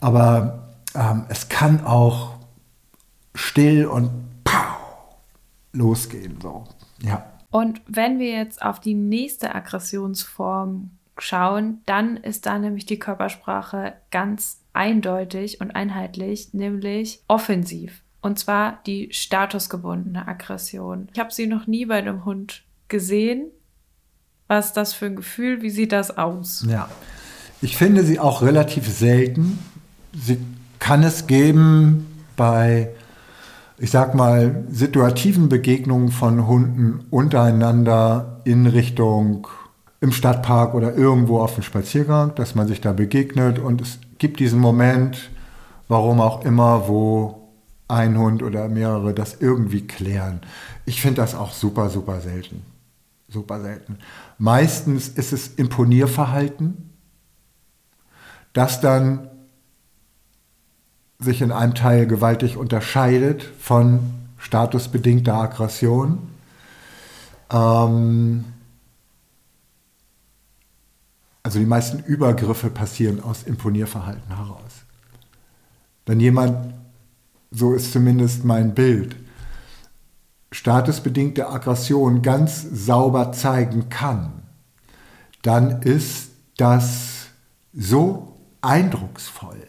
aber 0.00 0.70
ähm, 0.94 1.26
es 1.28 1.50
kann 1.50 1.84
auch 1.84 2.36
still 3.34 3.84
und 3.84 4.10
pow, 4.44 4.78
losgehen. 5.74 6.38
So. 6.40 6.64
Ja. 7.02 7.26
Und 7.50 7.82
wenn 7.86 8.18
wir 8.18 8.30
jetzt 8.30 8.62
auf 8.62 8.80
die 8.80 8.94
nächste 8.94 9.54
Aggressionsform 9.54 10.90
schauen, 11.18 11.82
dann 11.84 12.16
ist 12.16 12.46
da 12.46 12.58
nämlich 12.58 12.86
die 12.86 12.98
Körpersprache 12.98 13.92
ganz 14.10 14.63
eindeutig 14.74 15.60
und 15.60 15.70
einheitlich, 15.70 16.52
nämlich 16.52 17.22
offensiv. 17.28 18.02
Und 18.20 18.38
zwar 18.38 18.80
die 18.86 19.08
statusgebundene 19.12 20.26
Aggression. 20.28 21.08
Ich 21.12 21.20
habe 21.20 21.32
sie 21.32 21.46
noch 21.46 21.66
nie 21.66 21.86
bei 21.86 21.96
einem 21.96 22.24
Hund 22.24 22.62
gesehen. 22.88 23.50
Was 24.48 24.66
ist 24.66 24.76
das 24.76 24.92
für 24.94 25.06
ein 25.06 25.16
Gefühl? 25.16 25.62
Wie 25.62 25.70
sieht 25.70 25.92
das 25.92 26.16
aus? 26.16 26.66
Ja, 26.68 26.88
ich 27.60 27.76
finde 27.76 28.04
sie 28.04 28.18
auch 28.18 28.42
relativ 28.42 28.86
selten. 28.86 29.58
Sie 30.12 30.38
kann 30.78 31.02
es 31.02 31.26
geben 31.26 32.06
bei, 32.36 32.90
ich 33.78 33.90
sag 33.90 34.14
mal, 34.14 34.64
situativen 34.70 35.48
Begegnungen 35.48 36.10
von 36.10 36.46
Hunden 36.46 37.06
untereinander 37.10 38.40
in 38.44 38.66
Richtung 38.66 39.46
im 40.00 40.12
Stadtpark 40.12 40.74
oder 40.74 40.94
irgendwo 40.94 41.40
auf 41.40 41.54
dem 41.54 41.62
Spaziergang, 41.62 42.34
dass 42.34 42.54
man 42.54 42.68
sich 42.68 42.82
da 42.82 42.92
begegnet 42.92 43.58
und 43.58 43.80
es 43.80 43.98
gibt 44.24 44.40
diesen 44.40 44.58
Moment, 44.58 45.28
warum 45.86 46.18
auch 46.18 46.46
immer, 46.46 46.88
wo 46.88 47.52
ein 47.88 48.16
Hund 48.16 48.42
oder 48.42 48.70
mehrere 48.70 49.12
das 49.12 49.36
irgendwie 49.38 49.86
klären. 49.86 50.40
Ich 50.86 51.02
finde 51.02 51.20
das 51.20 51.34
auch 51.34 51.52
super, 51.52 51.90
super 51.90 52.22
selten. 52.22 52.62
Super 53.28 53.60
selten. 53.60 53.98
Meistens 54.38 55.08
ist 55.08 55.34
es 55.34 55.48
Imponierverhalten, 55.48 56.88
das 58.54 58.80
dann 58.80 59.28
sich 61.18 61.42
in 61.42 61.52
einem 61.52 61.74
Teil 61.74 62.06
gewaltig 62.06 62.56
unterscheidet 62.56 63.42
von 63.60 64.00
statusbedingter 64.38 65.34
Aggression. 65.34 66.30
Ähm, 67.52 68.46
also 71.44 71.58
die 71.58 71.66
meisten 71.66 72.00
Übergriffe 72.00 72.70
passieren 72.70 73.22
aus 73.22 73.42
Imponierverhalten 73.42 74.34
heraus. 74.34 74.72
Wenn 76.06 76.18
jemand, 76.18 76.74
so 77.50 77.74
ist 77.74 77.92
zumindest 77.92 78.44
mein 78.44 78.74
Bild, 78.74 79.14
statusbedingte 80.50 81.48
Aggression 81.48 82.22
ganz 82.22 82.62
sauber 82.62 83.32
zeigen 83.32 83.90
kann, 83.90 84.32
dann 85.42 85.82
ist 85.82 86.30
das 86.56 87.26
so 87.74 88.36
eindrucksvoll, 88.62 89.66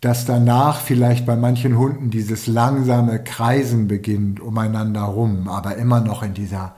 dass 0.00 0.24
danach 0.24 0.80
vielleicht 0.80 1.26
bei 1.26 1.34
manchen 1.34 1.76
Hunden 1.76 2.10
dieses 2.10 2.46
langsame 2.46 3.24
Kreisen 3.24 3.88
beginnt 3.88 4.38
umeinander 4.38 5.02
rum, 5.02 5.48
aber 5.48 5.76
immer 5.76 6.00
noch 6.00 6.22
in 6.22 6.34
dieser 6.34 6.76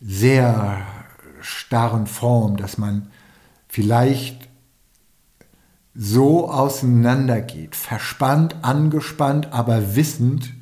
sehr 0.00 0.84
starren 1.40 2.06
Form, 2.06 2.56
dass 2.56 2.78
man 2.78 3.10
vielleicht 3.68 4.48
so 5.94 6.50
auseinandergeht, 6.50 7.74
verspannt, 7.76 8.56
angespannt, 8.62 9.52
aber 9.52 9.96
wissend, 9.96 10.52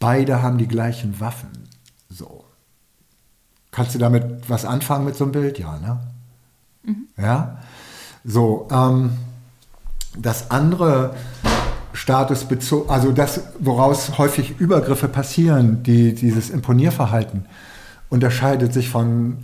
beide 0.00 0.42
haben 0.42 0.58
die 0.58 0.68
gleichen 0.68 1.20
Waffen. 1.20 1.68
So. 2.10 2.44
Kannst 3.70 3.94
du 3.94 3.98
damit 3.98 4.48
was 4.48 4.64
anfangen 4.64 5.04
mit 5.04 5.16
so 5.16 5.24
einem 5.24 5.32
Bild? 5.32 5.58
Ja, 5.58 5.78
ne? 5.78 6.00
Mhm. 6.82 7.08
Ja? 7.16 7.58
So, 8.24 8.68
ähm, 8.70 9.12
das 10.16 10.50
andere 10.50 11.14
Statusbezogen, 11.92 12.90
also 12.90 13.12
das, 13.12 13.40
woraus 13.58 14.18
häufig 14.18 14.58
Übergriffe 14.58 15.08
passieren, 15.08 15.82
die, 15.82 16.14
dieses 16.14 16.50
Imponierverhalten, 16.50 17.46
unterscheidet 18.10 18.72
sich 18.72 18.90
von 18.90 19.38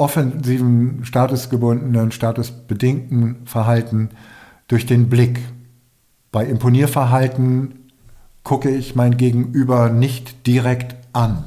offensiven, 0.00 1.04
statusgebundenen, 1.04 2.10
statusbedingten 2.10 3.44
Verhalten 3.44 4.08
durch 4.66 4.86
den 4.86 5.10
Blick. 5.10 5.40
Bei 6.32 6.46
Imponierverhalten 6.46 7.90
gucke 8.42 8.70
ich 8.70 8.96
mein 8.96 9.18
Gegenüber 9.18 9.90
nicht 9.90 10.46
direkt 10.46 10.96
an. 11.12 11.44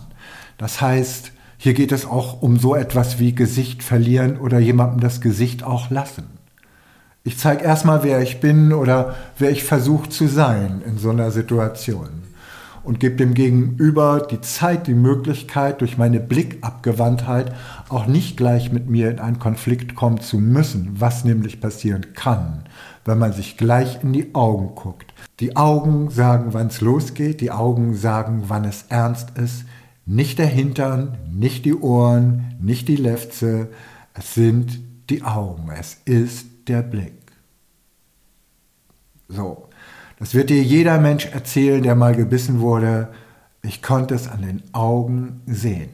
Das 0.60 0.82
heißt, 0.82 1.32
hier 1.58 1.74
geht 1.74 1.92
es 1.92 2.06
auch 2.06 2.42
um 2.42 2.58
so 2.58 2.76
etwas 2.76 3.20
wie 3.20 3.34
Gesicht 3.34 3.82
verlieren 3.82 4.38
oder 4.38 4.60
jemandem 4.60 5.00
das 5.00 5.20
Gesicht 5.20 5.64
auch 5.64 5.90
lassen. 5.90 6.26
Ich 7.24 7.40
zeige 7.40 7.64
erstmal, 7.64 8.04
wer 8.04 8.22
ich 8.22 8.40
bin 8.40 8.72
oder 8.72 9.16
wer 9.40 9.50
ich 9.50 9.64
versuche 9.64 10.10
zu 10.10 10.28
sein 10.28 10.84
in 10.86 10.98
so 10.98 11.10
einer 11.10 11.32
Situation 11.32 12.10
und 12.84 13.00
gebe 13.00 13.16
dem 13.16 13.34
Gegenüber 13.34 14.28
die 14.30 14.42
Zeit, 14.42 14.88
die 14.88 14.94
Möglichkeit, 14.94 15.82
durch 15.82 15.98
meine 15.98 16.20
Blickabgewandtheit 16.20 17.54
auch 17.94 18.08
nicht 18.08 18.38
gleich 18.38 18.72
mit 18.72 18.90
mir 18.90 19.12
in 19.12 19.20
einen 19.20 19.40
Konflikt 19.40 19.96
kommen 19.96 20.20
zu 20.20 20.40
müssen, 20.40 21.00
was 21.00 21.24
nämlich 21.24 21.62
passieren 21.62 22.14
kann, 22.14 22.64
wenn 23.06 23.18
man 23.18 23.34
sich 23.34 23.58
gleich 23.58 24.04
in 24.04 24.14
die 24.14 24.34
Augen 24.36 24.76
guckt. 24.76 25.14
Die 25.40 25.56
Augen 25.56 26.10
sagen, 26.10 26.54
wann 26.54 26.68
es 26.68 26.82
losgeht, 26.82 27.42
die 27.42 27.52
Augen 27.52 27.96
sagen, 27.96 28.44
wann 28.48 28.66
es 28.66 28.86
ernst 28.90 29.38
ist, 29.38 29.66
nicht 30.06 30.40
der 30.40 30.48
Hintern, 30.48 31.18
nicht 31.32 31.66
die 31.66 31.76
Ohren, 31.76 32.56
nicht 32.60 32.88
die 32.88 32.98
Lefze, 32.98 33.70
es 34.14 34.34
sind 34.34 34.80
die 35.10 35.24
Augen, 35.24 35.70
es 35.72 35.98
ist 36.06 36.48
der 36.68 36.82
Blick. 36.82 37.14
So, 39.28 39.70
das 40.20 40.34
wird 40.34 40.50
dir 40.50 40.62
jeder 40.62 41.00
Mensch 41.00 41.26
erzählen, 41.28 41.82
der 41.82 41.96
mal 41.96 42.16
gebissen 42.16 42.60
wurde. 42.60 43.10
Ich 43.62 43.82
konnte 43.82 44.14
es 44.16 44.28
an 44.28 44.42
den 44.42 44.64
Augen 44.74 45.42
sehen. 45.46 45.90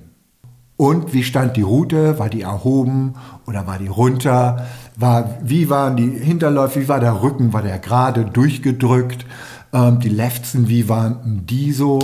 Und 0.79 1.11
wie 1.11 1.23
stand 1.23 1.57
die 1.57 1.61
Rute? 1.61 2.19
War 2.19 2.29
die 2.29 2.43
erhoben 2.43 3.15
oder 3.45 3.67
war 3.67 3.77
die 3.77 3.89
runter? 3.89 4.65
War, 4.95 5.37
wie 5.43 5.69
waren 5.69 5.97
die 5.97 6.09
Hinterläufe? 6.09 6.79
Wie 6.79 6.87
war 6.87 7.01
der 7.01 7.21
Rücken? 7.21 7.51
War 7.51 7.61
der 7.61 7.79
gerade 7.79 8.23
durchgedrückt? 8.23 9.25
Ähm, 9.73 9.99
die 9.99 10.07
Lefzen, 10.07 10.69
wie 10.69 10.87
waren 10.87 11.45
die 11.45 11.73
so? 11.73 11.99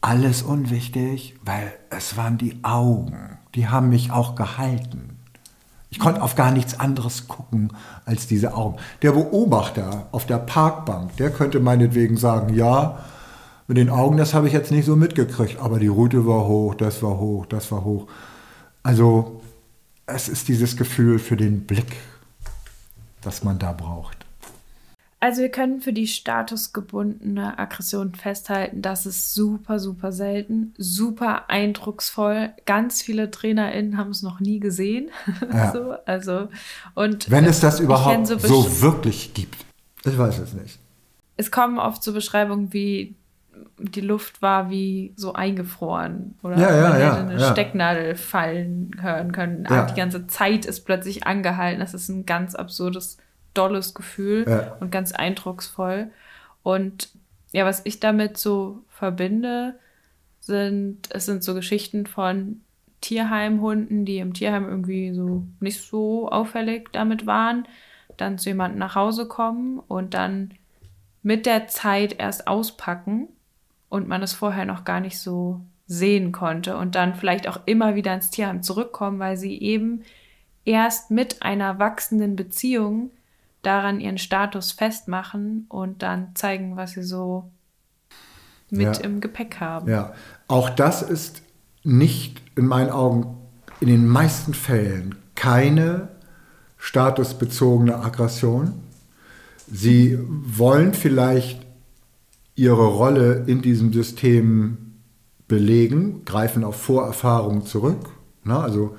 Alles 0.00 0.42
unwichtig, 0.42 1.34
weil 1.44 1.72
es 1.90 2.16
waren 2.16 2.38
die 2.38 2.60
Augen. 2.62 3.38
Die 3.56 3.66
haben 3.66 3.88
mich 3.88 4.12
auch 4.12 4.36
gehalten. 4.36 5.18
Ich 5.90 5.98
konnte 5.98 6.22
auf 6.22 6.36
gar 6.36 6.52
nichts 6.52 6.78
anderes 6.78 7.26
gucken 7.26 7.72
als 8.04 8.28
diese 8.28 8.54
Augen. 8.54 8.76
Der 9.02 9.10
Beobachter 9.10 10.06
auf 10.12 10.26
der 10.26 10.38
Parkbank, 10.38 11.16
der 11.16 11.30
könnte 11.30 11.58
meinetwegen 11.58 12.16
sagen, 12.16 12.54
ja, 12.54 13.00
mit 13.72 13.78
den 13.78 13.88
Augen, 13.88 14.18
das 14.18 14.34
habe 14.34 14.46
ich 14.48 14.52
jetzt 14.52 14.70
nicht 14.70 14.84
so 14.84 14.96
mitgekriegt, 14.96 15.58
aber 15.58 15.78
die 15.78 15.86
Route 15.86 16.26
war 16.26 16.46
hoch, 16.46 16.74
das 16.74 17.02
war 17.02 17.18
hoch, 17.18 17.46
das 17.46 17.72
war 17.72 17.84
hoch. 17.84 18.06
Also 18.82 19.40
es 20.04 20.28
ist 20.28 20.48
dieses 20.48 20.76
Gefühl 20.76 21.18
für 21.18 21.38
den 21.38 21.62
Blick, 21.62 21.96
das 23.22 23.44
man 23.44 23.58
da 23.58 23.72
braucht. 23.72 24.26
Also 25.20 25.40
wir 25.40 25.48
können 25.48 25.80
für 25.80 25.94
die 25.94 26.06
statusgebundene 26.06 27.58
Aggression 27.58 28.14
festhalten, 28.14 28.82
das 28.82 29.06
ist 29.06 29.32
super, 29.32 29.78
super 29.78 30.12
selten, 30.12 30.74
super 30.76 31.48
eindrucksvoll. 31.48 32.50
Ganz 32.66 33.00
viele 33.00 33.30
TrainerInnen 33.30 33.96
haben 33.96 34.10
es 34.10 34.20
noch 34.20 34.38
nie 34.38 34.60
gesehen. 34.60 35.08
Ja. 35.50 35.72
so, 35.72 35.94
also, 36.04 36.48
und 36.94 37.30
Wenn 37.30 37.46
es 37.46 37.60
das 37.60 37.80
überhaupt 37.80 38.26
so, 38.26 38.36
so 38.36 38.82
wirklich 38.82 39.32
gibt. 39.32 39.64
Ich 40.04 40.18
weiß 40.18 40.40
es 40.40 40.52
nicht. 40.52 40.78
Es 41.38 41.50
kommen 41.50 41.78
oft 41.78 42.04
so 42.04 42.12
Beschreibungen 42.12 42.74
wie 42.74 43.14
die 43.78 44.00
Luft 44.00 44.42
war 44.42 44.70
wie 44.70 45.12
so 45.16 45.32
eingefroren 45.32 46.34
oder 46.42 46.58
ja, 46.58 46.74
ja, 46.74 46.82
man 46.82 46.92
hätte 46.92 47.04
ja, 47.04 47.16
eine 47.16 47.40
ja. 47.40 47.52
Stecknadel 47.52 48.14
fallen 48.14 48.90
hören 49.00 49.32
können. 49.32 49.66
Ja. 49.68 49.86
Die 49.86 49.94
ganze 49.94 50.26
Zeit 50.26 50.64
ist 50.66 50.82
plötzlich 50.82 51.26
angehalten. 51.26 51.80
Das 51.80 51.94
ist 51.94 52.08
ein 52.08 52.26
ganz 52.26 52.54
absurdes 52.54 53.18
dolles 53.54 53.94
Gefühl 53.94 54.46
Ja. 54.48 54.76
und 54.80 54.90
ganz 54.90 55.12
eindrucksvoll. 55.12 56.10
Und 56.62 57.10
ja, 57.52 57.64
was 57.64 57.82
ich 57.84 58.00
damit 58.00 58.38
so 58.38 58.82
verbinde, 58.88 59.74
sind, 60.40 61.08
es 61.10 61.26
sind 61.26 61.44
so 61.44 61.54
Geschichten 61.54 62.06
von 62.06 62.62
Tierheimhunden, 63.00 64.04
die 64.04 64.18
im 64.18 64.32
Tierheim 64.32 64.68
irgendwie 64.68 65.12
so 65.12 65.44
nicht 65.60 65.80
so 65.80 66.28
auffällig 66.28 66.88
damit 66.92 67.26
waren, 67.26 67.66
dann 68.16 68.38
zu 68.38 68.50
jemandem 68.50 68.78
nach 68.78 68.94
Hause 68.94 69.26
kommen 69.26 69.78
und 69.80 70.14
dann 70.14 70.54
mit 71.22 71.46
der 71.46 71.68
Zeit 71.68 72.16
erst 72.18 72.48
auspacken 72.48 73.28
und 73.92 74.08
man 74.08 74.22
es 74.22 74.32
vorher 74.32 74.64
noch 74.64 74.84
gar 74.84 75.00
nicht 75.00 75.18
so 75.18 75.60
sehen 75.86 76.32
konnte 76.32 76.78
und 76.78 76.94
dann 76.94 77.14
vielleicht 77.14 77.46
auch 77.46 77.60
immer 77.66 77.94
wieder 77.94 78.14
ins 78.14 78.30
Tierheim 78.30 78.62
zurückkommen, 78.62 79.18
weil 79.18 79.36
sie 79.36 79.60
eben 79.60 80.00
erst 80.64 81.10
mit 81.10 81.42
einer 81.42 81.78
wachsenden 81.78 82.34
Beziehung 82.34 83.10
daran 83.60 84.00
ihren 84.00 84.16
Status 84.16 84.72
festmachen 84.72 85.66
und 85.68 86.02
dann 86.02 86.34
zeigen, 86.34 86.74
was 86.74 86.92
sie 86.92 87.02
so 87.02 87.50
mit 88.70 88.96
Ja. 88.96 89.04
im 89.04 89.20
Gepäck 89.20 89.60
haben. 89.60 89.90
Ja, 89.90 90.14
auch 90.48 90.70
das 90.70 91.02
ist 91.02 91.42
nicht 91.84 92.40
in 92.56 92.64
meinen 92.64 92.88
Augen 92.88 93.36
in 93.80 93.88
den 93.88 94.08
meisten 94.08 94.54
Fällen 94.54 95.16
keine 95.34 96.08
statusbezogene 96.78 97.96
Aggression. 97.96 98.72
Sie 99.70 100.18
wollen 100.18 100.94
vielleicht 100.94 101.66
ihre 102.62 102.86
Rolle 102.86 103.42
in 103.48 103.60
diesem 103.60 103.92
System 103.92 104.76
belegen, 105.48 106.22
greifen 106.24 106.62
auf 106.62 106.76
Vorerfahrungen 106.76 107.66
zurück. 107.66 107.98
Na, 108.44 108.62
also 108.62 108.96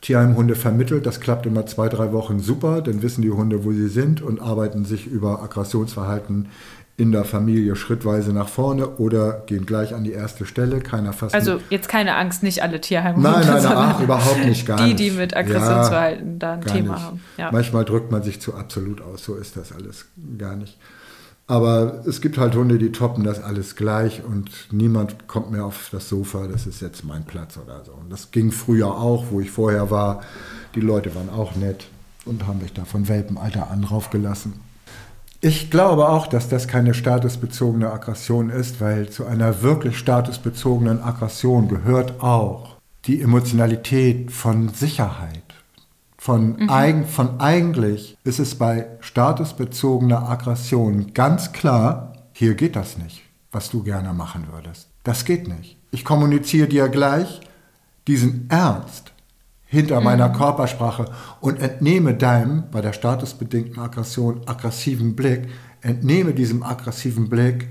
Tierheimhunde 0.00 0.54
vermittelt, 0.54 1.04
das 1.06 1.20
klappt 1.20 1.44
immer 1.44 1.66
zwei, 1.66 1.88
drei 1.88 2.12
Wochen 2.12 2.38
super, 2.38 2.80
dann 2.82 3.02
wissen 3.02 3.22
die 3.22 3.30
Hunde, 3.32 3.64
wo 3.64 3.72
sie 3.72 3.88
sind 3.88 4.22
und 4.22 4.40
arbeiten 4.40 4.84
sich 4.84 5.06
über 5.08 5.42
Aggressionsverhalten 5.42 6.48
in 6.96 7.10
der 7.12 7.24
Familie 7.24 7.74
schrittweise 7.76 8.32
nach 8.32 8.48
vorne 8.48 8.86
oder 8.98 9.42
gehen 9.46 9.66
gleich 9.66 9.92
an 9.94 10.04
die 10.04 10.12
erste 10.12 10.46
Stelle. 10.46 10.78
Keiner 10.80 11.12
fasst 11.12 11.34
Also 11.34 11.54
mit. 11.54 11.62
jetzt 11.70 11.88
keine 11.88 12.14
Angst, 12.14 12.42
nicht 12.44 12.62
alle 12.62 12.80
Tierheimhunde, 12.80 13.28
Nein, 13.28 13.46
nein, 13.46 13.62
nein, 13.62 13.72
ach, 13.74 14.00
überhaupt 14.00 14.44
nicht, 14.44 14.66
gar 14.66 14.76
die, 14.76 14.84
nicht. 14.84 14.98
die 15.00 15.10
mit 15.10 15.36
Aggressionsverhalten 15.36 16.38
da 16.38 16.52
ein 16.54 16.60
Thema 16.60 16.94
nicht. 16.94 17.02
haben. 17.04 17.20
Ja. 17.38 17.50
Manchmal 17.50 17.84
drückt 17.84 18.12
man 18.12 18.22
sich 18.22 18.40
zu 18.40 18.54
absolut 18.54 19.00
aus, 19.02 19.24
so 19.24 19.34
ist 19.34 19.56
das 19.56 19.72
alles 19.72 20.06
gar 20.38 20.54
nicht. 20.56 20.78
Aber 21.50 22.04
es 22.06 22.20
gibt 22.20 22.38
halt 22.38 22.54
Hunde, 22.54 22.78
die 22.78 22.92
toppen 22.92 23.24
das 23.24 23.42
alles 23.42 23.74
gleich 23.74 24.22
und 24.24 24.68
niemand 24.70 25.26
kommt 25.26 25.50
mehr 25.50 25.64
auf 25.64 25.88
das 25.90 26.08
Sofa, 26.08 26.46
das 26.46 26.64
ist 26.68 26.80
jetzt 26.80 27.04
mein 27.04 27.24
Platz 27.24 27.56
oder 27.56 27.84
so. 27.84 27.90
Und 27.90 28.08
das 28.08 28.30
ging 28.30 28.52
früher 28.52 28.96
auch, 28.96 29.24
wo 29.32 29.40
ich 29.40 29.50
vorher 29.50 29.90
war. 29.90 30.22
Die 30.76 30.80
Leute 30.80 31.12
waren 31.16 31.28
auch 31.28 31.56
nett 31.56 31.88
und 32.24 32.46
haben 32.46 32.60
mich 32.60 32.72
da 32.72 32.84
von 32.84 33.08
Welpenalter 33.08 33.68
an 33.68 33.82
raufgelassen. 33.82 34.60
Ich 35.40 35.72
glaube 35.72 36.08
auch, 36.08 36.28
dass 36.28 36.48
das 36.48 36.68
keine 36.68 36.94
statusbezogene 36.94 37.90
Aggression 37.90 38.50
ist, 38.50 38.80
weil 38.80 39.10
zu 39.10 39.26
einer 39.26 39.60
wirklich 39.60 39.98
statusbezogenen 39.98 41.02
Aggression 41.02 41.66
gehört 41.66 42.22
auch 42.22 42.76
die 43.06 43.20
Emotionalität 43.20 44.30
von 44.30 44.68
Sicherheit. 44.68 45.49
Von, 46.22 46.68
eigen, 46.68 47.06
von 47.06 47.40
eigentlich 47.40 48.18
ist 48.24 48.40
es 48.40 48.54
bei 48.54 48.86
statusbezogener 49.00 50.28
Aggression 50.28 51.14
ganz 51.14 51.52
klar, 51.52 52.12
hier 52.34 52.54
geht 52.56 52.76
das 52.76 52.98
nicht. 52.98 53.22
was 53.52 53.70
du 53.70 53.82
gerne 53.82 54.12
machen 54.12 54.48
würdest. 54.52 54.88
Das 55.02 55.24
geht 55.24 55.48
nicht. 55.48 55.78
Ich 55.90 56.04
kommuniziere 56.04 56.68
dir 56.68 56.88
gleich 56.88 57.40
diesen 58.06 58.48
Ernst 58.50 59.12
hinter 59.64 60.00
mhm. 60.00 60.04
meiner 60.04 60.28
Körpersprache 60.28 61.06
und 61.40 61.58
entnehme 61.58 62.14
deinem, 62.14 62.70
bei 62.70 62.82
der 62.82 62.92
statusbedingten 62.92 63.82
Aggression, 63.82 64.42
aggressiven 64.46 65.16
Blick, 65.16 65.48
entnehme 65.80 66.34
diesem 66.34 66.62
aggressiven 66.62 67.30
Blick, 67.30 67.70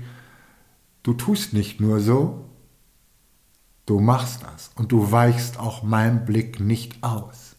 du 1.04 1.14
tust 1.14 1.52
nicht 1.52 1.80
nur 1.80 2.00
so, 2.00 2.46
du 3.86 4.00
machst 4.00 4.42
das 4.42 4.72
und 4.74 4.90
du 4.92 5.12
weichst 5.12 5.58
auch 5.60 5.84
meinem 5.84 6.24
Blick 6.24 6.58
nicht 6.58 7.02
aus. 7.02 7.49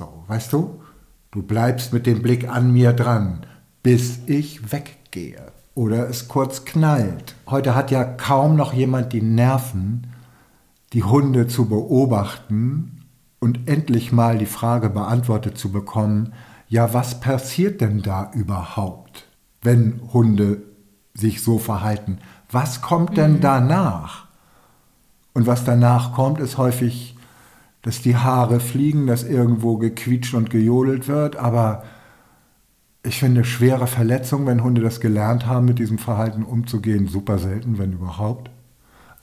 So, 0.00 0.24
weißt 0.28 0.54
du, 0.54 0.80
du 1.30 1.42
bleibst 1.42 1.92
mit 1.92 2.06
dem 2.06 2.22
Blick 2.22 2.48
an 2.48 2.72
mir 2.72 2.94
dran, 2.94 3.44
bis 3.82 4.20
ich 4.24 4.72
weggehe 4.72 5.52
oder 5.74 6.08
es 6.08 6.26
kurz 6.26 6.64
knallt. 6.64 7.34
Heute 7.46 7.74
hat 7.74 7.90
ja 7.90 8.04
kaum 8.04 8.56
noch 8.56 8.72
jemand 8.72 9.12
die 9.12 9.20
Nerven, 9.20 10.06
die 10.94 11.04
Hunde 11.04 11.48
zu 11.48 11.66
beobachten 11.66 13.02
und 13.40 13.68
endlich 13.68 14.10
mal 14.10 14.38
die 14.38 14.46
Frage 14.46 14.88
beantwortet 14.88 15.58
zu 15.58 15.70
bekommen, 15.70 16.32
ja, 16.66 16.94
was 16.94 17.20
passiert 17.20 17.82
denn 17.82 18.00
da 18.00 18.30
überhaupt, 18.32 19.28
wenn 19.60 20.00
Hunde 20.14 20.62
sich 21.12 21.42
so 21.42 21.58
verhalten? 21.58 22.20
Was 22.50 22.80
kommt 22.80 23.18
denn 23.18 23.34
mhm. 23.34 23.40
danach? 23.42 24.28
Und 25.34 25.46
was 25.46 25.64
danach 25.64 26.14
kommt, 26.14 26.40
ist 26.40 26.56
häufig, 26.56 27.16
dass 27.82 28.02
die 28.02 28.16
Haare 28.16 28.60
fliegen, 28.60 29.06
dass 29.06 29.24
irgendwo 29.24 29.76
gequietscht 29.76 30.34
und 30.34 30.50
gejodelt 30.50 31.08
wird, 31.08 31.36
aber 31.36 31.84
ich 33.02 33.18
finde 33.18 33.44
schwere 33.44 33.86
Verletzungen, 33.86 34.46
wenn 34.46 34.62
Hunde 34.62 34.82
das 34.82 35.00
gelernt 35.00 35.46
haben, 35.46 35.64
mit 35.64 35.78
diesem 35.78 35.98
Verhalten 35.98 36.42
umzugehen, 36.42 37.08
super 37.08 37.38
selten, 37.38 37.78
wenn 37.78 37.92
überhaupt. 37.92 38.50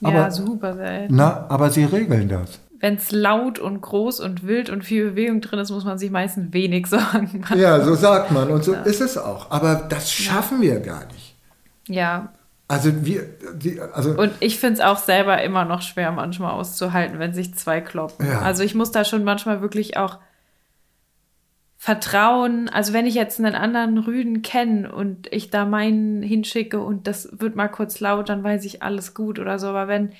Aber, 0.02 0.14
ja, 0.14 0.30
super 0.30 0.74
selten. 0.74 1.14
Na, 1.14 1.46
aber 1.48 1.70
sie 1.70 1.84
regeln 1.84 2.28
das. 2.28 2.60
Wenn 2.80 2.94
es 2.94 3.10
laut 3.10 3.58
und 3.58 3.80
groß 3.80 4.20
und 4.20 4.46
wild 4.46 4.70
und 4.70 4.84
viel 4.84 5.10
Bewegung 5.10 5.40
drin 5.40 5.58
ist, 5.58 5.70
muss 5.70 5.84
man 5.84 5.98
sich 5.98 6.10
meistens 6.10 6.52
wenig 6.52 6.86
Sorgen 6.88 7.40
machen. 7.40 7.58
Ja, 7.58 7.80
so 7.84 7.94
sagt 7.94 8.30
man 8.30 8.50
und 8.50 8.64
so 8.64 8.74
ja. 8.74 8.82
ist 8.82 9.00
es 9.00 9.16
auch. 9.18 9.50
Aber 9.50 9.86
das 9.88 10.10
schaffen 10.12 10.60
wir 10.60 10.80
gar 10.80 11.06
nicht. 11.06 11.36
Ja. 11.88 12.32
Also 12.68 13.04
wir, 13.06 13.24
die, 13.54 13.80
also 13.80 14.10
und 14.10 14.32
ich 14.40 14.58
finde 14.58 14.74
es 14.74 14.80
auch 14.80 14.98
selber 14.98 15.42
immer 15.42 15.64
noch 15.64 15.80
schwer 15.80 16.12
manchmal 16.12 16.52
auszuhalten, 16.52 17.18
wenn 17.18 17.32
sich 17.32 17.54
zwei 17.54 17.80
kloppen. 17.80 18.26
Ja. 18.26 18.42
Also 18.42 18.62
ich 18.62 18.74
muss 18.74 18.90
da 18.90 19.04
schon 19.06 19.24
manchmal 19.24 19.62
wirklich 19.62 19.96
auch 19.96 20.18
Vertrauen, 21.80 22.68
also 22.68 22.92
wenn 22.92 23.06
ich 23.06 23.14
jetzt 23.14 23.38
einen 23.38 23.54
anderen 23.54 23.98
Rüden 23.98 24.42
kenne 24.42 24.92
und 24.92 25.32
ich 25.32 25.48
da 25.48 25.64
meinen 25.64 26.22
hinschicke 26.22 26.80
und 26.80 27.06
das 27.06 27.28
wird 27.40 27.56
mal 27.56 27.68
kurz 27.68 28.00
laut, 28.00 28.28
dann 28.28 28.42
weiß 28.44 28.64
ich 28.64 28.82
alles 28.82 29.14
gut 29.14 29.38
oder 29.38 29.58
so. 29.58 29.68
Aber 29.68 29.86
wenn, 29.86 30.10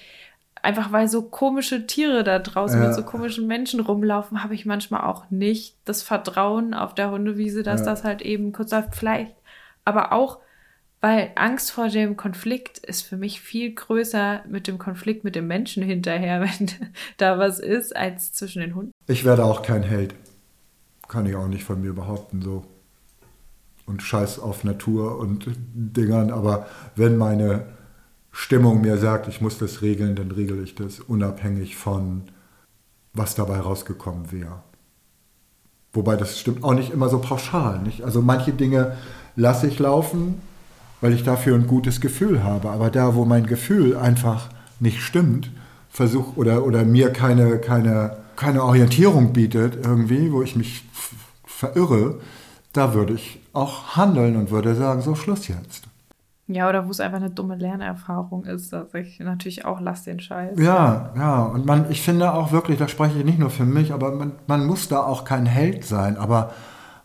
einfach 0.63 0.93
weil 0.93 1.09
so 1.09 1.23
komische 1.23 1.87
Tiere 1.87 2.25
da 2.25 2.39
draußen 2.39 2.81
ja. 2.81 2.87
mit 2.87 2.95
so 2.95 3.03
komischen 3.03 3.47
Menschen 3.47 3.81
rumlaufen, 3.81 4.43
habe 4.43 4.55
ich 4.55 4.67
manchmal 4.67 5.03
auch 5.03 5.31
nicht 5.31 5.77
das 5.85 6.03
Vertrauen 6.03 6.75
auf 6.75 6.95
der 6.95 7.11
Hundewiese, 7.11 7.63
dass 7.63 7.81
ja. 7.81 7.87
das 7.87 8.05
halt 8.05 8.23
eben 8.23 8.53
kurz 8.53 8.71
läuft. 8.71 8.95
Vielleicht, 8.95 9.35
aber 9.85 10.13
auch, 10.13 10.39
weil 11.01 11.31
Angst 11.37 11.71
vor 11.71 11.89
dem 11.89 12.17
Konflikt 12.17 12.79
ist 12.79 13.03
für 13.03 13.17
mich 13.17 13.41
viel 13.41 13.75
größer 13.75 14.45
mit 14.49 14.67
dem 14.67 14.79
Konflikt 14.79 15.25
mit 15.25 15.37
dem 15.37 15.47
Menschen 15.47 15.83
hinterher, 15.83 16.41
wenn 16.59 16.71
da 17.17 17.39
was 17.39 17.61
ist, 17.61 17.95
als 17.97 18.33
zwischen 18.33 18.61
den 18.61 18.75
Hunden. 18.75 18.93
Ich 19.07 19.25
werde 19.25 19.45
auch 19.45 19.63
kein 19.63 19.83
Held 19.83 20.15
kann 21.09 21.27
ich 21.27 21.35
auch 21.35 21.49
nicht 21.49 21.65
von 21.65 21.81
mir 21.81 21.95
behaupten 21.95 22.43
so. 22.43 22.65
Und 23.87 24.03
scheiß 24.03 24.39
auf 24.39 24.65
Natur 24.65 25.19
und 25.19 25.47
Dingern, 25.75 26.31
aber 26.31 26.67
wenn 26.95 27.17
meine 27.17 27.67
Stimmung 28.31 28.83
mir 28.83 28.99
sagt, 28.99 29.27
ich 29.29 29.41
muss 29.41 29.57
das 29.57 29.81
regeln, 29.81 30.15
dann 30.15 30.31
regel 30.31 30.63
ich 30.63 30.75
das, 30.75 31.01
unabhängig 31.01 31.77
von, 31.77 32.25
was 33.15 33.35
dabei 33.35 33.59
rausgekommen 33.59 34.31
wäre. 34.31 34.63
Wobei 35.95 36.17
das 36.17 36.39
stimmt 36.39 36.63
auch 36.65 36.75
nicht 36.75 36.91
immer 36.91 37.09
so 37.09 37.19
pauschal. 37.19 37.81
Nicht? 37.81 38.03
Also 38.03 38.21
manche 38.21 38.53
Dinge 38.53 38.99
lasse 39.37 39.67
ich 39.67 39.79
laufen, 39.79 40.43
weil 41.01 41.13
ich 41.13 41.23
dafür 41.23 41.55
ein 41.55 41.67
gutes 41.67 42.01
Gefühl 42.01 42.43
habe. 42.43 42.71
Aber 42.71 42.91
da, 42.91 43.15
wo 43.15 43.25
mein 43.25 43.47
Gefühl 43.47 43.97
einfach 43.97 44.49
nicht 44.81 45.01
stimmt, 45.01 45.51
versuch 45.91 46.37
oder, 46.37 46.65
oder 46.65 46.85
mir 46.85 47.11
keine, 47.13 47.59
keine 47.59 48.17
keine 48.39 48.63
Orientierung 48.63 49.33
bietet, 49.33 49.85
irgendwie, 49.85 50.33
wo 50.33 50.43
ich 50.43 50.55
mich 50.55 50.85
verirre, 51.45 52.21
da 52.73 52.95
würde 52.95 53.15
ich 53.15 53.41
auch 53.53 53.97
handeln 53.97 54.37
und 54.37 54.51
würde 54.53 54.77
sagen, 54.77 55.03
so 55.03 55.17
Schluss 55.17 55.49
jetzt. 55.49 55.89
Ja, 56.47 56.69
oder 56.69 56.87
wo 56.87 56.91
es 56.91 57.01
einfach 57.01 57.19
eine 57.19 57.31
dumme 57.31 57.57
Lernerfahrung 57.57 58.45
ist, 58.45 58.73
dass 58.73 58.95
ich 58.95 59.19
natürlich 59.19 59.65
auch 59.65 59.81
lass 59.81 60.05
den 60.05 60.21
Scheiß. 60.21 60.59
Ja, 60.59 61.13
ja. 61.17 61.43
Und 61.43 61.67
man, 61.67 61.91
ich 61.91 62.01
finde 62.01 62.33
auch 62.33 62.53
wirklich, 62.53 62.79
da 62.79 62.87
spreche 62.87 63.19
ich 63.19 63.25
nicht 63.25 63.41
nur 63.41 63.51
für 63.51 63.65
mich, 63.65 63.93
aber 63.93 64.13
man, 64.13 64.33
man 64.47 64.67
muss 64.67 64.89
da 64.89 65.03
auch 65.03 65.25
kein 65.25 65.45
Held 65.45 65.85
sein. 65.85 66.17
Aber 66.17 66.53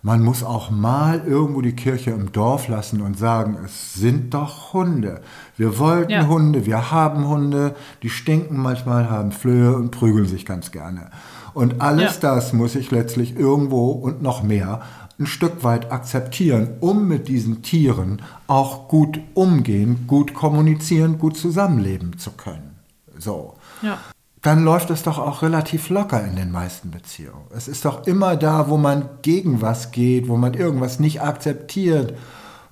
man 0.03 0.21
muss 0.21 0.43
auch 0.43 0.69
mal 0.69 1.23
irgendwo 1.25 1.61
die 1.61 1.75
Kirche 1.75 2.11
im 2.11 2.33
Dorf 2.33 2.67
lassen 2.67 3.01
und 3.01 3.17
sagen, 3.17 3.57
es 3.63 3.93
sind 3.93 4.33
doch 4.33 4.73
Hunde. 4.73 5.21
Wir 5.55 5.79
wollten 5.79 6.11
ja. 6.11 6.27
Hunde, 6.27 6.65
wir 6.65 6.91
haben 6.91 7.29
Hunde, 7.29 7.73
die 8.03 8.09
stinken 8.09 8.57
manchmal, 8.57 9.09
haben 9.09 9.31
Flöhe 9.31 9.73
und 9.77 9.91
prügeln 9.91 10.27
sich 10.27 10.45
ganz 10.45 10.71
gerne. 10.71 11.09
Und 11.53 11.81
alles 11.81 12.15
ja. 12.15 12.33
das 12.33 12.51
muss 12.51 12.75
ich 12.75 12.91
letztlich 12.91 13.37
irgendwo 13.37 13.91
und 13.91 14.21
noch 14.21 14.43
mehr 14.43 14.81
ein 15.17 15.25
Stück 15.25 15.63
weit 15.63 15.89
akzeptieren, 15.89 16.71
um 16.81 17.07
mit 17.07 17.29
diesen 17.29 17.61
Tieren 17.61 18.21
auch 18.47 18.89
gut 18.89 19.21
umgehen, 19.35 20.03
gut 20.07 20.33
kommunizieren, 20.33 21.17
gut 21.17 21.37
zusammenleben 21.37 22.17
zu 22.17 22.31
können. 22.31 22.75
So. 23.17 23.55
Ja 23.81 23.99
dann 24.43 24.65
läuft 24.65 24.89
es 24.89 25.03
doch 25.03 25.17
auch 25.17 25.41
relativ 25.41 25.89
locker 25.89 26.23
in 26.23 26.35
den 26.35 26.51
meisten 26.51 26.91
Beziehungen. 26.91 27.47
Es 27.55 27.69
ist 27.69 27.85
doch 27.85 28.05
immer 28.05 28.35
da, 28.35 28.69
wo 28.69 28.75
man 28.75 29.07
gegen 29.21 29.61
was 29.61 29.91
geht, 29.91 30.27
wo 30.27 30.35
man 30.35 30.53
irgendwas 30.53 30.99
nicht 30.99 31.21
akzeptiert, 31.21 32.17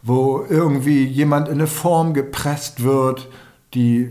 wo 0.04 0.46
irgendwie 0.48 1.06
jemand 1.06 1.48
in 1.48 1.56
eine 1.56 1.68
Form 1.68 2.14
gepresst 2.14 2.84
wird, 2.84 3.30
die 3.74 4.10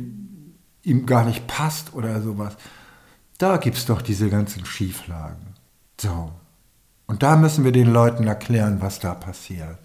ihm 0.82 1.04
gar 1.04 1.26
nicht 1.26 1.46
passt 1.46 1.92
oder 1.92 2.22
sowas. 2.22 2.56
Da 3.36 3.58
gibt 3.58 3.76
es 3.76 3.84
doch 3.84 4.00
diese 4.00 4.30
ganzen 4.30 4.64
Schieflagen. 4.64 5.54
So. 6.00 6.32
Und 7.06 7.22
da 7.22 7.36
müssen 7.36 7.64
wir 7.64 7.72
den 7.72 7.92
Leuten 7.92 8.26
erklären, 8.26 8.78
was 8.80 9.00
da 9.00 9.12
passiert, 9.12 9.78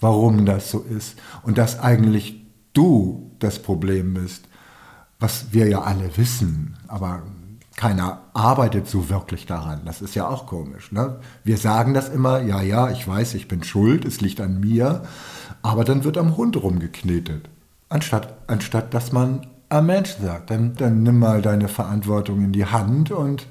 warum 0.00 0.46
das 0.46 0.70
so 0.70 0.80
ist 0.80 1.18
und 1.42 1.58
dass 1.58 1.80
eigentlich 1.80 2.46
du 2.72 3.30
das 3.40 3.58
Problem 3.58 4.14
bist 4.14 4.46
was 5.20 5.52
wir 5.52 5.68
ja 5.68 5.82
alle 5.82 6.16
wissen, 6.16 6.76
aber 6.90 7.22
keiner 7.76 8.20
arbeitet 8.34 8.88
so 8.88 9.08
wirklich 9.08 9.46
daran. 9.46 9.82
Das 9.84 10.02
ist 10.02 10.14
ja 10.14 10.28
auch 10.28 10.46
komisch. 10.46 10.92
Ne? 10.92 11.18
Wir 11.44 11.56
sagen 11.56 11.94
das 11.94 12.08
immer, 12.08 12.40
ja, 12.42 12.60
ja, 12.60 12.90
ich 12.90 13.06
weiß, 13.06 13.34
ich 13.34 13.48
bin 13.48 13.62
schuld, 13.64 14.04
es 14.04 14.20
liegt 14.20 14.40
an 14.40 14.60
mir, 14.60 15.02
aber 15.62 15.84
dann 15.84 16.04
wird 16.04 16.18
am 16.18 16.36
Hund 16.36 16.56
rumgeknetet. 16.62 17.48
Anstatt, 17.88 18.34
anstatt 18.48 18.92
dass 18.92 19.12
man 19.12 19.46
am 19.68 19.86
Mensch 19.86 20.16
sagt, 20.20 20.50
dann, 20.50 20.74
dann 20.74 21.02
nimm 21.02 21.18
mal 21.18 21.42
deine 21.42 21.68
Verantwortung 21.68 22.42
in 22.42 22.52
die 22.52 22.66
Hand 22.66 23.12
und 23.12 23.46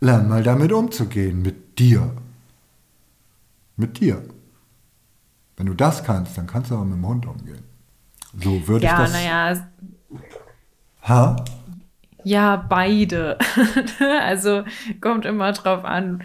lern 0.00 0.28
mal 0.28 0.42
damit 0.42 0.72
umzugehen, 0.72 1.42
mit 1.42 1.78
dir. 1.78 2.10
Mit 3.76 4.00
dir. 4.00 4.22
Wenn 5.56 5.66
du 5.66 5.74
das 5.74 6.04
kannst, 6.04 6.38
dann 6.38 6.46
kannst 6.46 6.70
du 6.70 6.76
auch 6.76 6.84
mit 6.84 6.94
dem 6.94 7.06
Hund 7.06 7.26
umgehen. 7.26 7.64
So 8.40 8.66
würde 8.66 8.86
ja, 8.86 9.04
ich 9.04 9.10
das. 9.10 9.24
Ja, 9.24 9.52
naja, 9.52 9.66
Ha? 11.02 11.36
Ja, 12.24 12.56
beide. 12.68 13.38
also 14.20 14.64
kommt 15.00 15.24
immer 15.24 15.52
drauf 15.52 15.84
an. 15.84 16.22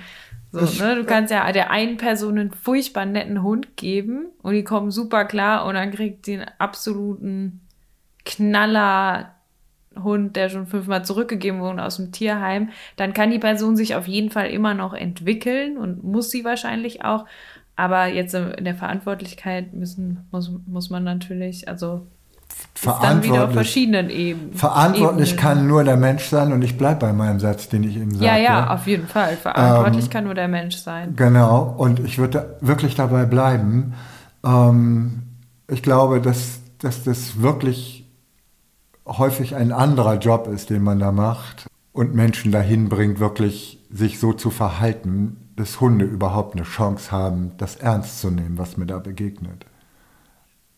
So, 0.51 0.83
ne? 0.83 0.95
Du 0.95 1.03
kannst 1.03 1.31
ja 1.31 1.51
der 1.51 1.71
einen 1.71 1.97
Person 1.97 2.37
einen 2.37 2.51
furchtbar 2.51 3.05
netten 3.05 3.43
Hund 3.43 3.75
geben 3.75 4.27
und 4.41 4.53
die 4.53 4.63
kommen 4.63 4.91
super 4.91 5.25
klar 5.25 5.65
und 5.65 5.75
dann 5.75 5.91
kriegt 5.91 6.25
sie 6.25 6.35
einen 6.35 6.51
absoluten 6.57 7.61
Knaller 8.25 9.33
Hund, 10.03 10.35
der 10.35 10.49
schon 10.49 10.67
fünfmal 10.67 11.03
zurückgegeben 11.03 11.59
wurde 11.61 11.83
aus 11.83 11.97
dem 11.97 12.11
Tierheim, 12.11 12.69
dann 12.95 13.13
kann 13.13 13.31
die 13.31 13.39
Person 13.39 13.75
sich 13.75 13.95
auf 13.95 14.07
jeden 14.07 14.29
Fall 14.29 14.49
immer 14.49 14.73
noch 14.73 14.93
entwickeln 14.93 15.77
und 15.77 16.03
muss 16.03 16.29
sie 16.29 16.45
wahrscheinlich 16.45 17.03
auch. 17.03 17.25
Aber 17.75 18.07
jetzt 18.07 18.33
in 18.33 18.65
der 18.65 18.75
Verantwortlichkeit 18.75 19.73
müssen, 19.73 20.27
muss, 20.31 20.51
muss 20.65 20.89
man 20.89 21.03
natürlich, 21.03 21.67
also 21.67 22.07
verantwortlich, 22.73 23.09
dann 23.09 23.23
wieder 23.23 23.47
auf 23.47 23.53
verschiedenen 23.53 24.09
Ebenen. 24.09 24.53
Verantwortlich 24.53 25.31
Ebenen. 25.31 25.43
kann 25.43 25.67
nur 25.67 25.83
der 25.83 25.97
Mensch 25.97 26.25
sein 26.25 26.53
und 26.53 26.61
ich 26.61 26.77
bleibe 26.77 26.99
bei 27.01 27.13
meinem 27.13 27.39
Satz, 27.39 27.69
den 27.69 27.83
ich 27.83 27.97
eben 27.97 28.11
sagte. 28.11 28.25
Ja, 28.25 28.37
ja, 28.37 28.73
auf 28.73 28.85
jeden 28.87 29.07
Fall. 29.07 29.35
Verantwortlich 29.37 30.05
ähm, 30.05 30.11
kann 30.11 30.23
nur 30.25 30.35
der 30.35 30.47
Mensch 30.47 30.77
sein. 30.77 31.15
Genau, 31.15 31.75
und 31.77 31.99
ich 31.99 32.17
würde 32.17 32.57
wirklich 32.61 32.95
dabei 32.95 33.25
bleiben. 33.25 33.93
Ähm, 34.45 35.23
ich 35.67 35.81
glaube, 35.81 36.21
dass, 36.21 36.59
dass 36.79 37.03
das 37.03 37.41
wirklich 37.41 38.05
häufig 39.05 39.55
ein 39.55 39.71
anderer 39.71 40.15
Job 40.15 40.47
ist, 40.47 40.69
den 40.69 40.83
man 40.83 40.99
da 40.99 41.11
macht 41.11 41.67
und 41.93 42.13
Menschen 42.13 42.51
dahin 42.51 42.89
bringt, 42.89 43.19
wirklich 43.19 43.79
sich 43.89 44.19
so 44.19 44.33
zu 44.33 44.49
verhalten, 44.49 45.37
dass 45.55 45.81
Hunde 45.81 46.05
überhaupt 46.05 46.55
eine 46.55 46.63
Chance 46.63 47.11
haben, 47.11 47.53
das 47.57 47.77
ernst 47.77 48.21
zu 48.21 48.29
nehmen, 48.29 48.57
was 48.57 48.77
mir 48.77 48.85
da 48.85 48.99
begegnet. 48.99 49.65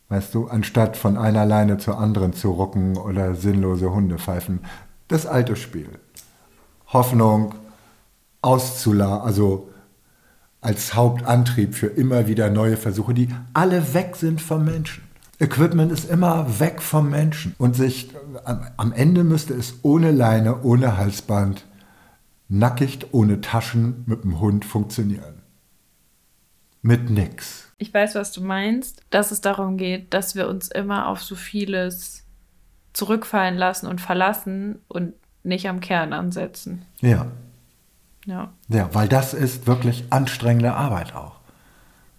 Weißt 0.10 0.34
du, 0.34 0.48
anstatt 0.48 0.98
von 0.98 1.18
einer 1.18 1.46
Leine 1.46 1.78
zur 1.78 2.00
anderen 2.00 2.34
zu 2.34 2.52
rucken 2.52 2.98
oder 2.98 3.36
sinnlose 3.36 3.92
Hunde 3.92 4.18
pfeifen. 4.18 4.60
Das 5.08 5.26
alte 5.26 5.56
Spiel. 5.56 5.90
Hoffnung 6.88 7.54
auszuladen, 8.42 9.22
also 9.22 9.70
als 10.62 10.96
Hauptantrieb 10.96 11.76
für 11.76 11.88
immer 11.88 12.28
wieder 12.28 12.50
neue 12.50 12.76
Versuche, 12.76 13.14
die 13.14 13.30
alle 13.54 13.94
weg 13.94 14.16
sind 14.16 14.42
vom 14.42 14.66
Menschen. 14.66 15.04
Equipment 15.40 15.92
ist 15.92 16.10
immer 16.10 16.60
weg 16.60 16.82
vom 16.82 17.10
Menschen. 17.10 17.56
Und 17.58 17.76
sich 17.76 18.10
am 18.76 18.92
Ende 18.92 19.24
müsste 19.24 19.54
es 19.54 19.76
ohne 19.84 20.12
Leine, 20.12 20.64
ohne 20.64 20.98
Halsband, 20.98 21.66
nackig, 22.50 23.08
ohne 23.14 23.40
Taschen 23.40 24.04
mit 24.06 24.24
dem 24.24 24.42
Hund 24.42 24.66
funktionieren. 24.66 25.42
Mit 26.82 27.10
nix. 27.10 27.69
Ich 27.80 27.94
weiß, 27.94 28.16
was 28.16 28.32
du 28.32 28.42
meinst, 28.42 29.02
dass 29.10 29.32
es 29.32 29.42
darum 29.42 29.78
geht, 29.78 30.14
dass 30.14 30.36
wir 30.36 30.48
uns 30.48 30.68
immer 30.68 31.08
auf 31.08 31.24
so 31.24 31.36
vieles 31.36 32.26
zurückfallen 32.94 33.58
lassen 33.58 33.88
und 33.88 34.02
verlassen 34.02 34.80
und 34.90 35.14
nicht 35.44 35.68
am 35.68 35.80
Kern 35.80 36.14
ansetzen. 36.14 36.86
Ja. 37.00 37.28
Ja. 38.26 38.52
Ja, 38.68 38.90
weil 38.94 39.08
das 39.08 39.34
ist 39.34 39.66
wirklich 39.66 40.04
anstrengende 40.10 40.74
Arbeit 40.74 41.16
auch. 41.16 41.40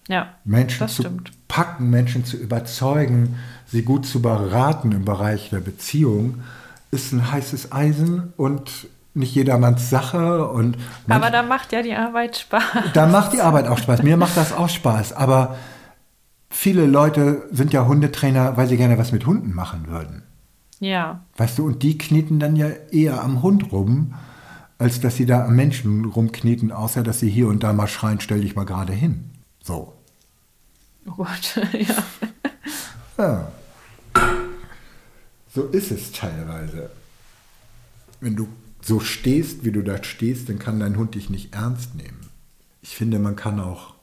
Ja. 0.08 0.34
Menschen 0.44 0.88
zu 0.88 1.02
stimmt. 1.02 1.30
packen, 1.46 1.90
Menschen 1.90 2.24
zu 2.24 2.36
überzeugen, 2.36 3.36
sie 3.66 3.82
gut 3.82 4.06
zu 4.06 4.22
beraten 4.22 4.92
im 4.92 5.04
Bereich 5.04 5.50
der 5.50 5.60
Beziehung, 5.60 6.42
ist 6.90 7.12
ein 7.12 7.30
heißes 7.30 7.70
Eisen 7.70 8.32
und 8.36 8.88
nicht 9.14 9.34
jedermanns 9.34 9.90
Sache. 9.90 10.48
Und 10.48 10.76
aber 11.08 11.30
da 11.30 11.42
macht 11.42 11.72
ja 11.72 11.82
die 11.82 11.94
Arbeit 11.94 12.38
Spaß. 12.38 12.62
Da 12.94 13.06
macht 13.06 13.32
die 13.32 13.40
Arbeit 13.40 13.66
auch 13.66 13.78
Spaß. 13.78 14.02
Mir 14.02 14.16
macht 14.16 14.36
das 14.36 14.52
auch 14.52 14.68
Spaß. 14.68 15.12
Aber 15.12 15.56
viele 16.48 16.86
Leute 16.86 17.48
sind 17.50 17.72
ja 17.72 17.86
Hundetrainer, 17.86 18.56
weil 18.56 18.68
sie 18.68 18.76
gerne 18.76 18.98
was 18.98 19.12
mit 19.12 19.26
Hunden 19.26 19.54
machen 19.54 19.88
würden. 19.88 20.22
Ja. 20.80 21.20
Weißt 21.36 21.58
du, 21.58 21.66
und 21.66 21.82
die 21.82 21.98
kneten 21.98 22.40
dann 22.40 22.56
ja 22.56 22.68
eher 22.90 23.22
am 23.22 23.42
Hund 23.42 23.70
rum, 23.72 24.14
als 24.78 25.00
dass 25.00 25.16
sie 25.16 25.26
da 25.26 25.44
am 25.44 25.56
Menschen 25.56 26.06
rumkneten, 26.06 26.72
außer 26.72 27.02
dass 27.02 27.20
sie 27.20 27.28
hier 27.28 27.48
und 27.48 27.62
da 27.62 27.72
mal 27.72 27.86
schreien, 27.86 28.20
stell 28.20 28.40
dich 28.40 28.56
mal 28.56 28.64
gerade 28.64 28.94
hin. 28.94 29.30
So. 29.62 29.92
Oh 31.06 31.12
Gott, 31.16 31.60
ja. 31.72 31.94
Ja. 33.18 33.48
So 35.54 35.64
ist 35.64 35.90
es 35.90 36.12
teilweise. 36.12 36.90
Wenn 38.20 38.36
du 38.36 38.48
so 38.80 39.00
stehst, 39.00 39.64
wie 39.64 39.72
du 39.72 39.82
da 39.82 40.02
stehst, 40.02 40.48
dann 40.48 40.58
kann 40.58 40.80
dein 40.80 40.96
Hund 40.96 41.14
dich 41.14 41.30
nicht 41.30 41.54
ernst 41.54 41.94
nehmen. 41.94 42.30
Ich 42.82 42.96
finde, 42.96 43.18
man 43.18 43.36
kann 43.36 43.60
auch 43.60 43.94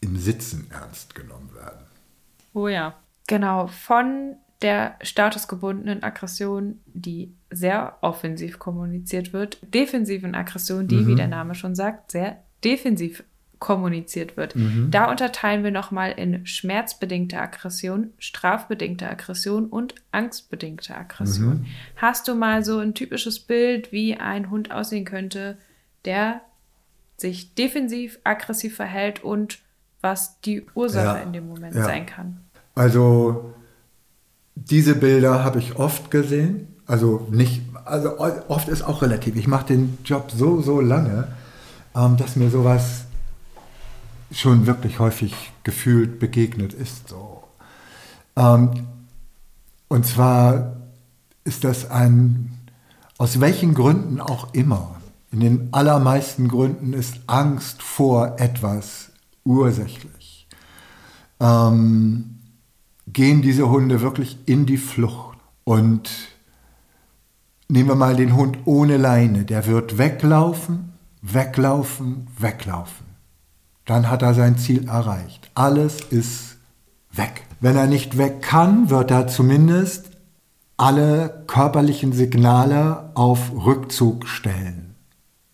im 0.00 0.16
Sitzen 0.16 0.66
ernst 0.70 1.14
genommen 1.14 1.54
werden. 1.54 1.86
Oh 2.54 2.68
ja. 2.68 2.94
Genau, 3.26 3.66
von 3.66 4.36
der 4.62 4.96
statusgebundenen 5.02 6.02
Aggression, 6.02 6.80
die 6.86 7.34
sehr 7.50 7.98
offensiv 8.00 8.58
kommuniziert 8.58 9.32
wird, 9.32 9.58
defensiven 9.62 10.34
Aggression, 10.34 10.88
die, 10.88 10.96
mhm. 10.96 11.06
wie 11.06 11.14
der 11.14 11.28
Name 11.28 11.54
schon 11.54 11.74
sagt, 11.74 12.10
sehr 12.10 12.42
defensiv 12.64 13.22
kommuniziert 13.58 14.36
wird. 14.36 14.54
Mhm. 14.54 14.88
Da 14.90 15.10
unterteilen 15.10 15.64
wir 15.64 15.70
nochmal 15.70 16.12
in 16.12 16.46
schmerzbedingte 16.46 17.40
Aggression, 17.40 18.12
strafbedingte 18.18 19.08
Aggression 19.08 19.66
und 19.66 19.94
angstbedingte 20.12 20.96
Aggression. 20.96 21.60
Mhm. 21.60 21.66
Hast 21.96 22.28
du 22.28 22.34
mal 22.34 22.64
so 22.64 22.78
ein 22.78 22.94
typisches 22.94 23.40
Bild, 23.40 23.92
wie 23.92 24.16
ein 24.16 24.50
Hund 24.50 24.70
aussehen 24.70 25.04
könnte, 25.04 25.58
der 26.04 26.40
sich 27.16 27.54
defensiv 27.54 28.20
aggressiv 28.24 28.76
verhält 28.76 29.24
und 29.24 29.58
was 30.00 30.40
die 30.40 30.64
Ursache 30.74 31.18
ja. 31.18 31.22
in 31.22 31.32
dem 31.32 31.48
Moment 31.48 31.74
ja. 31.74 31.84
sein 31.84 32.06
kann? 32.06 32.40
Also 32.76 33.54
diese 34.54 34.94
Bilder 34.94 35.42
habe 35.42 35.58
ich 35.58 35.76
oft 35.76 36.10
gesehen. 36.10 36.68
Also 36.86 37.26
nicht, 37.30 37.62
also 37.84 38.18
oft 38.18 38.68
ist 38.68 38.82
auch 38.82 39.02
relativ. 39.02 39.36
Ich 39.36 39.48
mache 39.48 39.66
den 39.66 39.98
Job 40.04 40.30
so, 40.30 40.62
so 40.62 40.80
lange, 40.80 41.28
ähm, 41.94 42.16
dass 42.16 42.36
mir 42.36 42.50
sowas 42.50 43.07
schon 44.30 44.66
wirklich 44.66 44.98
häufig 44.98 45.52
gefühlt 45.64 46.18
begegnet 46.18 46.72
ist. 46.72 47.08
So. 47.08 47.44
Ähm, 48.36 48.86
und 49.88 50.06
zwar 50.06 50.76
ist 51.44 51.64
das 51.64 51.90
ein, 51.90 52.58
aus 53.16 53.40
welchen 53.40 53.74
Gründen 53.74 54.20
auch 54.20 54.52
immer, 54.52 54.96
in 55.30 55.40
den 55.40 55.68
allermeisten 55.72 56.48
Gründen 56.48 56.92
ist 56.92 57.20
Angst 57.26 57.82
vor 57.82 58.36
etwas 58.38 59.10
ursächlich. 59.44 60.46
Ähm, 61.40 62.38
gehen 63.06 63.42
diese 63.42 63.68
Hunde 63.68 64.00
wirklich 64.00 64.38
in 64.46 64.66
die 64.66 64.78
Flucht. 64.78 65.38
Und 65.64 66.10
nehmen 67.68 67.88
wir 67.90 67.94
mal 67.94 68.16
den 68.16 68.34
Hund 68.34 68.58
ohne 68.64 68.96
Leine, 68.96 69.44
der 69.44 69.66
wird 69.66 69.98
weglaufen, 69.98 70.94
weglaufen, 71.20 72.26
weglaufen 72.38 73.07
dann 73.88 74.10
hat 74.10 74.22
er 74.22 74.34
sein 74.34 74.58
Ziel 74.58 74.86
erreicht. 74.86 75.50
Alles 75.54 76.00
ist 76.10 76.56
weg. 77.10 77.44
Wenn 77.60 77.76
er 77.76 77.86
nicht 77.86 78.18
weg 78.18 78.42
kann, 78.42 78.90
wird 78.90 79.10
er 79.10 79.26
zumindest 79.26 80.10
alle 80.76 81.44
körperlichen 81.46 82.12
Signale 82.12 83.10
auf 83.14 83.50
Rückzug 83.52 84.28
stellen. 84.28 84.94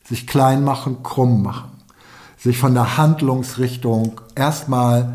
Sich 0.05 0.27
klein 0.27 0.65
machen, 0.65 1.03
krumm 1.03 1.43
machen. 1.43 1.71
Sich 2.37 2.59
von 2.59 2.75
der 2.75 2.99
Handlungsrichtung 2.99 4.21
erstmal 4.35 5.15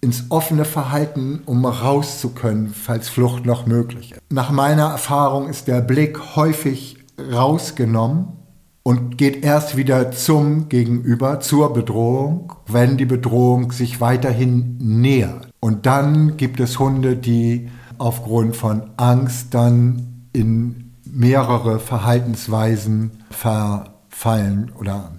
ins 0.00 0.30
offene 0.30 0.64
Verhalten, 0.64 1.42
um 1.46 1.64
raus 1.64 2.18
zu 2.20 2.30
können, 2.30 2.74
falls 2.74 3.08
Flucht 3.08 3.46
noch 3.46 3.66
möglich 3.66 4.12
ist. 4.12 4.20
Nach 4.30 4.50
meiner 4.50 4.88
Erfahrung 4.88 5.48
ist 5.48 5.68
der 5.68 5.82
Blick 5.82 6.34
häufig 6.34 6.98
rausgenommen 7.32 8.41
und 8.82 9.16
geht 9.16 9.44
erst 9.44 9.76
wieder 9.76 10.10
zum 10.10 10.68
Gegenüber, 10.68 11.40
zur 11.40 11.72
Bedrohung, 11.72 12.52
wenn 12.66 12.96
die 12.96 13.04
Bedrohung 13.04 13.72
sich 13.72 14.00
weiterhin 14.00 14.76
nähert. 14.78 15.48
Und 15.60 15.86
dann 15.86 16.36
gibt 16.36 16.58
es 16.58 16.78
Hunde, 16.78 17.16
die 17.16 17.70
aufgrund 17.98 18.56
von 18.56 18.90
Angst 18.96 19.54
dann 19.54 20.26
in 20.32 20.92
mehrere 21.04 21.78
Verhaltensweisen 21.78 23.12
verfallen 23.30 24.72
oder 24.78 25.12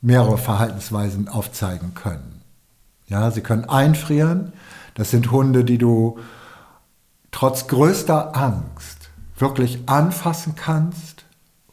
mehrere 0.00 0.38
Verhaltensweisen 0.38 1.28
aufzeigen 1.28 1.94
können. 1.94 2.42
Ja, 3.08 3.30
sie 3.32 3.40
können 3.40 3.64
einfrieren. 3.64 4.52
Das 4.94 5.10
sind 5.10 5.32
Hunde, 5.32 5.64
die 5.64 5.78
du 5.78 6.18
trotz 7.32 7.66
größter 7.66 8.36
Angst 8.36 9.10
wirklich 9.36 9.80
anfassen 9.86 10.54
kannst 10.54 11.19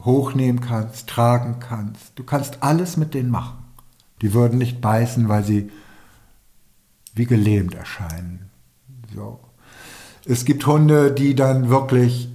hochnehmen 0.08 0.60
kannst, 0.60 1.06
tragen 1.06 1.60
kannst. 1.60 2.18
Du 2.18 2.24
kannst 2.24 2.62
alles 2.62 2.96
mit 2.96 3.14
denen 3.14 3.30
machen. 3.30 3.58
Die 4.22 4.34
würden 4.34 4.58
nicht 4.58 4.80
beißen, 4.80 5.28
weil 5.28 5.44
sie 5.44 5.70
wie 7.14 7.26
gelähmt 7.26 7.74
erscheinen. 7.74 8.50
So. 9.14 9.38
Es 10.24 10.46
gibt 10.46 10.66
Hunde, 10.66 11.12
die 11.12 11.34
dann 11.34 11.68
wirklich 11.68 12.30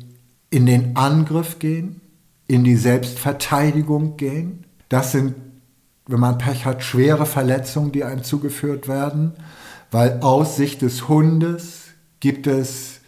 in 0.50 0.68
den 0.68 0.96
Angriff 0.96 1.60
gehen, 1.60 2.00
in 2.48 2.64
die 2.64 2.76
Selbstverteidigung 2.76 4.18
gehen. 4.18 4.66
Das 4.90 5.12
sind, 5.12 5.36
wenn 6.06 6.20
man 6.20 6.38
Pech 6.38 6.66
hat, 6.66 6.84
schwere 6.84 7.26
Verletzungen, 7.26 7.92
die 7.92 8.04
einem 8.04 8.24
zugeführt 8.24 8.88
werden, 8.88 9.34
weil 9.90 10.20
aus 10.22 10.58
Sicht 10.58 10.84
des 10.84 11.08
Hundes 11.08 11.86
gibt 12.20 12.46
es, 12.46 13.00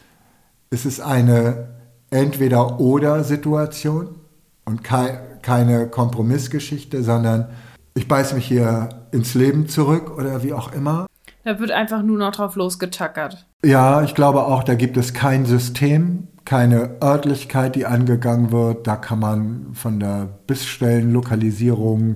es 0.71 0.87
ist 0.87 1.01
eine 1.01 1.75
Entweder-Oder-Situation 2.09 4.24
und 4.65 4.83
kei 4.83 5.19
keine 5.41 5.87
Kompromissgeschichte, 5.87 7.03
sondern 7.03 7.49
ich 7.93 8.07
beiße 8.07 8.35
mich 8.35 8.45
hier 8.45 8.89
ins 9.11 9.35
Leben 9.35 9.67
zurück 9.67 10.17
oder 10.17 10.43
wie 10.43 10.53
auch 10.53 10.73
immer. 10.73 11.05
Da 11.43 11.59
wird 11.59 11.69
einfach 11.69 12.01
nur 12.01 12.17
noch 12.17 12.31
drauf 12.31 12.55
losgetackert. 12.55 13.45
Ja, 13.63 14.01
ich 14.01 14.15
glaube 14.15 14.45
auch, 14.45 14.63
da 14.63 14.73
gibt 14.73 14.97
es 14.97 15.13
kein 15.13 15.45
System, 15.45 16.27
keine 16.43 17.01
Örtlichkeit, 17.01 17.75
die 17.75 17.85
angegangen 17.85 18.51
wird. 18.51 18.87
Da 18.87 18.95
kann 18.95 19.19
man 19.19 19.67
von 19.73 19.99
der 19.99 20.27
Bissstellenlokalisierung 20.47 22.15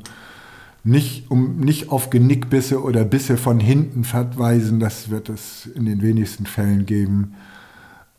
nicht, 0.83 1.29
um, 1.29 1.57
nicht 1.57 1.91
auf 1.91 2.09
Genickbisse 2.09 2.81
oder 2.81 3.05
Bisse 3.05 3.37
von 3.37 3.59
hinten 3.59 4.03
verweisen. 4.03 4.79
Das 4.79 5.11
wird 5.11 5.29
es 5.29 5.67
in 5.67 5.85
den 5.85 6.01
wenigsten 6.01 6.47
Fällen 6.47 6.87
geben, 6.87 7.35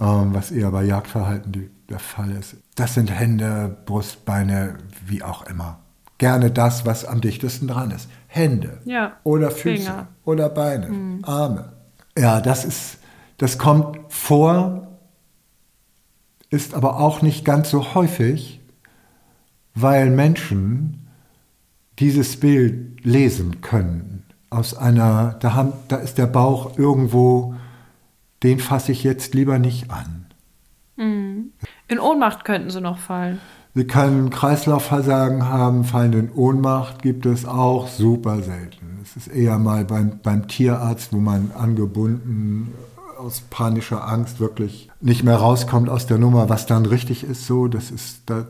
ähm, 0.00 0.32
was 0.32 0.52
eher 0.52 0.70
bei 0.70 0.84
Jagdverhalten 0.84 1.50
die 1.52 1.70
der 1.90 1.98
Fall 1.98 2.30
ist. 2.30 2.56
Das 2.76 2.94
sind 2.94 3.10
Hände, 3.10 3.76
Brust, 3.84 4.24
Beine, 4.24 4.78
wie 5.06 5.22
auch 5.22 5.46
immer. 5.46 5.80
Gerne 6.18 6.50
das, 6.50 6.86
was 6.86 7.04
am 7.04 7.20
dichtesten 7.20 7.68
dran 7.68 7.90
ist. 7.90 8.08
Hände 8.26 8.80
ja. 8.84 9.16
oder 9.24 9.50
Füße 9.50 9.84
Finger. 9.84 10.08
oder 10.24 10.48
Beine, 10.48 10.88
mhm. 10.88 11.24
Arme. 11.24 11.72
Ja, 12.16 12.40
das 12.40 12.64
ist, 12.64 12.98
das 13.38 13.58
kommt 13.58 13.98
vor, 14.08 14.98
ist 16.50 16.74
aber 16.74 17.00
auch 17.00 17.22
nicht 17.22 17.44
ganz 17.44 17.70
so 17.70 17.94
häufig, 17.94 18.60
weil 19.74 20.10
Menschen 20.10 21.08
dieses 21.98 22.38
Bild 22.38 23.04
lesen 23.04 23.60
können. 23.60 24.24
aus 24.50 24.74
einer, 24.74 25.36
da, 25.40 25.54
haben, 25.54 25.72
da 25.86 25.96
ist 25.96 26.18
der 26.18 26.26
Bauch 26.26 26.76
irgendwo, 26.76 27.54
den 28.42 28.58
fasse 28.58 28.90
ich 28.90 29.04
jetzt 29.04 29.32
lieber 29.32 29.58
nicht 29.58 29.90
an. 29.90 30.26
Mhm. 30.96 31.52
In 31.90 31.98
Ohnmacht 31.98 32.44
könnten 32.44 32.70
sie 32.70 32.80
noch 32.80 32.98
fallen. 32.98 33.40
Sie 33.74 33.84
können 33.84 34.30
Kreislaufversagen 34.30 35.48
haben, 35.48 35.82
fallen 35.82 36.12
in 36.12 36.30
Ohnmacht 36.30 37.02
gibt 37.02 37.26
es 37.26 37.44
auch 37.44 37.88
super 37.88 38.42
selten. 38.42 39.00
Es 39.02 39.16
ist 39.16 39.26
eher 39.26 39.58
mal 39.58 39.84
beim, 39.84 40.20
beim 40.22 40.46
Tierarzt, 40.46 41.12
wo 41.12 41.18
man 41.18 41.50
angebunden 41.50 42.74
aus 43.18 43.40
panischer 43.40 44.06
Angst 44.06 44.38
wirklich 44.38 44.88
nicht 45.00 45.24
mehr 45.24 45.36
rauskommt 45.36 45.88
aus 45.88 46.06
der 46.06 46.18
Nummer, 46.18 46.48
was 46.48 46.66
dann 46.66 46.86
richtig 46.86 47.24
ist. 47.24 47.46
So, 47.46 47.66
das 47.66 47.90
ist 47.90 48.22
da, 48.26 48.46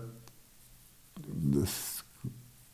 das 1.26 2.04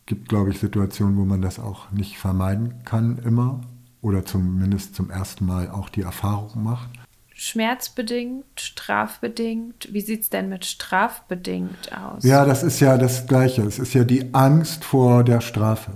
gibt, 0.04 0.28
glaube 0.28 0.50
ich, 0.50 0.58
Situationen, 0.58 1.16
wo 1.16 1.24
man 1.24 1.42
das 1.42 1.60
auch 1.60 1.92
nicht 1.92 2.18
vermeiden 2.18 2.82
kann 2.84 3.18
immer 3.18 3.60
oder 4.02 4.24
zumindest 4.24 4.96
zum 4.96 5.10
ersten 5.10 5.46
Mal 5.46 5.70
auch 5.70 5.88
die 5.88 6.02
Erfahrung 6.02 6.64
macht 6.64 6.90
schmerzbedingt, 7.36 8.60
strafbedingt? 8.60 9.92
Wie 9.92 10.00
sieht 10.00 10.22
es 10.22 10.30
denn 10.30 10.48
mit 10.48 10.64
strafbedingt 10.64 11.92
aus? 11.92 12.24
Ja, 12.24 12.44
das 12.44 12.62
ist 12.62 12.80
ja 12.80 12.96
das 12.96 13.26
Gleiche. 13.26 13.62
Es 13.62 13.78
ist 13.78 13.94
ja 13.94 14.04
die 14.04 14.34
Angst 14.34 14.84
vor 14.84 15.22
der 15.22 15.42
Strafe. 15.42 15.92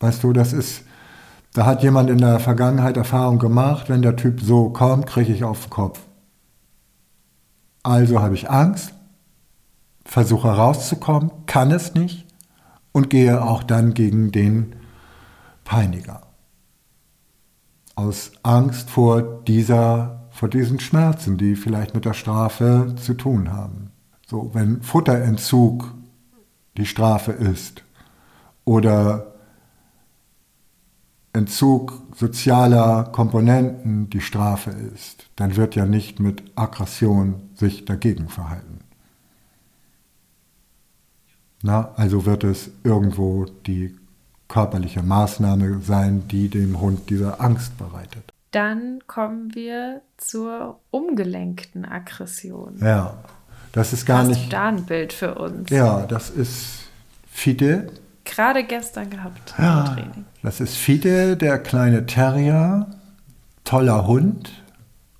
Weißt 0.00 0.24
du, 0.24 0.32
das 0.32 0.52
ist, 0.52 0.84
da 1.52 1.66
hat 1.66 1.82
jemand 1.82 2.08
in 2.08 2.18
der 2.18 2.40
Vergangenheit 2.40 2.96
Erfahrung 2.96 3.38
gemacht, 3.38 3.90
wenn 3.90 4.02
der 4.02 4.16
Typ 4.16 4.40
so 4.40 4.70
kommt, 4.70 5.06
kriege 5.06 5.32
ich 5.32 5.44
auf 5.44 5.66
den 5.66 5.70
Kopf. 5.70 6.00
Also 7.82 8.20
habe 8.20 8.34
ich 8.34 8.50
Angst, 8.50 8.94
versuche 10.06 10.48
rauszukommen, 10.48 11.30
kann 11.44 11.70
es 11.70 11.94
nicht 11.94 12.26
und 12.92 13.10
gehe 13.10 13.42
auch 13.42 13.62
dann 13.62 13.92
gegen 13.92 14.32
den 14.32 14.76
Peiniger 15.64 16.23
aus 17.94 18.32
Angst 18.42 18.90
vor 18.90 19.22
dieser, 19.22 20.28
vor 20.30 20.48
diesen 20.48 20.80
Schmerzen, 20.80 21.38
die 21.38 21.56
vielleicht 21.56 21.94
mit 21.94 22.04
der 22.04 22.14
Strafe 22.14 22.94
zu 22.96 23.14
tun 23.14 23.52
haben. 23.52 23.90
So, 24.26 24.50
wenn 24.54 24.82
Futterentzug 24.82 25.94
die 26.76 26.86
Strafe 26.86 27.32
ist 27.32 27.84
oder 28.64 29.34
Entzug 31.32 32.00
sozialer 32.14 33.04
Komponenten 33.04 34.08
die 34.08 34.20
Strafe 34.20 34.70
ist, 34.70 35.28
dann 35.34 35.56
wird 35.56 35.74
ja 35.74 35.84
nicht 35.84 36.20
mit 36.20 36.44
Aggression 36.54 37.50
sich 37.54 37.84
dagegen 37.84 38.28
verhalten. 38.28 38.80
Na, 41.62 41.92
also 41.96 42.24
wird 42.24 42.44
es 42.44 42.70
irgendwo 42.84 43.46
die 43.66 43.96
körperliche 44.48 45.02
Maßnahme 45.02 45.80
sein, 45.80 46.28
die 46.28 46.48
dem 46.48 46.80
Hund 46.80 47.10
diese 47.10 47.40
Angst 47.40 47.76
bereitet. 47.78 48.32
Dann 48.50 49.00
kommen 49.06 49.54
wir 49.54 50.02
zur 50.16 50.78
umgelenkten 50.90 51.84
Aggression. 51.84 52.78
Ja, 52.80 53.14
das 53.72 53.92
ist 53.92 54.06
gar 54.06 54.20
Hast 54.20 54.28
nicht. 54.28 54.46
Du 54.46 54.50
da 54.50 54.68
ein 54.68 54.84
Bild 54.84 55.12
für 55.12 55.34
uns? 55.34 55.70
Ja, 55.70 56.06
das 56.06 56.30
ist 56.30 56.84
Fide. 57.28 57.90
Gerade 58.24 58.64
gestern 58.64 59.10
gehabt 59.10 59.54
ja, 59.58 59.80
im 59.80 59.94
Training. 59.94 60.24
Das 60.42 60.60
ist 60.60 60.76
Fide, 60.76 61.36
der 61.36 61.58
kleine 61.58 62.06
Terrier, 62.06 62.86
toller 63.64 64.06
Hund, 64.06 64.52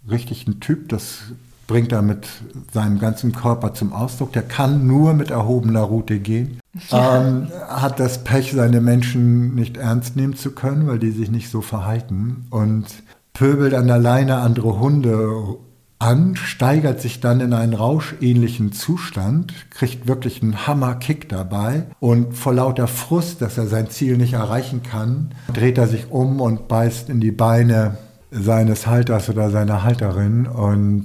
richtig 0.08 0.46
ein 0.46 0.60
Typ. 0.60 0.88
Das 0.88 1.32
bringt 1.66 1.92
er 1.92 2.02
mit 2.02 2.28
seinem 2.72 2.98
ganzen 2.98 3.32
Körper 3.32 3.74
zum 3.74 3.92
Ausdruck. 3.92 4.32
Der 4.32 4.42
kann 4.42 4.86
nur 4.86 5.14
mit 5.14 5.30
erhobener 5.30 5.82
Rute 5.82 6.20
gehen. 6.20 6.60
Ja. 6.90 7.20
Ähm, 7.20 7.48
hat 7.68 8.00
das 8.00 8.24
Pech, 8.24 8.52
seine 8.52 8.80
Menschen 8.80 9.54
nicht 9.54 9.76
ernst 9.76 10.16
nehmen 10.16 10.34
zu 10.34 10.52
können, 10.52 10.86
weil 10.86 10.98
die 10.98 11.10
sich 11.10 11.30
nicht 11.30 11.50
so 11.50 11.60
verhalten. 11.60 12.46
Und 12.50 12.86
pöbelt 13.32 13.74
an 13.74 13.86
der 13.86 13.98
Leine 13.98 14.36
andere 14.38 14.78
Hunde 14.78 15.58
an, 15.98 16.36
steigert 16.36 17.00
sich 17.00 17.20
dann 17.20 17.40
in 17.40 17.52
einen 17.52 17.72
rauschähnlichen 17.72 18.72
Zustand, 18.72 19.54
kriegt 19.70 20.06
wirklich 20.06 20.42
einen 20.42 20.66
Hammerkick 20.66 21.28
dabei 21.28 21.86
und 22.00 22.34
vor 22.34 22.52
lauter 22.52 22.88
Frust, 22.88 23.40
dass 23.40 23.58
er 23.58 23.66
sein 23.66 23.88
Ziel 23.90 24.16
nicht 24.16 24.34
erreichen 24.34 24.82
kann, 24.82 25.34
dreht 25.52 25.78
er 25.78 25.86
sich 25.86 26.10
um 26.10 26.40
und 26.40 26.68
beißt 26.68 27.08
in 27.08 27.20
die 27.20 27.30
Beine 27.30 27.96
seines 28.30 28.86
Halters 28.86 29.30
oder 29.30 29.50
seiner 29.50 29.82
Halterin 29.82 30.46
und 30.46 31.04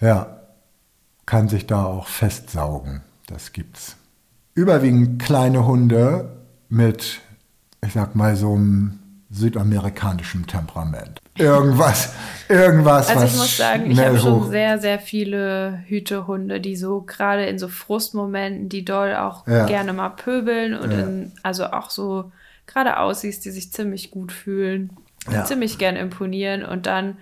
ja, 0.00 0.38
kann 1.24 1.48
sich 1.48 1.66
da 1.66 1.84
auch 1.84 2.08
festsaugen. 2.08 3.02
Das 3.26 3.52
gibt's. 3.52 3.96
Überwiegend 4.54 5.22
kleine 5.22 5.66
Hunde 5.66 6.36
mit, 6.68 7.20
ich 7.84 7.92
sag 7.92 8.14
mal, 8.14 8.36
so 8.36 8.54
einem 8.54 8.98
südamerikanischen 9.30 10.46
Temperament. 10.46 11.20
Irgendwas, 11.38 12.14
irgendwas. 12.48 13.08
Also 13.08 13.24
ich 13.24 13.36
muss 13.36 13.56
sagen, 13.56 13.90
ich 13.90 13.98
habe 13.98 14.18
schon 14.18 14.50
sehr, 14.50 14.78
sehr 14.78 14.98
viele 14.98 15.82
Hütehunde, 15.86 16.60
die 16.60 16.76
so 16.76 17.00
gerade 17.00 17.46
in 17.46 17.58
so 17.58 17.68
Frustmomenten, 17.68 18.68
die 18.68 18.84
doll 18.84 19.14
auch 19.14 19.46
ja. 19.46 19.66
gerne 19.66 19.94
mal 19.94 20.10
pöbeln 20.10 20.74
und 20.74 20.90
ja. 20.90 20.98
in, 21.00 21.32
also 21.42 21.66
auch 21.66 21.88
so 21.88 22.30
gerade 22.66 22.98
aussiehst, 22.98 23.44
die 23.44 23.50
sich 23.50 23.72
ziemlich 23.72 24.10
gut 24.10 24.32
fühlen, 24.32 24.90
ja. 25.30 25.44
ziemlich 25.44 25.78
gern 25.78 25.96
imponieren 25.96 26.64
und 26.64 26.86
dann 26.86 27.16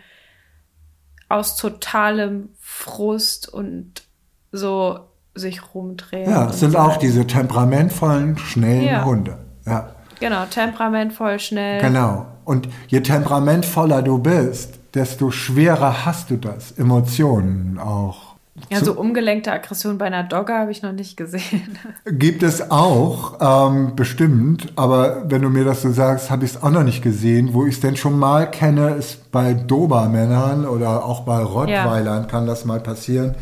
aus 1.28 1.57
totalem 1.57 2.49
Frust 2.61 3.49
und 3.49 4.03
so 4.51 5.10
sich 5.35 5.74
rumdrehen. 5.74 6.31
Ja, 6.31 6.51
es 6.51 6.61
sind 6.61 6.76
auch 6.76 6.97
diese 6.97 7.26
temperamentvollen, 7.26 8.39
schnellen 8.39 8.85
ja. 8.85 9.05
Hunde. 9.05 9.39
Ja. 9.66 9.91
Genau, 10.18 10.45
temperamentvoll, 10.51 11.39
schnell. 11.39 11.81
Genau. 11.81 12.26
Und 12.45 12.68
je 12.89 13.01
temperamentvoller 13.01 14.03
du 14.03 14.18
bist, 14.18 14.78
desto 14.95 15.31
schwerer 15.31 16.05
hast 16.05 16.31
du 16.31 16.37
das, 16.37 16.72
Emotionen 16.72 17.78
auch 17.78 18.31
ja, 18.68 18.85
so 18.85 18.93
umgelenkte 18.93 19.53
Aggression 19.53 19.97
bei 19.97 20.07
einer 20.07 20.24
Dogge 20.24 20.53
habe 20.53 20.70
ich 20.70 20.83
noch 20.83 20.93
nicht 20.93 21.16
gesehen. 21.16 21.78
Gibt 22.05 22.43
es 22.43 22.70
auch, 22.70 23.39
ähm, 23.41 23.97
bestimmt. 23.97 24.72
Aber 24.76 25.31
wenn 25.31 25.43
du 25.43 25.49
mir 25.49 25.64
das 25.64 25.83
so 25.83 25.93
sagst, 25.93 26.31
habe 26.31 26.45
ich 26.45 26.53
es 26.53 26.62
auch 26.62 26.70
noch 26.70 26.83
nicht 26.83 27.03
gesehen. 27.03 27.55
Wo 27.55 27.64
ich 27.64 27.74
es 27.74 27.81
denn 27.81 27.97
schon 27.97 28.18
mal 28.18 28.51
kenne, 28.51 28.91
ist 28.91 29.31
bei 29.33 29.55
Dobermännern 29.55 30.66
oder 30.66 31.05
auch 31.05 31.20
bei 31.20 31.43
Rottweilern 31.43 32.22
ja. 32.22 32.28
kann 32.28 32.47
das 32.47 32.64
mal 32.64 32.81
passieren, 32.81 33.35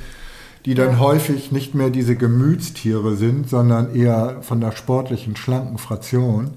die 0.66 0.74
dann 0.74 0.92
ja. 0.92 0.98
häufig 0.98 1.52
nicht 1.52 1.74
mehr 1.74 1.90
diese 1.90 2.16
Gemütstiere 2.16 3.16
sind, 3.16 3.48
sondern 3.48 3.94
eher 3.94 4.42
von 4.42 4.60
der 4.60 4.72
sportlichen, 4.72 5.36
schlanken 5.36 5.78
Fraktion. 5.78 6.50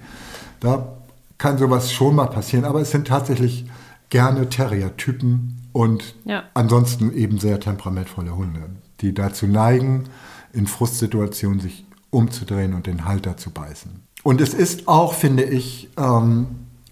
Da 0.59 0.97
kann 1.37 1.57
sowas 1.57 1.91
schon 1.91 2.15
mal 2.15 2.27
passieren. 2.27 2.65
Aber 2.65 2.81
es 2.81 2.91
sind 2.91 3.07
tatsächlich 3.07 3.65
gerne 4.09 4.49
Terrier-Typen 4.49 5.69
und 5.73 6.15
ja. 6.25 6.43
ansonsten 6.53 7.13
eben 7.13 7.39
sehr 7.39 7.59
temperamentvolle 7.59 8.35
Hunde, 8.35 8.61
die 9.01 9.13
dazu 9.13 9.47
neigen, 9.47 10.03
in 10.53 10.67
Frustsituationen 10.67 11.59
sich 11.59 11.85
umzudrehen 12.09 12.73
und 12.73 12.85
den 12.85 13.05
Halter 13.05 13.37
zu 13.37 13.49
beißen. 13.49 14.03
Und 14.23 14.41
es 14.41 14.53
ist 14.53 14.87
auch, 14.87 15.13
finde 15.13 15.43
ich, 15.43 15.89
ähm, 15.97 16.47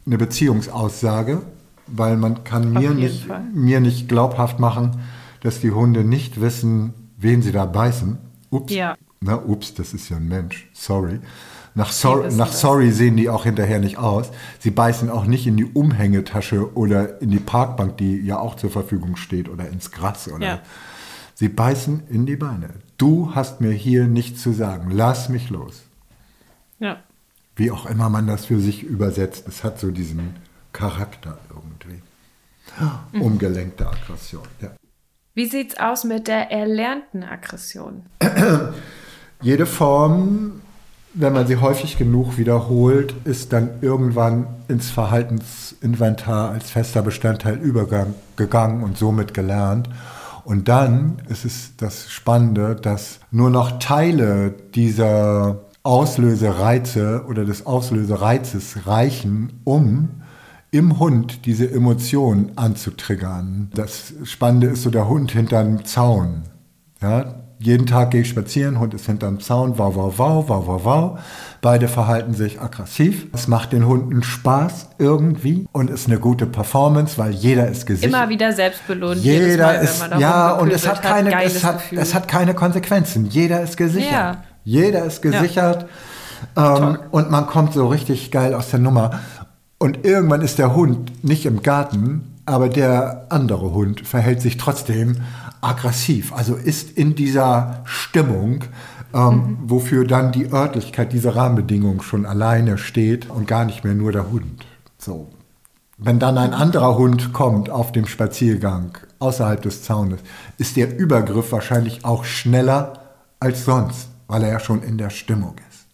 eine 0.05 0.18
Beziehungsaussage, 0.18 1.41
weil 1.86 2.18
man 2.18 2.43
kann 2.43 2.72
mir 2.72 2.91
nicht, 2.91 3.28
mir 3.53 3.80
nicht 3.82 4.07
glaubhaft 4.07 4.60
machen, 4.60 5.01
dass 5.41 5.62
die 5.62 5.72
Hunde 5.72 6.03
nicht 6.03 6.41
wissen, 6.41 6.93
wen 7.20 7.42
sie 7.42 7.52
da 7.52 7.66
beißen. 7.66 8.18
Ups, 8.50 8.74
ja. 8.74 8.98
na, 9.22 9.36
ups, 9.36 9.74
das 9.76 9.94
ist 9.94 10.10
ja 10.10 10.18
ein 10.18 10.28
Mensch, 10.28 10.70
sorry. 10.74 11.20
Nach, 11.76 11.92
so 11.92 12.26
nach 12.32 12.52
Sorry 12.52 12.92
sehen 12.92 13.16
die 13.16 13.30
auch 13.30 13.44
hinterher 13.44 13.80
nicht 13.80 13.98
aus. 13.98 14.32
Sie 14.60 14.72
beißen 14.72 15.10
auch 15.10 15.26
nicht 15.26 15.48
in 15.48 15.56
die 15.56 15.66
Umhängetasche 15.66 16.76
oder 16.76 17.22
in 17.22 17.30
die 17.30 17.40
Parkbank, 17.40 17.96
die 17.98 18.18
ja 18.18 18.40
auch 18.40 18.56
zur 18.56 18.70
Verfügung 18.70 19.16
steht, 19.16 19.48
oder 19.48 19.70
ins 19.70 19.92
Gras. 19.92 20.28
Oder 20.28 20.46
ja. 20.46 20.60
Sie 21.36 21.48
beißen 21.48 22.04
in 22.10 22.26
die 22.26 22.36
Beine. 22.36 22.72
Du 22.98 23.34
hast 23.34 23.62
mir 23.62 23.72
hier 23.72 24.08
nichts 24.08 24.42
zu 24.42 24.52
sagen. 24.52 24.92
Lass 24.92 25.30
mich 25.30 25.50
los. 25.50 25.84
Ja. 26.80 26.98
Wie 27.56 27.72
auch 27.72 27.86
immer 27.86 28.10
man 28.10 28.28
das 28.28 28.46
für 28.46 28.60
sich 28.60 28.84
übersetzt. 28.84 29.48
Es 29.48 29.64
hat 29.64 29.80
so 29.80 29.92
diesen 29.92 30.36
Charakter 30.74 31.38
irgendwie. 31.50 32.02
Mhm. 33.14 33.22
Umgelenkte 33.22 33.88
Aggression. 33.88 34.44
Ja. 34.62 34.72
Wie 35.40 35.46
sieht 35.46 35.72
es 35.72 35.80
aus 35.80 36.04
mit 36.04 36.28
der 36.28 36.52
erlernten 36.52 37.24
Aggression? 37.24 38.04
Jede 39.42 39.66
Form 39.66 40.60
wenn 41.14 41.32
man 41.32 41.48
sie 41.48 41.56
häufig 41.56 41.98
genug 41.98 42.38
wiederholt, 42.38 43.16
ist 43.24 43.54
dann 43.54 43.70
irgendwann 43.80 44.48
ins 44.68 44.92
Verhaltensinventar 44.92 46.52
als 46.52 46.72
fester 46.72 47.02
Bestandteil 47.02 47.56
übergegangen 47.56 48.84
und 48.84 48.98
somit 48.98 49.34
gelernt. 49.34 49.90
Und 50.44 50.68
dann 50.68 51.22
ist 51.30 51.46
es 51.46 51.78
das 51.78 52.12
Spannende, 52.12 52.76
dass 52.76 53.22
nur 53.32 53.50
noch 53.50 53.80
Teile 53.80 54.54
dieser 54.76 55.62
Auslösereize 55.84 57.24
oder 57.30 57.46
des 57.46 57.66
Auslösereizes 57.66 58.86
reichen, 58.86 59.62
um 59.64 60.19
im 60.72 61.00
Hund 61.00 61.46
diese 61.46 61.70
Emotion 61.70 62.52
anzutriggern. 62.56 63.72
Das 63.74 64.14
Spannende 64.24 64.68
ist 64.68 64.84
so 64.84 64.90
der 64.90 65.08
Hund 65.08 65.32
hinterm 65.32 65.86
Zaun. 65.86 66.44
Ja, 67.02 67.36
jeden 67.62 67.88
Tag 67.88 68.12
gehe 68.12 68.22
ich 68.22 68.30
spazieren, 68.30 68.80
Hund 68.80 68.94
ist 68.94 69.06
hinterm 69.06 69.42
Zaun, 69.42 69.78
wow, 69.78 69.94
wow, 69.94 70.14
wow, 70.18 70.46
wow, 70.48 70.68
wow, 70.68 70.86
wow. 70.86 71.20
Beide 71.62 71.90
verhalten 71.90 72.34
sich 72.34 72.62
aggressiv. 72.62 73.28
Es 73.34 73.50
macht 73.50 73.74
den 73.74 73.86
Hunden 73.86 74.24
Spaß 74.24 74.92
irgendwie 74.98 75.68
und 75.74 75.90
ist 75.90 76.08
eine 76.08 76.20
gute 76.20 76.46
Performance, 76.46 77.18
weil 77.18 77.32
jeder 77.32 77.68
ist 77.68 77.86
gesichert. 77.86 78.14
Immer 78.14 78.30
wieder 78.30 78.54
selbstbelohnt. 78.54 79.22
Jeder 79.22 79.66
Mal, 79.66 79.74
ist, 79.84 80.02
ja, 80.20 80.54
und 80.54 80.72
es 80.72 80.88
hat, 80.88 81.02
keine, 81.02 81.44
es, 81.44 81.64
hat, 81.64 81.82
es 81.92 82.14
hat 82.14 82.30
keine 82.30 82.54
Konsequenzen. 82.54 83.26
Jeder 83.26 83.62
ist 83.62 83.76
gesichert. 83.76 84.12
Ja. 84.12 84.44
Jeder 84.64 85.04
ist 85.04 85.22
gesichert. 85.22 85.84
Ja. 85.84 85.90
Ähm, 86.56 87.00
und 87.12 87.30
man 87.30 87.48
kommt 87.48 87.74
so 87.74 87.88
richtig 87.88 88.32
geil 88.32 88.54
aus 88.54 88.70
der 88.70 88.80
Nummer. 88.80 89.20
Und 89.80 90.06
irgendwann 90.06 90.42
ist 90.42 90.60
der 90.60 90.76
Hund 90.76 91.24
nicht 91.24 91.46
im 91.46 91.64
Garten, 91.64 92.36
aber 92.46 92.68
der 92.68 93.28
andere 93.30 93.72
Hund 93.72 94.06
verhält 94.06 94.42
sich 94.42 94.58
trotzdem 94.58 95.22
aggressiv, 95.62 96.34
also 96.34 96.56
ist 96.56 96.98
in 96.98 97.16
dieser 97.16 97.82
Stimmung, 97.86 98.66
ähm, 99.14 99.24
mhm. 99.24 99.58
wofür 99.64 100.06
dann 100.06 100.32
die 100.32 100.52
Örtlichkeit, 100.52 101.14
diese 101.14 101.36
Rahmenbedingungen 101.36 102.02
schon 102.02 102.26
alleine 102.26 102.78
steht 102.78 103.30
und 103.30 103.48
gar 103.48 103.66
nicht 103.66 103.84
mehr 103.84 103.96
nur 103.96 104.12
der 104.12 104.30
Hund. 104.30 104.66
So. 104.98 105.30
Wenn 105.98 106.20
dann 106.20 106.38
ein 106.38 106.54
anderer 106.54 106.98
Hund 106.98 107.34
kommt 107.34 107.70
auf 107.70 107.92
dem 107.92 108.06
Spaziergang 108.06 108.98
außerhalb 109.20 109.62
des 109.62 109.84
Zaunes, 109.84 110.20
ist 110.58 110.78
der 110.78 110.98
Übergriff 110.98 111.52
wahrscheinlich 111.52 112.06
auch 112.06 112.24
schneller 112.24 113.02
als 113.40 113.66
sonst, 113.66 114.10
weil 114.28 114.44
er 114.44 114.52
ja 114.52 114.60
schon 114.60 114.82
in 114.82 114.98
der 114.98 115.10
Stimmung 115.10 115.56
ist. 115.70 115.88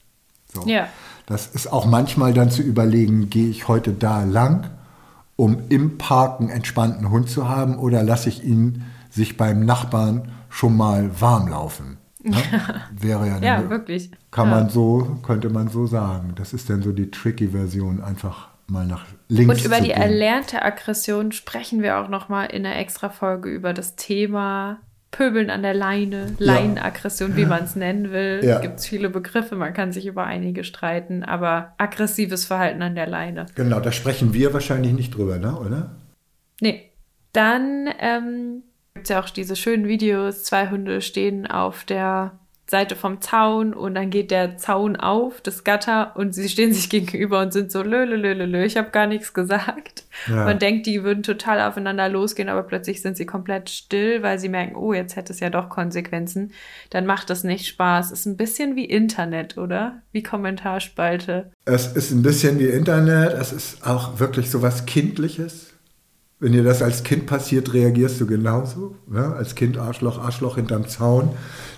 So. 0.53 0.67
Ja. 0.67 0.87
Das 1.25 1.47
ist 1.47 1.71
auch 1.71 1.85
manchmal 1.85 2.33
dann 2.33 2.51
zu 2.51 2.61
überlegen, 2.61 3.29
gehe 3.29 3.49
ich 3.49 3.67
heute 3.67 3.93
da 3.93 4.23
lang, 4.23 4.69
um 5.35 5.57
im 5.69 5.97
Park 5.97 6.39
einen 6.39 6.49
entspannten 6.49 7.09
Hund 7.09 7.29
zu 7.29 7.49
haben, 7.49 7.77
oder 7.77 8.03
lasse 8.03 8.29
ich 8.29 8.43
ihn 8.43 8.83
sich 9.09 9.37
beim 9.37 9.65
Nachbarn 9.65 10.31
schon 10.49 10.77
mal 10.77 11.09
warm 11.19 11.47
laufen. 11.47 11.97
Ne? 12.23 12.37
Wäre 12.91 13.27
ja, 13.27 13.39
ja 13.39 13.69
wirklich. 13.69 14.11
Kann 14.31 14.49
ja. 14.49 14.55
man 14.55 14.69
so, 14.69 15.19
könnte 15.23 15.49
man 15.49 15.69
so 15.69 15.85
sagen. 15.85 16.33
Das 16.35 16.53
ist 16.53 16.69
dann 16.69 16.81
so 16.81 16.91
die 16.91 17.11
tricky 17.11 17.49
Version, 17.49 18.01
einfach 18.01 18.49
mal 18.67 18.85
nach 18.85 19.05
links. 19.27 19.59
Und 19.59 19.65
über 19.65 19.79
die 19.79 19.89
gehen. 19.89 20.01
erlernte 20.01 20.63
Aggression 20.63 21.31
sprechen 21.31 21.81
wir 21.81 21.99
auch 21.99 22.09
noch 22.09 22.29
mal 22.29 22.45
in 22.45 22.65
einer 22.65 22.77
extra 22.77 23.09
Folge 23.09 23.49
über 23.49 23.73
das 23.73 23.95
Thema 23.95 24.79
Pöbeln 25.15 25.49
an 25.49 25.61
der 25.61 25.73
Leine, 25.73 26.35
Leinenaggression, 26.39 27.31
ja. 27.31 27.37
wie 27.37 27.45
man 27.45 27.63
es 27.63 27.77
nennen 27.77 28.11
will. 28.11 28.41
Ja. 28.43 28.59
Gibt 28.59 28.79
es 28.79 28.87
viele 28.87 29.09
Begriffe, 29.09 29.55
man 29.55 29.73
kann 29.73 29.93
sich 29.93 30.05
über 30.07 30.25
einige 30.25 30.65
streiten, 30.65 31.23
aber 31.23 31.73
aggressives 31.77 32.43
Verhalten 32.43 32.81
an 32.81 32.95
der 32.95 33.07
Leine. 33.07 33.45
Genau, 33.55 33.79
da 33.79 33.93
sprechen 33.93 34.33
wir 34.33 34.53
wahrscheinlich 34.53 34.91
nicht 34.91 35.15
drüber, 35.15 35.37
ne? 35.37 35.57
oder? 35.57 35.95
Nee. 36.59 36.91
Dann 37.31 37.89
ähm, 37.99 38.63
gibt 38.93 39.05
es 39.05 39.09
ja 39.09 39.21
auch 39.21 39.29
diese 39.29 39.55
schönen 39.55 39.87
Videos, 39.87 40.43
zwei 40.43 40.69
Hunde 40.69 40.99
stehen 40.99 41.47
auf 41.47 41.85
der 41.85 42.37
Seite 42.67 42.95
vom 42.95 43.21
Zaun 43.21 43.73
und 43.73 43.95
dann 43.95 44.09
geht 44.09 44.31
der 44.31 44.57
Zaun 44.57 44.95
auf, 44.95 45.39
das 45.39 45.63
Gatter, 45.63 46.15
und 46.17 46.33
sie 46.33 46.49
stehen 46.49 46.73
sich 46.73 46.89
gegenüber 46.89 47.39
und 47.41 47.53
sind 47.53 47.71
so, 47.71 47.83
lö, 47.83 48.03
lö, 48.03 48.15
lö, 48.15 48.33
lö, 48.33 48.45
lö. 48.45 48.63
ich 48.65 48.75
habe 48.75 48.89
gar 48.89 49.07
nichts 49.07 49.33
gesagt. 49.33 50.04
Ja. 50.27 50.45
Man 50.45 50.59
denkt, 50.59 50.85
die 50.85 51.03
würden 51.03 51.23
total 51.23 51.61
aufeinander 51.61 52.09
losgehen, 52.09 52.49
aber 52.49 52.63
plötzlich 52.63 53.01
sind 53.01 53.17
sie 53.17 53.25
komplett 53.25 53.69
still, 53.69 54.23
weil 54.23 54.39
sie 54.39 54.49
merken, 54.49 54.75
oh, 54.75 54.93
jetzt 54.93 55.15
hätte 55.15 55.33
es 55.33 55.39
ja 55.39 55.49
doch 55.49 55.69
Konsequenzen. 55.69 56.51
Dann 56.89 57.05
macht 57.05 57.29
das 57.29 57.43
nicht 57.43 57.67
Spaß. 57.67 58.11
Ist 58.11 58.25
ein 58.25 58.37
bisschen 58.37 58.75
wie 58.75 58.85
Internet, 58.85 59.57
oder? 59.57 60.01
Wie 60.11 60.23
Kommentarspalte. 60.23 61.51
Es 61.65 61.87
ist 61.87 62.11
ein 62.11 62.21
bisschen 62.21 62.59
wie 62.59 62.65
Internet, 62.65 63.33
es 63.33 63.51
ist 63.51 63.85
auch 63.85 64.19
wirklich 64.19 64.49
so 64.49 64.61
was 64.61 64.85
Kindliches. 64.85 65.73
Wenn 66.39 66.51
dir 66.51 66.63
das 66.63 66.81
als 66.81 67.03
Kind 67.03 67.27
passiert, 67.27 67.73
reagierst 67.73 68.19
du 68.19 68.27
genauso. 68.27 68.95
Ja? 69.13 69.33
Als 69.33 69.55
Kind 69.55 69.77
Arschloch, 69.77 70.19
Arschloch 70.19 70.55
hinterm 70.55 70.87
Zaun, 70.87 71.29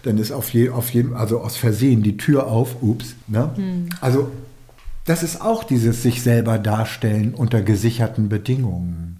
dann 0.03 0.17
ist 0.17 0.31
auf, 0.31 0.49
je, 0.49 0.69
auf 0.69 0.89
jeden, 0.89 1.13
also 1.13 1.41
aus 1.41 1.57
Versehen 1.57 2.01
die 2.01 2.17
Tür 2.17 2.47
auf, 2.47 2.81
ups. 2.81 3.15
Ne? 3.27 3.51
Hm. 3.55 3.89
Also 4.01 4.31
das 5.07 5.23
ist 5.23 5.41
auch 5.41 5.63
dieses 5.63 6.03
sich 6.03 6.21
selber 6.21 6.59
darstellen 6.59 7.33
unter 7.33 7.61
gesicherten 7.61 8.27
Bedingungen. 8.27 9.19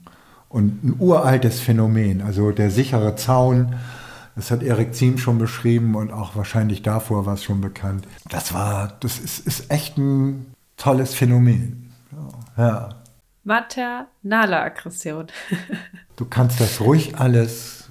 Und 0.50 0.84
ein 0.84 0.96
uraltes 1.00 1.62
Phänomen, 1.62 2.22
also 2.22 2.52
der 2.52 2.72
sichere 2.72 3.16
Zaun, 3.16 3.76
das 4.36 4.52
hat 4.52 4.64
Erik 4.64 4.94
Ziem 4.94 5.18
schon 5.18 5.40
beschrieben 5.40 5.96
und 5.96 6.12
auch 6.12 6.36
wahrscheinlich 6.36 6.84
davor 6.84 7.26
war 7.26 7.36
es 7.36 7.44
schon 7.44 7.62
bekannt. 7.62 8.06
Das 8.30 8.54
war, 8.54 8.98
das 9.00 9.18
ist, 9.18 9.48
ist 9.48 9.72
echt 9.72 9.98
ein 9.98 10.48
tolles 10.76 11.14
Phänomen. 11.14 11.94
Ja. 12.58 12.90
Maternale 13.46 14.60
Aggression. 14.60 15.28
du 16.18 16.26
kannst 16.26 16.60
das 16.60 16.82
ruhig 16.82 17.18
alles 17.18 17.90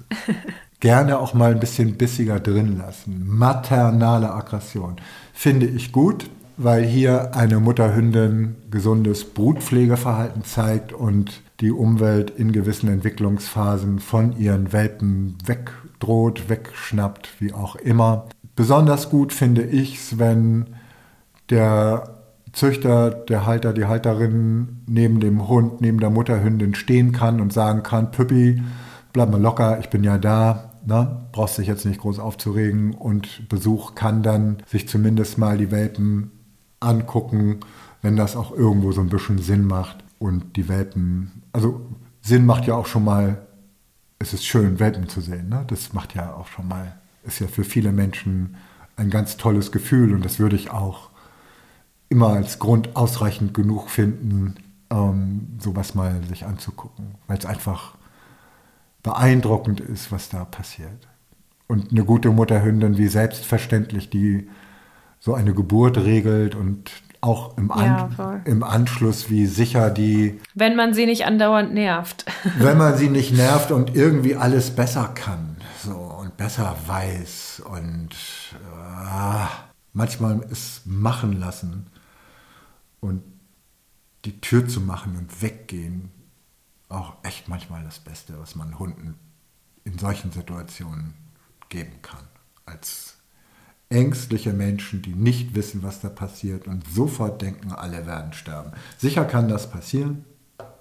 gerne 0.79 1.17
auch 1.17 1.33
mal 1.33 1.51
ein 1.51 1.59
bisschen 1.59 1.97
bissiger 1.97 2.39
drin 2.39 2.77
lassen. 2.77 3.27
Maternale 3.27 4.31
Aggression 4.31 4.97
finde 5.33 5.65
ich 5.65 5.91
gut, 5.91 6.29
weil 6.57 6.83
hier 6.83 7.35
eine 7.35 7.59
Mutterhündin 7.59 8.55
gesundes 8.71 9.25
Brutpflegeverhalten 9.25 10.43
zeigt 10.43 10.91
und 10.91 11.41
die 11.59 11.71
Umwelt 11.71 12.31
in 12.31 12.51
gewissen 12.51 12.89
Entwicklungsphasen 12.89 13.99
von 13.99 14.37
ihren 14.37 14.73
Welpen 14.73 15.37
wegdroht, 15.45 16.49
wegschnappt, 16.49 17.29
wie 17.39 17.53
auch 17.53 17.75
immer. 17.75 18.25
Besonders 18.55 19.09
gut 19.09 19.33
finde 19.33 19.63
ich 19.63 19.95
es, 19.97 20.19
wenn 20.19 20.65
der 21.51 22.15
Züchter, 22.53 23.11
der 23.11 23.45
Halter, 23.45 23.71
die 23.71 23.85
Halterin 23.85 24.81
neben 24.87 25.19
dem 25.19 25.47
Hund, 25.47 25.79
neben 25.81 25.99
der 25.99 26.09
Mutterhündin 26.09 26.73
stehen 26.73 27.11
kann 27.11 27.39
und 27.39 27.53
sagen 27.53 27.83
kann, 27.83 28.09
Püppi, 28.09 28.63
bleib 29.13 29.29
mal 29.29 29.41
locker, 29.41 29.79
ich 29.79 29.89
bin 29.89 30.03
ja 30.03 30.17
da, 30.17 30.71
ne? 30.85 31.27
brauchst 31.31 31.59
dich 31.59 31.67
jetzt 31.67 31.85
nicht 31.85 31.99
groß 31.99 32.17
aufzuregen 32.17 32.95
und 32.95 33.47
Besuch 33.47 33.93
kann 33.93 34.23
dann 34.23 34.57
sich 34.65 34.87
zumindest 34.87 35.37
mal 35.37 35.57
die 35.57 35.69
Welpen 35.69 36.31
angucken, 36.79 37.59
wenn 38.01 38.15
das 38.15 38.35
auch 38.35 38.51
irgendwo 38.51 38.91
so 38.91 39.01
ein 39.01 39.09
bisschen 39.09 39.39
Sinn 39.39 39.65
macht 39.65 40.03
und 40.19 40.55
die 40.55 40.67
Welpen, 40.67 41.43
also 41.53 41.81
Sinn 42.21 42.45
macht 42.45 42.67
ja 42.67 42.75
auch 42.75 42.85
schon 42.85 43.03
mal, 43.03 43.45
es 44.19 44.33
ist 44.33 44.45
schön, 44.45 44.79
Welpen 44.79 45.09
zu 45.09 45.21
sehen, 45.21 45.49
ne? 45.49 45.65
das 45.67 45.93
macht 45.93 46.15
ja 46.15 46.33
auch 46.33 46.47
schon 46.47 46.67
mal, 46.67 46.97
ist 47.23 47.39
ja 47.39 47.47
für 47.47 47.63
viele 47.63 47.91
Menschen 47.91 48.55
ein 48.95 49.09
ganz 49.09 49.37
tolles 49.37 49.71
Gefühl 49.71 50.13
und 50.13 50.25
das 50.25 50.39
würde 50.39 50.55
ich 50.55 50.71
auch 50.71 51.09
immer 52.09 52.29
als 52.29 52.59
Grund 52.59 52.95
ausreichend 52.95 53.53
genug 53.53 53.89
finden, 53.89 54.55
ähm, 54.89 55.57
sowas 55.59 55.93
mal 55.93 56.23
sich 56.23 56.45
anzugucken, 56.45 57.15
weil 57.27 57.37
es 57.37 57.45
einfach 57.45 57.95
beeindruckend 59.03 59.79
ist, 59.79 60.11
was 60.11 60.29
da 60.29 60.45
passiert. 60.45 61.07
Und 61.67 61.91
eine 61.91 62.05
gute 62.05 62.29
Mutterhündin, 62.29 62.97
wie 62.97 63.07
selbstverständlich 63.07 64.09
die 64.09 64.49
so 65.19 65.33
eine 65.33 65.53
Geburt 65.53 65.97
regelt 65.97 66.55
und 66.55 66.91
auch 67.21 67.57
im, 67.57 67.71
An 67.71 68.13
ja, 68.17 68.41
im 68.45 68.63
Anschluss, 68.63 69.29
wie 69.29 69.47
sicher 69.47 69.89
die. 69.89 70.39
Wenn 70.53 70.75
man 70.75 70.93
sie 70.93 71.05
nicht 71.05 71.25
andauernd 71.25 71.73
nervt. 71.73 72.25
wenn 72.59 72.77
man 72.77 72.95
sie 72.97 73.09
nicht 73.09 73.33
nervt 73.33 73.71
und 73.71 73.95
irgendwie 73.95 74.35
alles 74.35 74.71
besser 74.71 75.09
kann 75.13 75.57
so, 75.83 75.95
und 75.95 76.37
besser 76.37 76.75
weiß 76.85 77.63
und 77.65 78.09
äh, 78.53 79.45
manchmal 79.93 80.41
es 80.51 80.81
machen 80.85 81.39
lassen 81.39 81.87
und 82.99 83.23
die 84.25 84.39
Tür 84.41 84.67
zu 84.67 84.81
machen 84.81 85.15
und 85.15 85.41
weggehen, 85.41 86.11
auch 86.89 87.15
echt 87.23 87.47
manchmal 87.47 87.83
das 87.83 87.99
Beste, 87.99 88.39
was 88.39 88.55
man 88.55 88.79
Hunden 88.79 89.15
in 89.83 89.97
solchen 89.97 90.31
Situationen 90.31 91.13
geben 91.69 92.01
kann. 92.01 92.25
Als 92.65 93.16
ängstliche 93.89 94.53
Menschen, 94.53 95.01
die 95.01 95.13
nicht 95.13 95.55
wissen, 95.55 95.83
was 95.83 96.01
da 96.01 96.09
passiert 96.09 96.67
und 96.67 96.83
sofort 96.87 97.41
denken, 97.41 97.71
alle 97.71 98.05
werden 98.05 98.33
sterben. 98.33 98.71
Sicher 98.97 99.25
kann 99.25 99.47
das 99.47 99.69
passieren, 99.69 100.25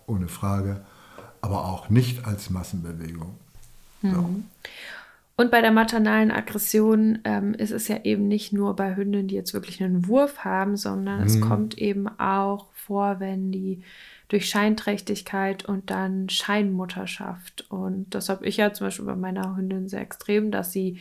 ohne 0.06 0.28
Frage, 0.28 0.84
aber 1.40 1.66
auch 1.66 1.88
nicht 1.88 2.26
als 2.26 2.50
Massenbewegung. 2.50 3.34
So. 4.02 4.08
Mhm. 4.08 4.44
Und 5.38 5.50
bei 5.50 5.60
der 5.60 5.70
maternalen 5.70 6.30
Aggression 6.30 7.18
ähm, 7.24 7.52
ist 7.52 7.70
es 7.70 7.88
ja 7.88 7.98
eben 8.04 8.26
nicht 8.26 8.54
nur 8.54 8.74
bei 8.74 8.96
Hündinnen, 8.96 9.28
die 9.28 9.34
jetzt 9.34 9.52
wirklich 9.52 9.82
einen 9.82 10.08
Wurf 10.08 10.38
haben, 10.44 10.76
sondern 10.76 11.20
mhm. 11.20 11.26
es 11.26 11.40
kommt 11.40 11.76
eben 11.76 12.08
auch 12.18 12.68
vor, 12.72 13.20
wenn 13.20 13.52
die 13.52 13.82
durch 14.28 14.48
Scheinträchtigkeit 14.48 15.64
und 15.66 15.90
dann 15.90 16.28
Scheinmutterschaft. 16.30 17.66
Und 17.68 18.14
das 18.14 18.30
habe 18.30 18.46
ich 18.46 18.56
ja 18.56 18.72
zum 18.72 18.86
Beispiel 18.86 19.04
bei 19.04 19.14
meiner 19.14 19.56
Hündin 19.56 19.88
sehr 19.88 20.00
extrem, 20.00 20.50
dass 20.50 20.72
sie 20.72 20.98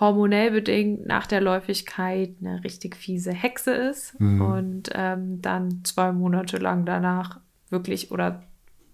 hormonell 0.00 0.50
bedingt 0.50 1.06
nach 1.06 1.26
der 1.26 1.40
Läufigkeit 1.40 2.34
eine 2.40 2.64
richtig 2.64 2.96
fiese 2.96 3.32
Hexe 3.32 3.72
ist 3.72 4.18
mhm. 4.18 4.40
und 4.40 4.90
ähm, 4.94 5.42
dann 5.42 5.82
zwei 5.84 6.10
Monate 6.10 6.56
lang 6.56 6.86
danach 6.86 7.38
wirklich 7.68 8.10
oder 8.10 8.42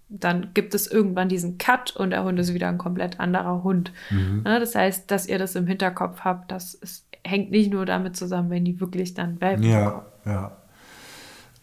dann 0.08 0.50
gibt 0.54 0.74
es 0.74 0.86
irgendwann 0.86 1.28
diesen 1.28 1.58
Cut 1.58 1.96
und 1.96 2.10
der 2.10 2.24
Hund 2.24 2.38
ist 2.38 2.54
wieder 2.54 2.68
ein 2.68 2.78
komplett 2.78 3.18
anderer 3.18 3.62
Hund. 3.64 3.92
Mhm. 4.10 4.42
Ne, 4.44 4.60
das 4.60 4.74
heißt, 4.74 5.10
dass 5.10 5.26
ihr 5.26 5.38
das 5.38 5.54
im 5.56 5.66
Hinterkopf 5.66 6.20
habt, 6.20 6.52
das 6.52 6.74
ist, 6.74 7.06
hängt 7.24 7.50
nicht 7.50 7.72
nur 7.72 7.86
damit 7.86 8.16
zusammen, 8.16 8.50
wenn 8.50 8.64
die 8.64 8.80
wirklich 8.80 9.14
dann 9.14 9.40
Welpen 9.40 9.64
Ja, 9.64 10.04
ja. 10.24 10.52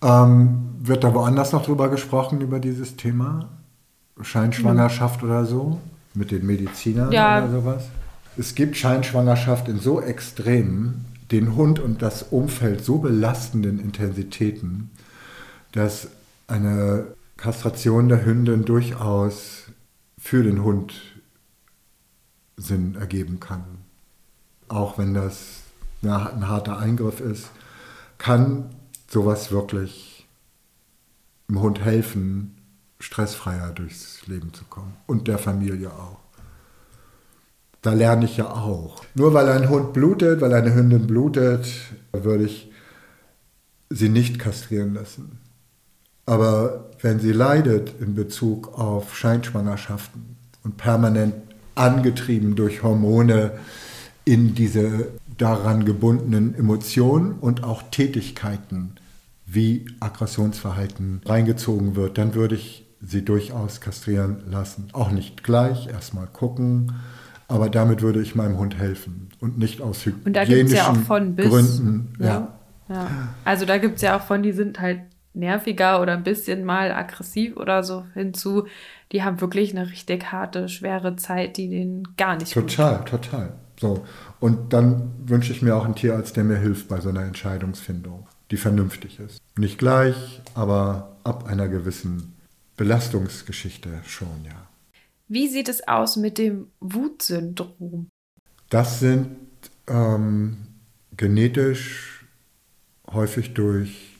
Ähm, 0.01 0.75
wird 0.79 1.05
da 1.05 1.13
woanders 1.13 1.53
noch 1.53 1.63
drüber 1.63 1.89
gesprochen, 1.89 2.41
über 2.41 2.59
dieses 2.59 2.97
Thema? 2.97 3.49
Scheinschwangerschaft 4.21 5.23
mhm. 5.23 5.29
oder 5.29 5.45
so? 5.45 5.79
Mit 6.13 6.31
den 6.31 6.45
Medizinern 6.45 7.11
ja, 7.11 7.39
oder 7.39 7.49
sowas? 7.49 7.89
Es 8.37 8.55
gibt 8.55 8.77
Scheinschwangerschaft 8.77 9.67
in 9.67 9.79
so 9.79 10.01
extremen, 10.01 11.05
den 11.31 11.55
Hund 11.55 11.79
und 11.79 12.01
das 12.01 12.23
Umfeld 12.23 12.83
so 12.83 12.99
belastenden 12.99 13.79
Intensitäten, 13.79 14.91
dass 15.71 16.07
eine 16.47 17.07
Kastration 17.37 18.09
der 18.09 18.25
Hündin 18.25 18.65
durchaus 18.65 19.63
für 20.17 20.43
den 20.43 20.63
Hund 20.63 20.93
Sinn 22.57 22.95
ergeben 22.95 23.39
kann. 23.39 23.63
Auch 24.67 24.97
wenn 24.97 25.13
das 25.13 25.61
ein 26.01 26.47
harter 26.47 26.77
Eingriff 26.77 27.19
ist, 27.19 27.49
kann 28.17 28.69
sowas 29.07 29.51
wirklich 29.51 30.27
dem 31.49 31.61
Hund 31.61 31.81
helfen, 31.81 32.57
stressfreier 32.99 33.71
durchs 33.71 34.25
Leben 34.27 34.53
zu 34.53 34.63
kommen 34.65 34.95
und 35.07 35.27
der 35.27 35.37
Familie 35.37 35.91
auch. 35.91 36.22
Da 37.83 37.93
lerne 37.93 38.25
ich 38.25 38.37
ja 38.37 38.49
auch. 38.49 39.03
Nur 39.13 39.33
weil 39.33 39.49
ein 39.49 39.69
Hund 39.69 39.91
blutet, 39.93 40.39
weil 40.41 40.53
eine 40.53 40.73
Hündin 40.73 41.05
blutet, 41.05 41.67
würde 42.13 42.45
ich 42.45 42.71
sie 43.89 44.09
nicht 44.09 44.39
kastrieren 44.39 44.93
lassen. 44.93 45.39
Aber 46.25 46.91
wenn 47.01 47.19
sie 47.19 47.33
leidet 47.33 47.93
in 47.99 48.15
Bezug 48.15 48.79
auf 48.79 49.15
Scheinschwangerschaften 49.17 50.37
und 50.63 50.77
permanent 50.77 51.35
angetrieben 51.75 52.55
durch 52.55 52.83
Hormone 52.83 53.51
in 54.23 54.55
diese 54.55 55.09
daran 55.37 55.83
gebundenen 55.83 56.55
Emotionen 56.55 57.33
und 57.33 57.65
auch 57.65 57.83
Tätigkeiten 57.91 58.95
wie 59.45 59.85
Aggressionsverhalten 59.99 61.21
reingezogen 61.25 61.97
wird, 61.97 62.17
dann 62.17 62.33
würde 62.33 62.55
ich 62.55 62.85
sie 63.01 63.25
durchaus 63.25 63.81
kastrieren 63.81 64.43
lassen. 64.49 64.87
Auch 64.93 65.11
nicht 65.11 65.43
gleich, 65.43 65.87
erstmal 65.87 66.27
gucken, 66.27 66.93
aber 67.53 67.69
damit 67.69 68.01
würde 68.01 68.19
ich 68.19 68.33
meinem 68.33 68.57
Hund 68.57 68.79
helfen 68.79 69.29
und 69.39 69.59
nicht 69.59 69.79
aus 69.79 70.05
hygienischen 70.05 70.27
und 70.27 70.33
da 70.33 70.43
gibt's 70.43 70.73
ja 70.73 70.89
auch 70.89 70.97
von 70.97 71.35
bis, 71.35 71.49
Gründen. 71.49 72.13
Ne? 72.17 72.25
Ja. 72.25 72.59
ja. 72.89 73.07
Also 73.45 73.65
da 73.65 73.77
gibt 73.77 73.97
es 73.97 74.01
ja 74.01 74.17
auch 74.17 74.23
von, 74.23 74.41
die 74.41 74.53
sind 74.53 74.79
halt 74.79 75.01
nerviger 75.35 76.01
oder 76.01 76.13
ein 76.13 76.23
bisschen 76.23 76.65
mal 76.65 76.91
aggressiv 76.91 77.55
oder 77.55 77.83
so 77.83 78.05
hinzu. 78.15 78.65
Die 79.11 79.21
haben 79.21 79.39
wirklich 79.39 79.77
eine 79.77 79.91
richtig 79.91 80.31
harte, 80.31 80.67
schwere 80.67 81.15
Zeit, 81.15 81.57
die 81.57 81.69
denen 81.69 82.15
gar 82.17 82.37
nicht 82.37 82.53
Total, 82.53 83.05
total. 83.05 83.53
So. 83.79 84.03
Und 84.39 84.73
dann 84.73 85.11
wünsche 85.25 85.51
ich 85.51 85.61
mir 85.61 85.75
auch 85.75 85.85
einen 85.85 85.95
Tierarzt, 85.95 86.35
der 86.35 86.45
mir 86.45 86.57
hilft 86.57 86.87
bei 86.87 86.99
so 87.01 87.09
einer 87.09 87.23
Entscheidungsfindung, 87.23 88.27
die 88.49 88.57
vernünftig 88.57 89.19
ist. 89.19 89.39
Nicht 89.57 89.77
gleich, 89.77 90.41
aber 90.55 91.17
ab 91.23 91.45
einer 91.47 91.67
gewissen 91.67 92.33
Belastungsgeschichte 92.77 93.89
schon, 94.05 94.45
ja. 94.45 94.72
Wie 95.27 95.47
sieht 95.47 95.69
es 95.69 95.87
aus 95.87 96.15
mit 96.17 96.37
dem 96.37 96.67
Wutsyndrom? 96.79 98.09
Das 98.69 98.99
sind 98.99 99.35
ähm, 99.87 100.57
genetisch 101.15 102.25
häufig 103.11 103.53
durch 103.53 104.17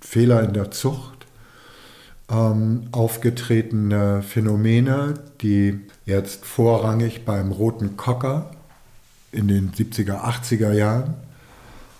Fehler 0.00 0.42
in 0.42 0.52
der 0.52 0.70
Zucht 0.70 1.26
ähm, 2.28 2.88
aufgetretene 2.92 4.22
Phänomene, 4.22 5.14
die 5.40 5.80
jetzt 6.04 6.44
vorrangig 6.44 7.24
beim 7.24 7.52
roten 7.52 7.96
Cocker 7.96 8.50
in 9.32 9.48
den 9.48 9.72
70er, 9.72 10.22
80er 10.24 10.72
Jahren 10.72 11.14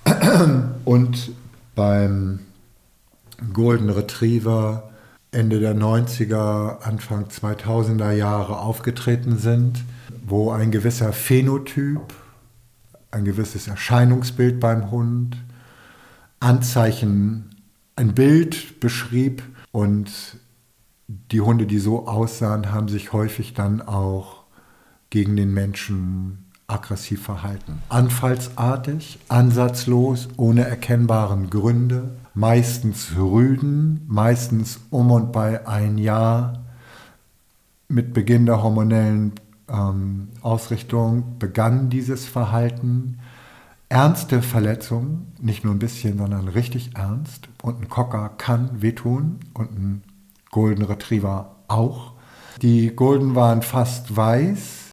und 0.85 1.31
beim 1.75 2.41
Golden 3.53 3.91
Retriever 3.91 4.91
Ende 5.33 5.61
der 5.61 5.75
90er, 5.75 6.81
Anfang 6.83 7.27
2000er 7.27 8.13
Jahre 8.13 8.59
aufgetreten 8.59 9.39
sind, 9.39 9.85
wo 10.25 10.51
ein 10.51 10.71
gewisser 10.71 11.13
Phänotyp, 11.13 12.15
ein 13.11 13.25
gewisses 13.25 13.69
Erscheinungsbild 13.69 14.61
beim 14.61 14.91
Hund, 14.91 15.37
Anzeichen 16.41 17.51
ein 17.97 18.15
Bild 18.15 18.79
beschrieb 18.81 19.43
und 19.73 20.11
die 21.09 21.41
Hunde, 21.41 21.67
die 21.67 21.79
so 21.79 22.07
aussahen, 22.07 22.73
haben 22.73 22.89
sich 22.89 23.13
häufig 23.13 23.55
dann 23.55 23.81
auch 23.81 24.45
gegen 25.11 25.37
den 25.37 25.53
Menschen 25.55 26.47
aggressiv 26.67 27.23
verhalten. 27.23 27.81
Anfallsartig, 27.89 29.19
ansatzlos, 29.29 30.29
ohne 30.37 30.65
erkennbaren 30.65 31.49
Gründe, 31.49 32.11
meistens 32.37 33.17
rüden, 33.17 34.03
meistens 34.07 34.79
um 34.91 35.11
und 35.11 35.33
bei 35.33 35.67
ein 35.67 35.97
Jahr. 35.97 36.65
Mit 37.89 38.13
Beginn 38.13 38.45
der 38.45 38.63
hormonellen 38.63 39.33
ähm, 39.69 40.29
Ausrichtung 40.43 41.39
begann 41.39 41.89
dieses 41.89 42.27
Verhalten 42.27 43.19
ernste 43.89 44.43
Verletzungen, 44.43 45.33
nicht 45.41 45.65
nur 45.65 45.75
ein 45.75 45.79
bisschen, 45.79 46.19
sondern 46.19 46.49
richtig 46.49 46.91
ernst. 46.95 47.49
Und 47.63 47.81
ein 47.81 47.89
Cocker 47.89 48.31
kann 48.37 48.83
wehtun 48.83 49.41
und 49.55 49.71
ein 49.71 50.03
Golden 50.51 50.85
Retriever 50.85 51.57
auch. 51.69 52.13
Die 52.61 52.95
Golden 52.95 53.35
waren 53.35 53.63
fast 53.63 54.15
weiß. 54.15 54.91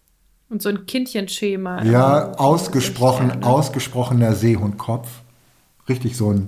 Und 0.50 0.62
so 0.62 0.70
ein 0.70 0.86
Kindchenschema. 0.86 1.84
Ja, 1.84 2.32
ausgesprochen, 2.36 3.28
ne? 3.28 3.46
ausgesprochener 3.46 4.34
Seehundkopf. 4.34 5.10
Richtig 5.90 6.16
so 6.16 6.32
ein 6.32 6.46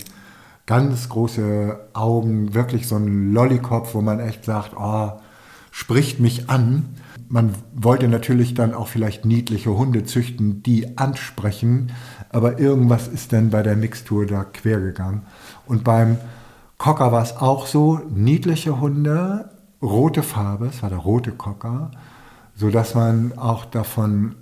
ganz 0.66 1.10
große 1.10 1.80
Augen, 1.94 2.54
wirklich 2.54 2.88
so 2.88 2.96
ein 2.96 3.34
Lollykopf, 3.34 3.94
wo 3.94 4.02
man 4.02 4.20
echt 4.20 4.46
sagt, 4.46 4.72
oh, 4.78 5.12
spricht 5.72 6.20
mich 6.20 6.50
an. 6.50 6.96
Man 7.28 7.54
wollte 7.74 8.08
natürlich 8.08 8.54
dann 8.54 8.74
auch 8.74 8.88
vielleicht 8.88 9.26
niedliche 9.26 9.76
Hunde 9.78 10.04
züchten, 10.04 10.64
die 10.64 10.98
ansprechen, 10.98 11.92
aber 12.30 12.60
irgendwas 12.60 13.08
ist 13.08 13.34
dann 13.34 13.50
bei 13.50 13.64
der 13.64 13.76
Mixtur 13.76 14.26
da 14.26 14.44
quer 14.44 14.80
gegangen. 14.80 15.24
Und 15.66 15.84
beim 15.84 16.18
Cocker 16.78 17.12
war 17.12 17.24
es 17.24 17.38
auch 17.38 17.68
so, 17.68 18.02
niedliche 18.10 18.80
Hunde, 18.80 19.50
rote 19.82 20.24
Farbe, 20.24 20.68
es 20.68 20.82
war 20.82 20.90
der 20.90 21.00
rote 21.00 21.32
Cocker, 21.32 21.92
sodass 22.56 22.96
man 22.96 23.38
auch 23.38 23.66
davon 23.66 24.36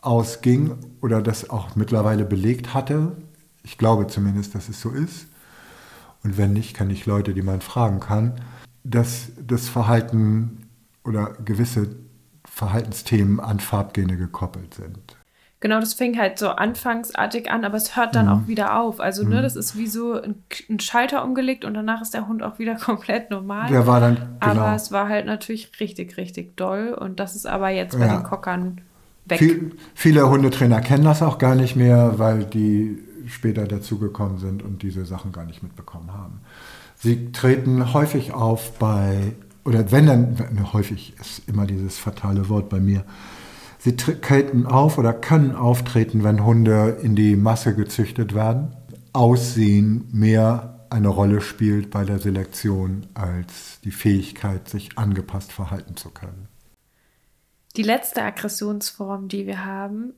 ausging 0.00 0.72
oder 1.00 1.22
das 1.22 1.50
auch 1.50 1.76
mittlerweile 1.76 2.24
belegt 2.24 2.74
hatte. 2.74 3.16
Ich 3.62 3.78
glaube 3.78 4.06
zumindest, 4.08 4.54
dass 4.54 4.68
es 4.68 4.80
so 4.80 4.90
ist. 4.90 5.26
Und 6.24 6.38
wenn 6.38 6.52
nicht, 6.52 6.74
kann 6.74 6.90
ich 6.90 7.06
Leute, 7.06 7.34
die 7.34 7.42
man 7.42 7.60
fragen 7.60 8.00
kann, 8.00 8.34
dass 8.84 9.32
das 9.44 9.68
Verhalten 9.68 10.68
oder 11.04 11.36
gewisse 11.44 11.96
Verhaltensthemen 12.44 13.40
an 13.40 13.60
Farbgene 13.60 14.16
gekoppelt 14.16 14.74
sind. 14.74 15.16
Genau, 15.60 15.78
das 15.78 15.94
fing 15.94 16.18
halt 16.18 16.40
so 16.40 16.48
anfangsartig 16.48 17.48
an, 17.48 17.64
aber 17.64 17.76
es 17.76 17.96
hört 17.96 18.16
dann 18.16 18.26
mhm. 18.26 18.32
auch 18.32 18.48
wieder 18.48 18.80
auf. 18.80 18.98
Also, 18.98 19.22
ne, 19.22 19.28
mhm. 19.28 19.34
ne, 19.36 19.42
das 19.42 19.54
ist 19.54 19.78
wie 19.78 19.86
so 19.86 20.20
ein, 20.20 20.34
ein, 20.68 20.80
Schalter 20.80 21.24
umgelegt 21.24 21.64
und 21.64 21.74
danach 21.74 22.02
ist 22.02 22.14
der 22.14 22.26
Hund 22.26 22.42
auch 22.42 22.58
wieder 22.58 22.74
komplett 22.84 23.30
normal. 23.30 23.68
Der 23.68 23.86
war 23.86 24.00
dann, 24.00 24.16
genau. 24.16 24.30
Aber 24.40 24.74
es 24.74 24.90
war 24.90 25.08
halt 25.08 25.26
natürlich 25.26 25.70
richtig, 25.78 26.16
richtig 26.16 26.56
doll 26.56 26.96
und 26.98 27.20
das 27.20 27.36
ist 27.36 27.46
aber 27.46 27.70
jetzt 27.70 27.96
bei 27.96 28.06
ja. 28.06 28.16
den 28.16 28.24
Kockern 28.24 28.80
weg. 29.24 29.38
Viel, 29.38 29.76
viele 29.94 30.28
Hundetrainer 30.28 30.80
kennen 30.80 31.04
das 31.04 31.22
auch 31.22 31.38
gar 31.38 31.54
nicht 31.54 31.76
mehr, 31.76 32.18
weil 32.18 32.44
die 32.44 32.98
später 33.28 33.66
dazugekommen 33.66 34.38
sind 34.38 34.62
und 34.62 34.82
diese 34.82 35.04
Sachen 35.04 35.32
gar 35.32 35.44
nicht 35.44 35.62
mitbekommen 35.62 36.12
haben. 36.12 36.40
Sie 36.96 37.32
treten 37.32 37.92
häufig 37.92 38.32
auf 38.32 38.78
bei, 38.78 39.34
oder 39.64 39.90
wenn 39.90 40.06
dann, 40.06 40.72
häufig 40.72 41.14
ist 41.20 41.48
immer 41.48 41.66
dieses 41.66 41.98
fatale 41.98 42.48
Wort 42.48 42.68
bei 42.68 42.80
mir, 42.80 43.04
Sie 43.84 43.96
treten 43.96 44.64
auf 44.64 44.96
oder 44.96 45.12
können 45.12 45.56
auftreten, 45.56 46.22
wenn 46.22 46.44
Hunde 46.44 46.98
in 47.02 47.16
die 47.16 47.34
Masse 47.34 47.74
gezüchtet 47.74 48.32
werden. 48.32 48.76
Aussehen 49.12 50.08
mehr 50.12 50.86
eine 50.88 51.08
Rolle 51.08 51.40
spielt 51.40 51.90
bei 51.90 52.04
der 52.04 52.20
Selektion 52.20 53.08
als 53.14 53.80
die 53.82 53.90
Fähigkeit, 53.90 54.68
sich 54.68 54.98
angepasst 54.98 55.50
verhalten 55.50 55.96
zu 55.96 56.10
können. 56.10 56.46
Die 57.74 57.82
letzte 57.82 58.22
Aggressionsform, 58.22 59.26
die 59.26 59.48
wir 59.48 59.64
haben, 59.64 60.12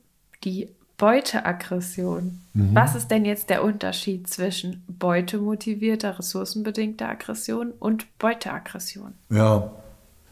die 0.44 0.68
Beuteaggression. 0.96 2.40
Mhm. 2.52 2.74
Was 2.74 2.94
ist 2.94 3.10
denn 3.10 3.24
jetzt 3.24 3.50
der 3.50 3.64
Unterschied 3.64 4.28
zwischen 4.28 4.84
beutemotivierter, 4.86 6.18
ressourcenbedingter 6.18 7.08
Aggression 7.08 7.72
und 7.72 8.18
Beuteaggression? 8.18 9.14
Ja, 9.30 9.70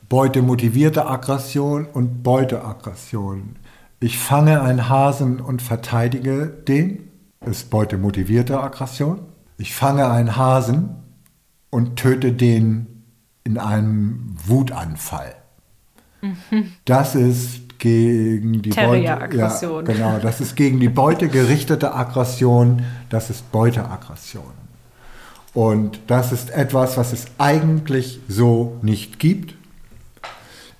beutemotivierte 0.08 1.06
Aggression 1.06 1.86
und 1.86 2.22
Beuteaggression. 2.22 3.56
Ich 3.98 4.18
fange 4.18 4.62
einen 4.62 4.88
Hasen 4.88 5.40
und 5.40 5.62
verteidige 5.62 6.46
den, 6.46 7.08
ist 7.40 7.70
beutemotivierte 7.70 8.60
Aggression. 8.60 9.20
Ich 9.58 9.74
fange 9.74 10.10
einen 10.10 10.36
Hasen 10.36 10.96
und 11.70 11.96
töte 11.96 12.32
den 12.32 13.04
in 13.44 13.58
einem 13.58 14.36
Wutanfall. 14.44 15.34
Mhm. 16.20 16.72
Das 16.84 17.14
ist 17.14 17.61
gegen 17.82 18.62
die 18.62 18.70
Beute, 18.70 19.02
ja, 19.02 19.26
genau, 19.26 20.18
das 20.22 20.40
ist 20.40 20.54
gegen 20.54 20.78
die 20.78 20.88
Beute 20.88 21.26
gerichtete 21.26 21.92
Aggression, 21.92 22.84
das 23.10 23.28
ist 23.28 23.50
Beuteaggression. 23.50 24.52
Und 25.52 25.98
das 26.06 26.30
ist 26.30 26.50
etwas, 26.50 26.96
was 26.96 27.12
es 27.12 27.26
eigentlich 27.38 28.20
so 28.28 28.78
nicht 28.82 29.18
gibt. 29.18 29.56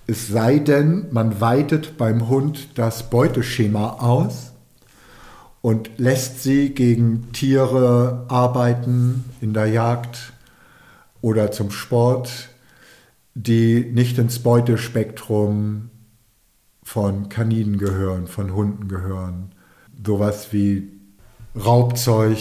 Es 0.07 0.29
sei 0.29 0.61
denn, 0.61 1.07
man 1.11 1.41
weitet 1.41 1.99
beim 1.99 2.29
Hund 2.29 2.79
das 2.79 3.11
Beuteschema 3.11 3.97
aus 3.99 4.53
und 5.61 5.91
lässt 5.99 6.45
sie 6.45 6.71
gegen 6.71 7.33
Tiere 7.33 8.27
arbeiten 8.29 9.25
in 9.41 9.55
der 9.55 9.67
Jagd 9.67 10.33
oder 11.21 11.51
zum 11.51 11.73
Sport, 11.73 12.49
die 13.35 13.91
nicht 13.93 14.19
ins 14.19 14.39
Beutespektrum 14.39 15.91
von 16.83 17.29
Kaninen 17.29 17.79
gehören, 17.79 18.27
von 18.27 18.55
Hunden 18.55 18.89
gehören. 18.89 19.53
Sowas 20.05 20.53
wie 20.53 20.91
Raubzeug, 21.55 22.39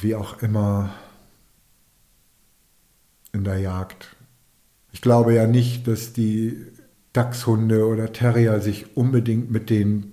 wie 0.00 0.14
auch 0.14 0.42
immer 0.42 0.90
in 3.32 3.44
der 3.44 3.58
Jagd. 3.58 4.14
Ich 4.92 5.00
glaube 5.00 5.34
ja 5.34 5.46
nicht, 5.46 5.88
dass 5.88 6.12
die 6.12 6.66
Dachshunde 7.12 7.86
oder 7.86 8.12
Terrier 8.12 8.60
sich 8.60 8.96
unbedingt 8.96 9.50
mit 9.50 9.70
den 9.70 10.12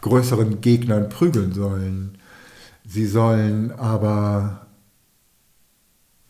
größeren 0.00 0.60
Gegnern 0.60 1.08
prügeln 1.08 1.52
sollen. 1.52 2.18
Sie 2.84 3.06
sollen 3.06 3.72
aber 3.72 4.66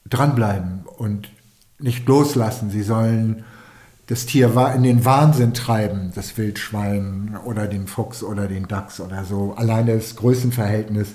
dranbleiben 0.09 0.85
und 0.87 1.31
nicht 1.79 2.07
loslassen. 2.09 2.71
Sie 2.71 2.83
sollen 2.83 3.45
das 4.09 4.25
Tier 4.25 4.51
in 4.75 4.83
den 4.83 5.05
Wahnsinn 5.05 5.53
treiben, 5.55 6.13
das 6.15 6.37
Wildschwein 6.39 7.39
oder 7.45 7.67
den 7.67 7.87
Fuchs 7.87 8.23
oder 8.23 8.49
den 8.49 8.67
Dachs 8.67 9.01
oder 9.01 9.25
so. 9.25 9.55
Alleine 9.57 9.95
das 9.95 10.17
Größenverhältnis 10.17 11.09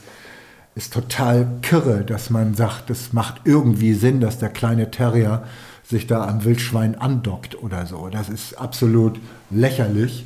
ist 0.75 0.93
total 0.93 1.47
kirre, 1.61 2.03
dass 2.05 2.29
man 2.29 2.53
sagt, 2.53 2.89
es 2.91 3.11
macht 3.11 3.41
irgendwie 3.45 3.93
Sinn, 3.93 4.21
dass 4.21 4.37
der 4.37 4.49
kleine 4.49 4.91
Terrier 4.91 5.43
sich 5.83 6.07
da 6.07 6.27
am 6.27 6.43
Wildschwein 6.45 6.95
andockt 6.95 7.61
oder 7.61 7.85
so. 7.87 8.09
Das 8.09 8.29
ist 8.29 8.59
absolut 8.59 9.19
lächerlich. 9.49 10.25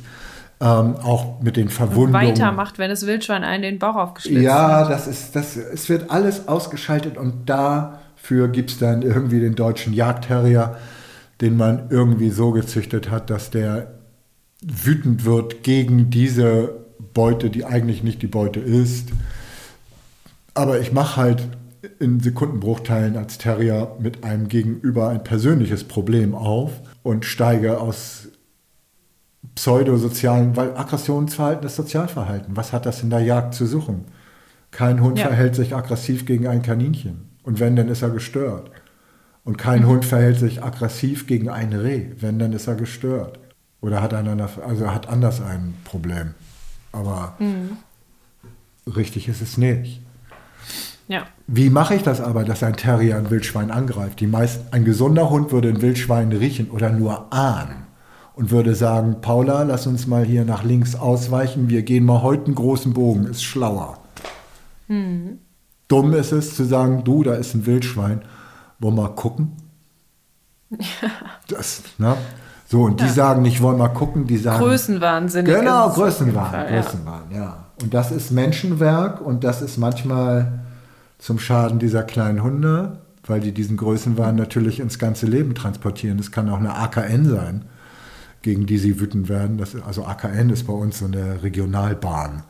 Ähm, 0.60 0.96
auch 0.96 1.40
mit 1.40 1.56
den 1.56 1.68
Verwundungen. 1.68 2.14
Weitermacht, 2.14 2.78
wenn 2.78 2.90
das 2.90 3.06
Wildschwein 3.06 3.44
einen 3.44 3.62
den 3.62 3.78
Bauch 3.78 3.94
aufgeschlitzt 3.94 4.42
Ja, 4.42 4.78
hat. 4.80 4.90
das 4.90 5.06
ist, 5.06 5.36
das, 5.36 5.56
es 5.56 5.88
wird 5.88 6.10
alles 6.10 6.48
ausgeschaltet 6.48 7.16
und 7.16 7.48
dafür 7.48 8.48
gibt 8.48 8.72
es 8.72 8.78
dann 8.78 9.02
irgendwie 9.02 9.38
den 9.38 9.54
deutschen 9.54 9.92
Jagdterrier, 9.92 10.76
den 11.40 11.56
man 11.56 11.90
irgendwie 11.90 12.30
so 12.30 12.50
gezüchtet 12.50 13.10
hat, 13.10 13.30
dass 13.30 13.50
der 13.50 13.94
wütend 14.62 15.24
wird 15.24 15.62
gegen 15.62 16.10
diese 16.10 16.86
Beute, 17.14 17.50
die 17.50 17.64
eigentlich 17.64 18.02
nicht 18.02 18.22
die 18.22 18.26
Beute 18.26 18.60
ist. 18.60 19.10
Aber 20.54 20.80
ich 20.80 20.92
mache 20.92 21.16
halt 21.16 21.48
in 22.00 22.20
Sekundenbruchteilen 22.20 23.16
als 23.16 23.38
Terrier 23.38 23.96
mit 24.00 24.24
einem 24.24 24.48
Gegenüber 24.48 25.08
ein 25.08 25.22
persönliches 25.22 25.84
Problem 25.84 26.34
auf 26.34 26.72
und 27.02 27.24
steige 27.24 27.80
aus 27.80 28.28
pseudosozialen, 29.54 30.56
weil 30.56 30.76
Aggressionsverhalten 30.76 31.66
ist 31.66 31.76
Sozialverhalten. 31.76 32.56
Was 32.56 32.72
hat 32.72 32.86
das 32.86 33.02
in 33.02 33.10
der 33.10 33.20
Jagd 33.20 33.54
zu 33.54 33.66
suchen? 33.66 34.06
Kein 34.70 35.00
Hund 35.00 35.18
ja. 35.18 35.26
verhält 35.28 35.54
sich 35.54 35.74
aggressiv 35.74 36.26
gegen 36.26 36.46
ein 36.46 36.62
Kaninchen. 36.62 37.28
Und 37.42 37.60
wenn, 37.60 37.76
dann 37.76 37.88
ist 37.88 38.02
er 38.02 38.10
gestört. 38.10 38.70
Und 39.48 39.56
kein 39.56 39.80
mhm. 39.80 39.86
Hund 39.86 40.04
verhält 40.04 40.38
sich 40.38 40.62
aggressiv 40.62 41.26
gegen 41.26 41.48
ein 41.48 41.72
Reh. 41.72 42.08
Wenn, 42.20 42.38
dann 42.38 42.52
ist 42.52 42.66
er 42.66 42.74
gestört. 42.74 43.38
Oder 43.80 44.02
hat, 44.02 44.12
einander, 44.12 44.50
also 44.62 44.92
hat 44.92 45.08
anders 45.08 45.40
ein 45.40 45.72
Problem. 45.84 46.34
Aber 46.92 47.34
mhm. 47.38 47.78
richtig 48.94 49.26
ist 49.26 49.40
es 49.40 49.56
nicht. 49.56 50.02
Ja. 51.08 51.24
Wie 51.46 51.70
mache 51.70 51.94
ich 51.94 52.02
das 52.02 52.20
aber, 52.20 52.44
dass 52.44 52.62
ein 52.62 52.76
Terrier 52.76 53.16
ein 53.16 53.30
Wildschwein 53.30 53.70
angreift? 53.70 54.20
Die 54.20 54.26
meisten, 54.26 54.70
ein 54.70 54.84
gesunder 54.84 55.30
Hund 55.30 55.50
würde 55.50 55.70
ein 55.70 55.80
Wildschwein 55.80 56.30
riechen 56.30 56.70
oder 56.70 56.90
nur 56.90 57.32
ahnen 57.32 57.84
und 58.34 58.50
würde 58.50 58.74
sagen, 58.74 59.22
Paula, 59.22 59.62
lass 59.62 59.86
uns 59.86 60.06
mal 60.06 60.26
hier 60.26 60.44
nach 60.44 60.62
links 60.62 60.94
ausweichen, 60.94 61.70
wir 61.70 61.80
gehen 61.84 62.04
mal 62.04 62.20
heute 62.20 62.44
einen 62.44 62.54
großen 62.54 62.92
Bogen, 62.92 63.24
ist 63.24 63.44
schlauer. 63.44 63.96
Mhm. 64.88 65.38
Dumm 65.88 66.12
ist 66.12 66.32
es 66.32 66.54
zu 66.54 66.64
sagen, 66.64 67.02
du, 67.04 67.22
da 67.22 67.32
ist 67.32 67.54
ein 67.54 67.64
Wildschwein, 67.64 68.20
wollen 68.78 68.96
wir 68.96 69.02
mal 69.02 69.14
gucken? 69.14 69.56
Ja. 70.70 70.78
Das, 71.48 71.82
ne? 71.96 72.14
So, 72.66 72.82
und 72.82 73.00
ja. 73.00 73.06
die 73.06 73.12
sagen 73.12 73.40
nicht, 73.40 73.62
wollen 73.62 73.78
wir 73.78 73.88
mal 73.88 73.94
gucken, 73.94 74.26
die 74.26 74.36
sagen. 74.36 74.62
Größenwahnsinn. 74.62 75.46
Genau, 75.46 75.88
Größenwahn, 75.88 76.66
Größenwahn, 76.66 77.22
ja. 77.30 77.36
ja. 77.36 77.64
Und 77.80 77.94
das 77.94 78.10
ist 78.10 78.30
Menschenwerk 78.30 79.22
und 79.22 79.44
das 79.44 79.62
ist 79.62 79.78
manchmal 79.78 80.60
zum 81.18 81.38
Schaden 81.38 81.78
dieser 81.78 82.02
kleinen 82.02 82.42
Hunde, 82.42 82.98
weil 83.26 83.40
die 83.40 83.52
diesen 83.52 83.78
Größenwahn 83.78 84.36
natürlich 84.36 84.80
ins 84.80 84.98
ganze 84.98 85.26
Leben 85.26 85.54
transportieren. 85.54 86.18
Das 86.18 86.30
kann 86.30 86.50
auch 86.50 86.58
eine 86.58 86.74
AKN 86.74 87.24
sein, 87.24 87.64
gegen 88.42 88.66
die 88.66 88.78
sie 88.78 89.00
wütend 89.00 89.28
werden. 89.30 89.56
Das, 89.56 89.74
also 89.74 90.04
AKN 90.04 90.50
ist 90.50 90.66
bei 90.66 90.72
uns 90.72 90.98
so 90.98 91.06
eine 91.06 91.42
Regionalbahn. 91.42 92.42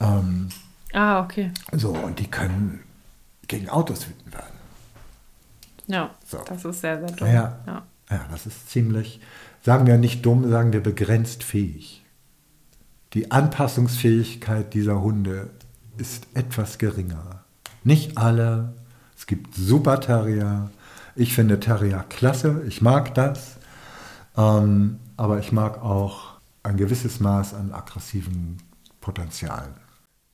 Ähm, 0.00 0.48
ah, 0.92 1.22
okay. 1.22 1.52
So, 1.72 1.90
und 1.90 2.18
die 2.18 2.26
können 2.26 2.80
gegen 3.46 3.68
Autos 3.68 4.08
wütend 4.08 4.32
werden. 4.32 4.57
Ja, 5.88 6.10
so. 6.24 6.38
das 6.46 6.64
ist 6.64 6.80
sehr, 6.80 7.00
sehr 7.00 7.16
dumm. 7.16 7.26
Ja, 7.26 7.58
ja. 7.66 7.82
ja, 8.10 8.26
das 8.30 8.46
ist 8.46 8.70
ziemlich, 8.70 9.20
sagen 9.62 9.86
wir 9.86 9.96
nicht 9.98 10.24
dumm, 10.24 10.48
sagen 10.48 10.72
wir 10.72 10.82
begrenzt 10.82 11.42
fähig. 11.42 12.04
Die 13.14 13.30
Anpassungsfähigkeit 13.30 14.74
dieser 14.74 15.00
Hunde 15.00 15.50
ist 15.96 16.26
etwas 16.34 16.78
geringer. 16.78 17.42
Nicht 17.84 18.18
alle. 18.18 18.74
Es 19.16 19.26
gibt 19.26 19.54
super 19.54 20.00
Terrier. 20.00 20.70
Ich 21.16 21.34
finde 21.34 21.58
Terrier 21.58 22.04
klasse. 22.08 22.62
Ich 22.68 22.82
mag 22.82 23.14
das. 23.14 23.56
Ähm, 24.36 25.00
aber 25.16 25.38
ich 25.38 25.52
mag 25.52 25.82
auch 25.82 26.38
ein 26.62 26.76
gewisses 26.76 27.18
Maß 27.18 27.54
an 27.54 27.72
aggressiven 27.72 28.58
Potenzialen. 29.00 29.74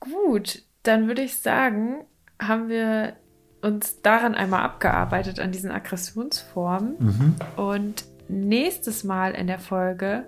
Gut, 0.01 0.63
dann 0.83 1.07
würde 1.07 1.23
ich 1.23 1.37
sagen, 1.37 2.03
haben 2.39 2.67
wir 2.67 3.15
uns 3.61 4.01
daran 4.01 4.35
einmal 4.35 4.61
abgearbeitet, 4.61 5.39
an 5.39 5.51
diesen 5.51 5.71
Aggressionsformen. 5.71 6.95
Mhm. 6.99 7.35
Und 7.55 8.05
nächstes 8.27 9.03
Mal 9.03 9.31
in 9.31 9.47
der 9.47 9.59
Folge 9.59 10.23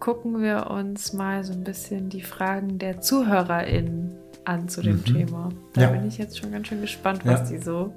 gucken 0.00 0.42
wir 0.42 0.70
uns 0.70 1.12
mal 1.12 1.42
so 1.44 1.52
ein 1.52 1.64
bisschen 1.64 2.08
die 2.10 2.22
Fragen 2.22 2.78
der 2.78 3.00
ZuhörerInnen 3.00 4.16
an 4.44 4.68
zu 4.68 4.82
dem 4.82 4.96
mhm. 4.96 5.04
Thema. 5.04 5.48
Da 5.74 5.82
ja. 5.82 5.88
bin 5.88 6.06
ich 6.06 6.18
jetzt 6.18 6.38
schon 6.38 6.52
ganz 6.52 6.68
schön 6.68 6.80
gespannt, 6.80 7.22
was 7.24 7.50
ja. 7.50 7.56
die 7.56 7.62
so 7.62 7.92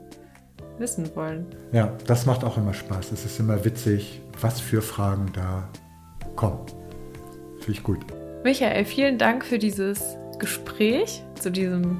wissen 0.77 1.09
wollen. 1.15 1.45
Ja, 1.71 1.93
das 2.07 2.25
macht 2.25 2.43
auch 2.43 2.57
immer 2.57 2.73
Spaß. 2.73 3.11
Es 3.11 3.25
ist 3.25 3.39
immer 3.39 3.65
witzig, 3.65 4.21
was 4.41 4.59
für 4.59 4.81
Fragen 4.81 5.31
da 5.33 5.67
kommen. 6.35 6.65
Finde 7.59 7.71
ich 7.71 7.83
gut. 7.83 7.99
Michael, 8.43 8.85
vielen 8.85 9.17
Dank 9.17 9.43
für 9.43 9.59
dieses 9.59 10.15
Gespräch 10.39 11.21
zu 11.35 11.51
diesem 11.51 11.99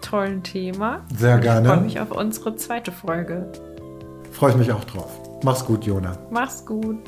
tollen 0.00 0.42
Thema. 0.42 1.04
Sehr 1.16 1.38
gerne. 1.38 1.68
Ich 1.68 1.74
freue 1.74 1.84
mich 1.84 2.00
auf 2.00 2.10
unsere 2.10 2.56
zweite 2.56 2.92
Folge. 2.92 3.50
Freue 4.32 4.52
ich 4.52 4.56
mich 4.56 4.72
auch 4.72 4.84
drauf. 4.84 5.10
Mach's 5.42 5.64
gut, 5.64 5.84
Jona. 5.84 6.16
Mach's 6.30 6.64
gut. 6.64 6.98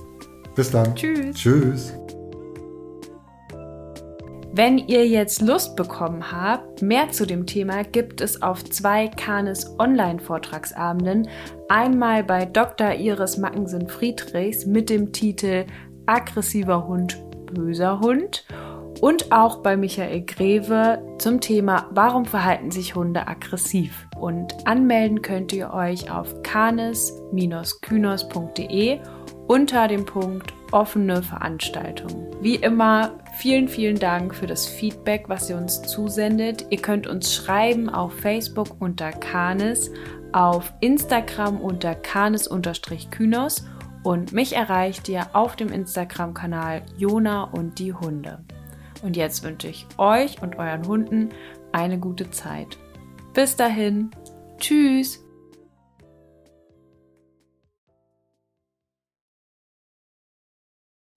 Bis 0.54 0.70
dann. 0.70 0.94
Tschüss. 0.94 1.36
Tschüss. 1.36 1.92
Wenn 4.52 4.78
ihr 4.78 5.06
jetzt 5.06 5.42
Lust 5.42 5.76
bekommen 5.76 6.32
habt, 6.32 6.82
mehr 6.82 7.08
zu 7.10 7.24
dem 7.24 7.46
Thema 7.46 7.84
gibt 7.84 8.20
es 8.20 8.42
auf 8.42 8.64
zwei 8.64 9.06
Kanes 9.06 9.78
Online-Vortragsabenden. 9.78 11.28
Einmal 11.68 12.24
bei 12.24 12.46
Dr. 12.46 12.94
Iris 12.94 13.36
Mackensen-Friedrichs 13.38 14.66
mit 14.66 14.90
dem 14.90 15.12
Titel 15.12 15.66
Aggressiver 16.06 16.88
Hund, 16.88 17.16
böser 17.52 18.00
Hund 18.00 18.44
und 19.00 19.32
auch 19.32 19.56
bei 19.58 19.76
Michael 19.76 20.22
Greve 20.22 21.02
zum 21.18 21.40
Thema 21.40 21.88
Warum 21.90 22.24
verhalten 22.24 22.70
sich 22.70 22.94
Hunde 22.94 23.26
aggressiv? 23.26 24.06
Und 24.18 24.66
anmelden 24.66 25.20
könnt 25.22 25.52
ihr 25.52 25.72
euch 25.72 26.08
auf 26.10 26.42
canis-kynos.de 26.42 29.00
unter 29.46 29.88
dem 29.88 30.04
Punkt 30.04 30.52
offene 30.70 31.22
Veranstaltungen. 31.22 32.26
Wie 32.40 32.56
immer, 32.56 33.18
vielen, 33.38 33.68
vielen 33.68 33.98
Dank 33.98 34.34
für 34.34 34.46
das 34.46 34.66
Feedback, 34.66 35.24
was 35.28 35.48
ihr 35.50 35.56
uns 35.56 35.82
zusendet. 35.82 36.66
Ihr 36.70 36.80
könnt 36.80 37.08
uns 37.08 37.34
schreiben 37.34 37.88
auf 37.88 38.12
Facebook 38.20 38.80
unter 38.80 39.10
Canis, 39.10 39.90
auf 40.32 40.72
Instagram 40.80 41.60
unter 41.60 41.96
canis-kynos 41.96 43.64
und 44.02 44.32
mich 44.32 44.54
erreicht 44.54 45.08
ihr 45.08 45.26
auf 45.32 45.56
dem 45.56 45.72
Instagram-Kanal 45.72 46.82
Jona 46.96 47.44
und 47.44 47.78
die 47.78 47.92
Hunde. 47.92 48.44
Und 49.02 49.16
jetzt 49.16 49.42
wünsche 49.42 49.68
ich 49.68 49.86
euch 49.98 50.42
und 50.42 50.58
euren 50.58 50.86
Hunden 50.86 51.30
eine 51.72 51.98
gute 51.98 52.30
Zeit. 52.30 52.78
Bis 53.32 53.56
dahin, 53.56 54.10
tschüss! 54.58 55.24